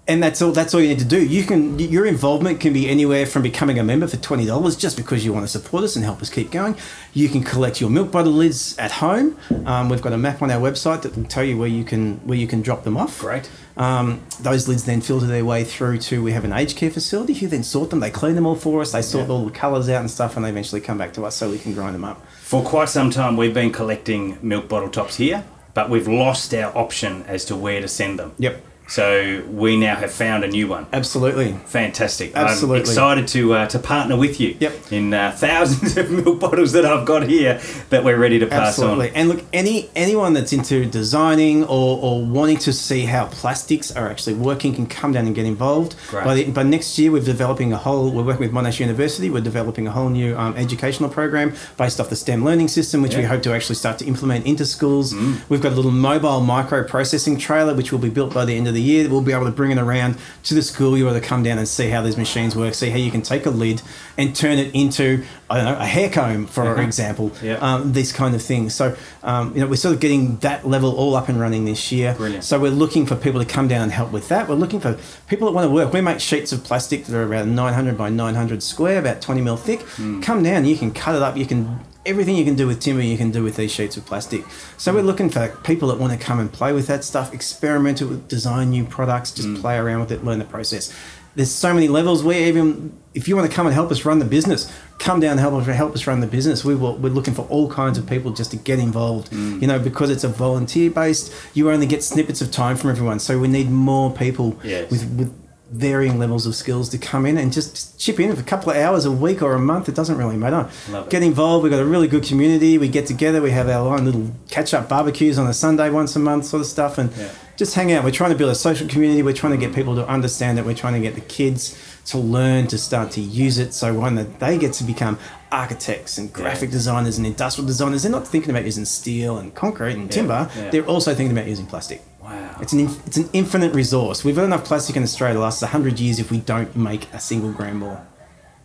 and 0.08 0.22
that's 0.22 0.42
all. 0.42 0.50
That's 0.52 0.74
all 0.74 0.80
you 0.80 0.88
need 0.88 0.98
to 0.98 1.04
do. 1.04 1.24
You 1.24 1.44
can 1.44 1.78
your 1.78 2.04
involvement 2.06 2.58
can 2.60 2.72
be 2.72 2.88
anywhere 2.88 3.26
from 3.26 3.42
becoming 3.42 3.78
a 3.78 3.84
member 3.84 4.06
for 4.08 4.16
twenty 4.16 4.44
dollars 4.46 4.74
just 4.76 4.96
because 4.96 5.24
you 5.24 5.32
want 5.32 5.44
to 5.44 5.48
support 5.48 5.84
us 5.84 5.94
and 5.94 6.04
help 6.04 6.20
us 6.20 6.28
keep 6.30 6.50
going. 6.50 6.74
You 7.14 7.28
can 7.28 7.42
collect 7.44 7.80
your 7.80 7.90
milk 7.90 8.10
bottle 8.10 8.32
lids 8.32 8.76
at 8.78 8.90
home. 8.92 9.36
Um, 9.66 9.88
we've 9.88 10.02
got 10.02 10.12
a 10.12 10.18
map 10.18 10.42
on 10.42 10.50
our 10.50 10.60
website 10.60 11.02
that 11.02 11.16
will 11.16 11.24
tell 11.24 11.44
you 11.44 11.56
where 11.56 11.68
you 11.68 11.84
can 11.84 12.16
where 12.26 12.36
you 12.38 12.46
can 12.48 12.60
drop 12.62 12.82
them 12.84 12.96
off. 12.96 13.20
Great. 13.20 13.48
Um, 13.76 14.20
those 14.40 14.66
lids 14.68 14.84
then 14.84 15.00
filter 15.00 15.26
their 15.26 15.44
way 15.44 15.62
through 15.64 15.98
to 15.98 16.22
we 16.22 16.32
have 16.32 16.44
an 16.44 16.52
aged 16.52 16.76
care 16.76 16.90
facility 16.90 17.34
who 17.34 17.46
then 17.46 17.62
sort 17.62 17.90
them. 17.90 18.00
They 18.00 18.10
clean 18.10 18.34
them 18.34 18.46
all 18.46 18.56
for 18.56 18.80
us. 18.80 18.92
They 18.92 19.02
sort 19.02 19.28
Yeah. 19.28 19.34
all 19.34 19.44
the 19.44 19.50
colours 19.52 19.88
out 19.88 20.00
and 20.00 20.10
stuff, 20.10 20.34
and 20.36 20.44
they 20.44 20.50
eventually 20.50 20.80
come 20.80 20.98
back 20.98 21.12
to 21.14 21.24
us 21.24 21.36
so 21.36 21.48
we 21.50 21.58
can 21.58 21.72
grind 21.72 21.94
them 21.94 22.04
up. 22.04 22.20
For 22.40 22.62
quite 22.62 22.88
some 22.88 23.10
time, 23.10 23.36
we've 23.36 23.54
been 23.54 23.70
collecting 23.72 24.38
milk 24.42 24.68
bottle 24.68 24.88
tops 24.90 25.16
here, 25.16 25.44
but 25.72 25.88
we've 25.88 26.08
lost 26.08 26.52
our 26.52 26.76
option 26.76 27.22
as 27.28 27.44
to 27.46 27.54
where 27.56 27.80
to 27.80 27.86
send 27.88 28.18
them. 28.18 28.32
Yep. 28.38 28.60
So 28.90 29.44
we 29.48 29.76
now 29.76 29.94
have 29.94 30.10
found 30.10 30.42
a 30.42 30.48
new 30.48 30.66
one. 30.66 30.84
Absolutely. 30.92 31.52
Fantastic. 31.66 32.34
Absolutely. 32.34 32.78
I'm 32.78 32.80
excited 32.82 33.28
to 33.28 33.54
uh, 33.54 33.66
to 33.68 33.78
partner 33.78 34.16
with 34.16 34.40
you 34.40 34.56
Yep. 34.58 34.92
in 34.92 35.14
uh, 35.14 35.30
thousands 35.30 35.96
of 36.00 36.10
milk 36.10 36.40
bottles 36.40 36.72
that 36.72 36.84
I've 36.84 37.06
got 37.06 37.28
here 37.28 37.60
that 37.90 38.02
we're 38.02 38.16
ready 38.18 38.40
to 38.40 38.46
pass 38.48 38.70
Absolutely. 38.80 39.10
on. 39.10 39.14
And 39.14 39.28
look, 39.28 39.44
any 39.52 39.88
anyone 39.94 40.32
that's 40.32 40.52
into 40.52 40.86
designing 40.86 41.62
or, 41.64 41.98
or 42.02 42.24
wanting 42.24 42.58
to 42.58 42.72
see 42.72 43.02
how 43.04 43.26
plastics 43.26 43.92
are 43.94 44.08
actually 44.10 44.34
working 44.34 44.74
can 44.74 44.86
come 44.88 45.12
down 45.12 45.26
and 45.26 45.36
get 45.36 45.46
involved. 45.46 45.94
Great. 46.08 46.24
By, 46.24 46.34
the, 46.34 46.50
by 46.50 46.64
next 46.64 46.98
year, 46.98 47.12
we're 47.12 47.22
developing 47.22 47.72
a 47.72 47.76
whole. 47.76 48.10
We're 48.10 48.24
working 48.24 48.42
with 48.42 48.52
Monash 48.52 48.80
University. 48.80 49.30
We're 49.30 49.40
developing 49.40 49.86
a 49.86 49.92
whole 49.92 50.08
new 50.08 50.36
um, 50.36 50.56
educational 50.56 51.10
program 51.10 51.54
based 51.78 52.00
off 52.00 52.10
the 52.10 52.16
STEM 52.16 52.44
learning 52.44 52.66
system, 52.66 53.02
which 53.02 53.16
we 53.16 53.22
hope 53.22 53.44
to 53.44 53.52
actually 53.54 53.76
start 53.76 53.98
to 54.00 54.06
implement 54.06 54.46
into 54.46 54.66
schools. 54.66 55.14
We've 55.48 55.60
got 55.62 55.70
a 55.70 55.76
little 55.76 55.92
mobile 55.92 56.40
micro 56.40 56.82
processing 56.82 57.38
trailer, 57.38 57.72
which 57.72 57.92
will 57.92 58.00
be 58.00 58.10
built 58.10 58.34
by 58.34 58.44
the 58.44 58.56
end 58.56 58.66
of 58.66 58.74
the 58.74 58.79
year. 58.80 59.08
We'll 59.08 59.22
be 59.22 59.32
able 59.32 59.46
to 59.46 59.52
bring 59.52 59.70
it 59.70 59.78
around 59.78 60.16
to 60.44 60.54
the 60.54 60.62
school. 60.62 60.96
You're 60.96 61.08
able 61.08 61.20
to 61.20 61.26
come 61.26 61.42
down 61.42 61.58
and 61.58 61.68
see 61.68 61.88
how 61.88 62.02
these 62.02 62.16
machines 62.16 62.56
work, 62.56 62.74
see 62.74 62.90
how 62.90 62.98
you 62.98 63.10
can 63.10 63.22
take 63.22 63.46
a 63.46 63.50
lid 63.50 63.82
and 64.16 64.34
turn 64.34 64.58
it 64.58 64.74
into 64.74 65.24
I 65.50 65.56
don't 65.56 65.64
know 65.64 65.80
a 65.80 65.86
hair 65.86 66.08
comb, 66.08 66.46
for 66.46 66.80
example. 66.80 67.32
Yeah. 67.42 67.54
Um, 67.54 67.92
these 67.92 68.12
kind 68.12 68.36
of 68.36 68.42
things. 68.42 68.72
So, 68.72 68.96
um, 69.24 69.52
you 69.52 69.60
know, 69.60 69.66
we're 69.66 69.76
sort 69.76 69.94
of 69.94 70.00
getting 70.00 70.36
that 70.38 70.66
level 70.66 70.94
all 70.94 71.16
up 71.16 71.28
and 71.28 71.40
running 71.40 71.64
this 71.64 71.90
year. 71.90 72.14
Brilliant. 72.14 72.44
So 72.44 72.60
we're 72.60 72.70
looking 72.70 73.04
for 73.04 73.16
people 73.16 73.40
to 73.40 73.46
come 73.46 73.66
down 73.66 73.82
and 73.82 73.90
help 73.90 74.12
with 74.12 74.28
that. 74.28 74.48
We're 74.48 74.54
looking 74.54 74.78
for 74.78 74.96
people 75.26 75.48
that 75.48 75.52
want 75.52 75.66
to 75.66 75.70
work. 75.70 75.92
We 75.92 76.00
make 76.00 76.20
sheets 76.20 76.52
of 76.52 76.62
plastic 76.62 77.04
that 77.06 77.16
are 77.16 77.24
around 77.24 77.56
900 77.56 77.98
by 77.98 78.10
900 78.10 78.62
square, 78.62 79.00
about 79.00 79.20
20 79.20 79.40
mil 79.40 79.56
thick. 79.56 79.80
Hmm. 79.82 80.20
Come 80.20 80.44
down, 80.44 80.64
you 80.66 80.76
can 80.76 80.92
cut 80.92 81.16
it 81.16 81.22
up. 81.22 81.36
You 81.36 81.46
can 81.46 81.80
everything 82.06 82.36
you 82.36 82.44
can 82.44 82.54
do 82.56 82.66
with 82.66 82.80
timber, 82.80 83.02
you 83.02 83.16
can 83.18 83.30
do 83.30 83.42
with 83.42 83.56
these 83.56 83.70
sheets 83.72 83.96
of 83.96 84.06
plastic. 84.06 84.44
So 84.78 84.92
we're 84.94 85.02
looking 85.02 85.28
for 85.28 85.48
people 85.64 85.88
that 85.88 85.98
want 85.98 86.12
to 86.12 86.18
come 86.18 86.38
and 86.40 86.50
play 86.52 86.72
with 86.72 86.86
that 86.86 87.04
stuff, 87.04 87.34
experiment 87.34 88.00
with, 88.00 88.26
design 88.28 88.70
new 88.70 88.84
products, 88.84 89.30
just 89.32 89.48
Hmm. 89.48 89.56
play 89.56 89.76
around 89.76 90.00
with 90.00 90.12
it, 90.12 90.24
learn 90.24 90.38
the 90.38 90.44
process. 90.46 90.92
There's 91.36 91.50
so 91.50 91.72
many 91.72 91.86
levels. 91.86 92.24
We 92.24 92.36
even, 92.38 92.92
if 93.14 93.28
you 93.28 93.36
want 93.36 93.48
to 93.48 93.54
come 93.54 93.66
and 93.66 93.74
help 93.74 93.92
us 93.92 94.04
run 94.04 94.18
the 94.18 94.24
business, 94.24 94.68
come 94.98 95.20
down 95.20 95.32
and 95.32 95.40
help 95.40 95.54
us 95.54 95.66
help 95.66 95.94
us 95.94 96.06
run 96.06 96.18
the 96.20 96.26
business. 96.26 96.64
We 96.64 96.74
will, 96.74 96.96
we're 96.96 97.12
looking 97.12 97.34
for 97.34 97.42
all 97.48 97.70
kinds 97.70 97.98
of 97.98 98.06
people 98.06 98.32
just 98.32 98.50
to 98.50 98.56
get 98.56 98.78
involved. 98.80 99.30
Mm. 99.30 99.60
You 99.62 99.68
know, 99.68 99.78
because 99.78 100.10
it's 100.10 100.24
a 100.24 100.28
volunteer 100.28 100.90
based, 100.90 101.32
you 101.54 101.70
only 101.70 101.86
get 101.86 102.02
snippets 102.02 102.40
of 102.40 102.50
time 102.50 102.76
from 102.76 102.90
everyone. 102.90 103.20
So 103.20 103.38
we 103.38 103.46
need 103.46 103.70
more 103.70 104.10
people 104.10 104.58
Yes. 104.64 104.90
with 104.90 105.04
with 105.16 105.32
varying 105.70 106.18
levels 106.18 106.46
of 106.46 106.54
skills 106.54 106.88
to 106.90 106.98
come 106.98 107.24
in 107.26 107.38
and 107.38 107.52
just 107.52 107.98
chip 107.98 108.18
in 108.18 108.34
for 108.34 108.40
a 108.40 108.44
couple 108.44 108.70
of 108.70 108.76
hours 108.76 109.04
a 109.04 109.10
week 109.10 109.40
or 109.42 109.54
a 109.54 109.58
month. 109.58 109.88
It 109.88 109.94
doesn't 109.94 110.16
really 110.16 110.36
matter. 110.36 110.68
Get 111.08 111.22
involved. 111.22 111.62
We've 111.62 111.70
got 111.72 111.80
a 111.80 111.84
really 111.84 112.08
good 112.08 112.24
community. 112.24 112.76
We 112.78 112.88
get 112.88 113.06
together. 113.06 113.40
We 113.40 113.52
have 113.52 113.68
our 113.68 113.96
own 113.96 114.04
little 114.04 114.30
catch 114.48 114.74
up 114.74 114.88
barbecues 114.88 115.38
on 115.38 115.46
a 115.46 115.54
Sunday 115.54 115.88
once 115.90 116.16
a 116.16 116.18
month, 116.18 116.46
sort 116.46 116.60
of 116.62 116.66
stuff, 116.66 116.98
and 116.98 117.10
Yeah. 117.16 117.28
just 117.56 117.74
hang 117.74 117.92
out. 117.92 118.02
We're 118.04 118.10
trying 118.10 118.30
to 118.32 118.36
build 118.36 118.50
a 118.50 118.54
social 118.54 118.88
community. 118.88 119.22
We're 119.22 119.32
trying 119.34 119.52
to 119.52 119.64
get 119.64 119.74
people 119.74 119.94
to 119.96 120.06
understand 120.08 120.58
it. 120.58 120.64
We're 120.66 120.74
trying 120.74 120.94
to 120.94 121.00
get 121.00 121.14
the 121.14 121.20
kids 121.20 121.76
to 122.06 122.18
learn 122.18 122.66
to 122.68 122.78
start 122.78 123.12
to 123.12 123.20
use 123.20 123.58
it. 123.58 123.72
So 123.74 123.94
when 123.94 124.16
that 124.16 124.40
they 124.40 124.58
get 124.58 124.72
to 124.74 124.84
become 124.84 125.18
architects 125.52 126.18
and 126.18 126.32
graphic 126.32 126.70
designers 126.70 127.18
and 127.18 127.26
industrial 127.26 127.66
designers, 127.66 128.02
they're 128.02 128.10
not 128.12 128.26
thinking 128.26 128.50
about 128.50 128.64
using 128.64 128.84
steel 128.84 129.36
and 129.38 129.54
concrete 129.54 129.94
and 129.94 130.10
timber. 130.10 130.48
yeah. 130.56 130.70
They're 130.70 130.84
also 130.86 131.14
thinking 131.14 131.36
about 131.36 131.48
using 131.48 131.66
plastic. 131.66 132.02
Wow. 132.30 132.56
It's 132.60 132.72
an 132.72 132.80
inf- 132.80 133.06
it's 133.06 133.16
an 133.16 133.28
infinite 133.32 133.74
resource. 133.74 134.24
We've 134.24 134.36
got 134.36 134.44
enough 134.44 134.64
plastic 134.64 134.96
in 134.96 135.02
Australia 135.02 135.34
to 135.34 135.40
last 135.40 135.62
hundred 135.62 135.98
years 135.98 136.18
if 136.18 136.30
we 136.30 136.38
don't 136.38 136.74
make 136.76 137.12
a 137.12 137.18
single 137.20 137.50
gram 137.52 137.78
more. 137.78 138.06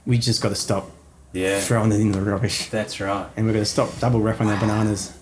We 0.06 0.18
just 0.20 0.42
got 0.42 0.50
to 0.50 0.56
stop 0.56 0.92
Yeah. 1.34 1.60
throwing 1.60 1.92
it 1.92 2.00
in 2.00 2.12
the 2.12 2.22
rubbish, 2.22 2.70
That's 2.70 3.00
right. 3.02 3.26
and 3.36 3.46
we're 3.46 3.54
going 3.54 3.66
to 3.66 3.70
stop 3.70 3.90
double 4.00 4.20
wrapping 4.22 4.50
our 4.50 4.60
bananas. 4.60 5.14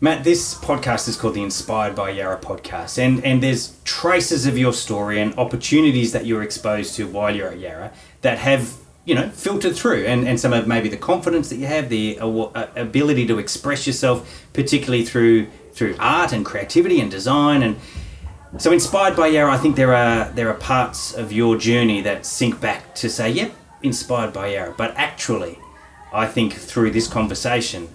Matt, 0.00 0.24
this 0.24 0.54
podcast 0.54 1.08
is 1.08 1.16
called 1.16 1.34
the 1.34 1.42
Inspired 1.42 1.94
by 1.94 2.10
Yarra 2.10 2.38
podcast, 2.38 2.98
and, 2.98 3.24
and 3.24 3.42
there's 3.42 3.78
traces 3.84 4.44
of 4.46 4.58
your 4.58 4.74
story 4.74 5.18
and 5.18 5.32
opportunities 5.38 6.12
that 6.12 6.26
you're 6.26 6.42
exposed 6.42 6.94
to 6.96 7.06
while 7.06 7.34
you're 7.34 7.48
at 7.48 7.58
Yarra 7.58 7.90
that 8.20 8.36
have, 8.38 8.74
you 9.06 9.14
know, 9.14 9.30
filtered 9.30 9.74
through, 9.74 10.04
and, 10.04 10.28
and 10.28 10.38
some 10.38 10.52
of 10.52 10.66
maybe 10.66 10.90
the 10.90 10.98
confidence 10.98 11.48
that 11.48 11.56
you 11.56 11.66
have, 11.66 11.88
the 11.88 12.18
uh, 12.20 12.66
ability 12.76 13.26
to 13.28 13.38
express 13.38 13.86
yourself, 13.86 14.44
particularly 14.52 15.04
through 15.04 15.46
through 15.74 15.96
art 15.98 16.32
and 16.32 16.44
creativity 16.44 17.00
and 17.00 17.10
design, 17.10 17.62
and 17.62 17.76
so 18.58 18.72
inspired 18.72 19.16
by 19.16 19.26
Yarra, 19.26 19.52
I 19.52 19.58
think 19.58 19.76
there 19.76 19.94
are 19.94 20.30
there 20.30 20.48
are 20.48 20.54
parts 20.54 21.12
of 21.12 21.32
your 21.32 21.56
journey 21.56 22.00
that 22.02 22.24
sink 22.24 22.60
back 22.60 22.94
to 22.96 23.10
say, 23.10 23.30
yep, 23.30 23.52
inspired 23.82 24.32
by 24.32 24.48
Yarra, 24.54 24.74
but 24.76 24.94
actually, 24.96 25.58
I 26.12 26.26
think 26.26 26.54
through 26.54 26.92
this 26.92 27.08
conversation 27.08 27.88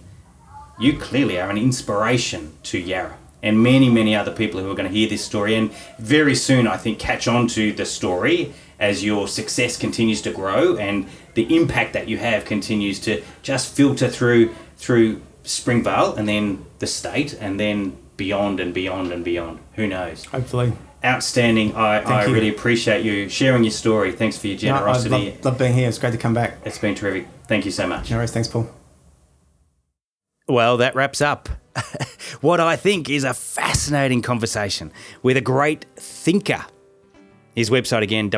you 0.80 0.98
clearly 0.98 1.40
are 1.40 1.50
an 1.50 1.58
inspiration 1.58 2.54
to 2.64 2.80
Yarra. 2.80 3.18
And 3.44 3.62
many, 3.62 3.90
many 3.90 4.16
other 4.16 4.32
people 4.32 4.60
who 4.60 4.72
are 4.72 4.76
going 4.76 4.88
to 4.88 4.94
hear 4.94 5.08
this 5.08 5.24
story 5.24 5.56
and 5.56 5.72
very 5.98 6.36
soon, 6.36 6.68
I 6.68 6.78
think, 6.78 7.00
catch 7.00 7.28
on 7.28 7.48
to 7.50 7.72
the 7.72 7.86
story 7.86 8.54
as 8.80 9.04
your 9.04 9.28
success 9.28 9.78
continues 9.78 10.22
to 10.24 10.32
grow 10.32 10.78
and 10.78 11.08
the 11.34 11.56
impact 11.56 11.94
that 11.94 12.08
you 12.08 12.18
have 12.18 12.46
continues 12.46 13.00
to 13.02 13.22
just 13.44 13.76
filter 13.76 14.08
through 14.08 14.56
through 14.78 15.22
Springvale 15.44 16.14
and 16.16 16.28
then 16.28 16.66
the 16.80 16.88
state 16.88 17.34
and 17.40 17.60
then 17.60 17.98
beyond 18.18 18.60
and 18.60 18.74
beyond 18.74 19.12
and 19.12 19.24
beyond. 19.24 19.60
Who 19.76 19.88
knows? 19.88 20.26
Hopefully, 20.26 20.74
Outstanding. 21.04 21.76
I, 21.76 22.00
I 22.02 22.26
you. 22.26 22.34
really 22.34 22.50
appreciate 22.50 23.06
you 23.06 23.30
sharing 23.30 23.64
your 23.64 23.72
story. 23.72 24.12
Thanks 24.12 24.38
for 24.38 24.48
your 24.48 24.58
No, 24.72 24.76
I 24.76 24.80
generosity. 24.80 25.10
love, 25.32 25.46
love 25.46 25.58
being 25.58 25.74
here. 25.74 25.88
It's 25.88 25.98
great 25.98 26.12
to 26.12 26.18
come 26.18 26.34
back. 26.34 26.58
it's 26.66 26.78
been 26.78 26.94
terrific. 26.96 27.28
Thank 27.48 27.64
you 27.66 27.72
so 27.72 27.88
much. 27.88 28.12
No 28.12 28.18
worries. 28.18 28.32
Thanks, 28.32 28.50
Paul. 28.50 28.70
Well, 30.48 30.78
that 30.78 30.96
wraps 30.96 31.22
up 31.22 31.48
what 32.42 32.60
I 32.60 32.76
think 32.76 33.10
is 33.10 33.24
a 33.24 33.34
fascinating 33.34 34.22
conversation 34.22 34.92
with 35.24 35.38
a 35.38 35.42
great 35.42 35.86
thinker. 35.96 36.66
His 37.56 37.70
website 37.70 38.02
again, 38.04 38.30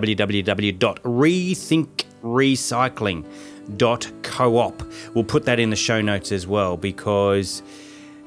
www.rethinkrecycling.coop. 3.70 4.92
We'll 5.14 5.24
put 5.24 5.46
that 5.46 5.60
in 5.60 5.70
the 5.70 5.76
show 5.76 6.02
notes 6.02 6.32
as 6.32 6.48
well 6.48 6.78
because 6.78 7.62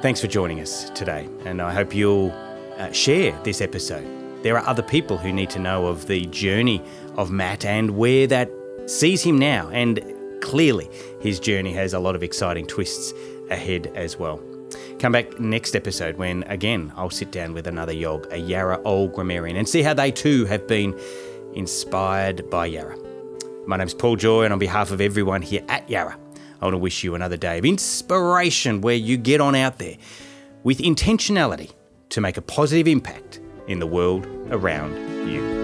Thanks 0.00 0.18
for 0.18 0.28
joining 0.28 0.60
us 0.60 0.88
today, 0.90 1.28
and 1.44 1.60
I 1.60 1.74
hope 1.74 1.94
you'll 1.94 2.32
uh, 2.78 2.90
share 2.92 3.38
this 3.44 3.60
episode. 3.60 4.42
There 4.42 4.56
are 4.56 4.66
other 4.66 4.82
people 4.82 5.18
who 5.18 5.30
need 5.30 5.50
to 5.50 5.58
know 5.58 5.88
of 5.88 6.06
the 6.06 6.24
journey 6.24 6.82
of 7.18 7.30
Matt 7.30 7.66
and 7.66 7.98
where 7.98 8.26
that 8.28 8.50
sees 8.86 9.22
him 9.22 9.38
now, 9.38 9.68
and 9.68 10.02
clearly 10.40 10.88
his 11.20 11.38
journey 11.38 11.74
has 11.74 11.92
a 11.92 11.98
lot 11.98 12.16
of 12.16 12.22
exciting 12.22 12.66
twists 12.66 13.12
ahead 13.52 13.92
as 13.94 14.18
well. 14.18 14.40
Come 14.98 15.12
back 15.12 15.38
next 15.38 15.76
episode 15.76 16.16
when, 16.16 16.42
again, 16.44 16.92
I'll 16.96 17.10
sit 17.10 17.30
down 17.30 17.52
with 17.52 17.66
another 17.66 17.92
Yog, 17.92 18.26
a 18.30 18.38
Yarra 18.38 18.80
old 18.82 19.12
grammarian, 19.12 19.56
and 19.56 19.68
see 19.68 19.82
how 19.82 19.94
they 19.94 20.10
too 20.10 20.44
have 20.46 20.66
been 20.66 20.98
inspired 21.54 22.48
by 22.50 22.66
Yarra. 22.66 22.96
My 23.66 23.76
name's 23.76 23.94
Paul 23.94 24.16
Joy, 24.16 24.44
and 24.44 24.52
on 24.52 24.58
behalf 24.58 24.90
of 24.90 25.00
everyone 25.00 25.42
here 25.42 25.62
at 25.68 25.88
Yarra, 25.88 26.18
I 26.60 26.64
want 26.64 26.74
to 26.74 26.78
wish 26.78 27.04
you 27.04 27.14
another 27.14 27.36
day 27.36 27.58
of 27.58 27.64
inspiration 27.64 28.80
where 28.80 28.94
you 28.94 29.16
get 29.16 29.40
on 29.40 29.54
out 29.54 29.78
there 29.78 29.96
with 30.62 30.78
intentionality 30.78 31.72
to 32.10 32.20
make 32.20 32.36
a 32.36 32.42
positive 32.42 32.88
impact 32.88 33.40
in 33.66 33.78
the 33.78 33.86
world 33.86 34.26
around 34.50 34.94
you. 35.28 35.61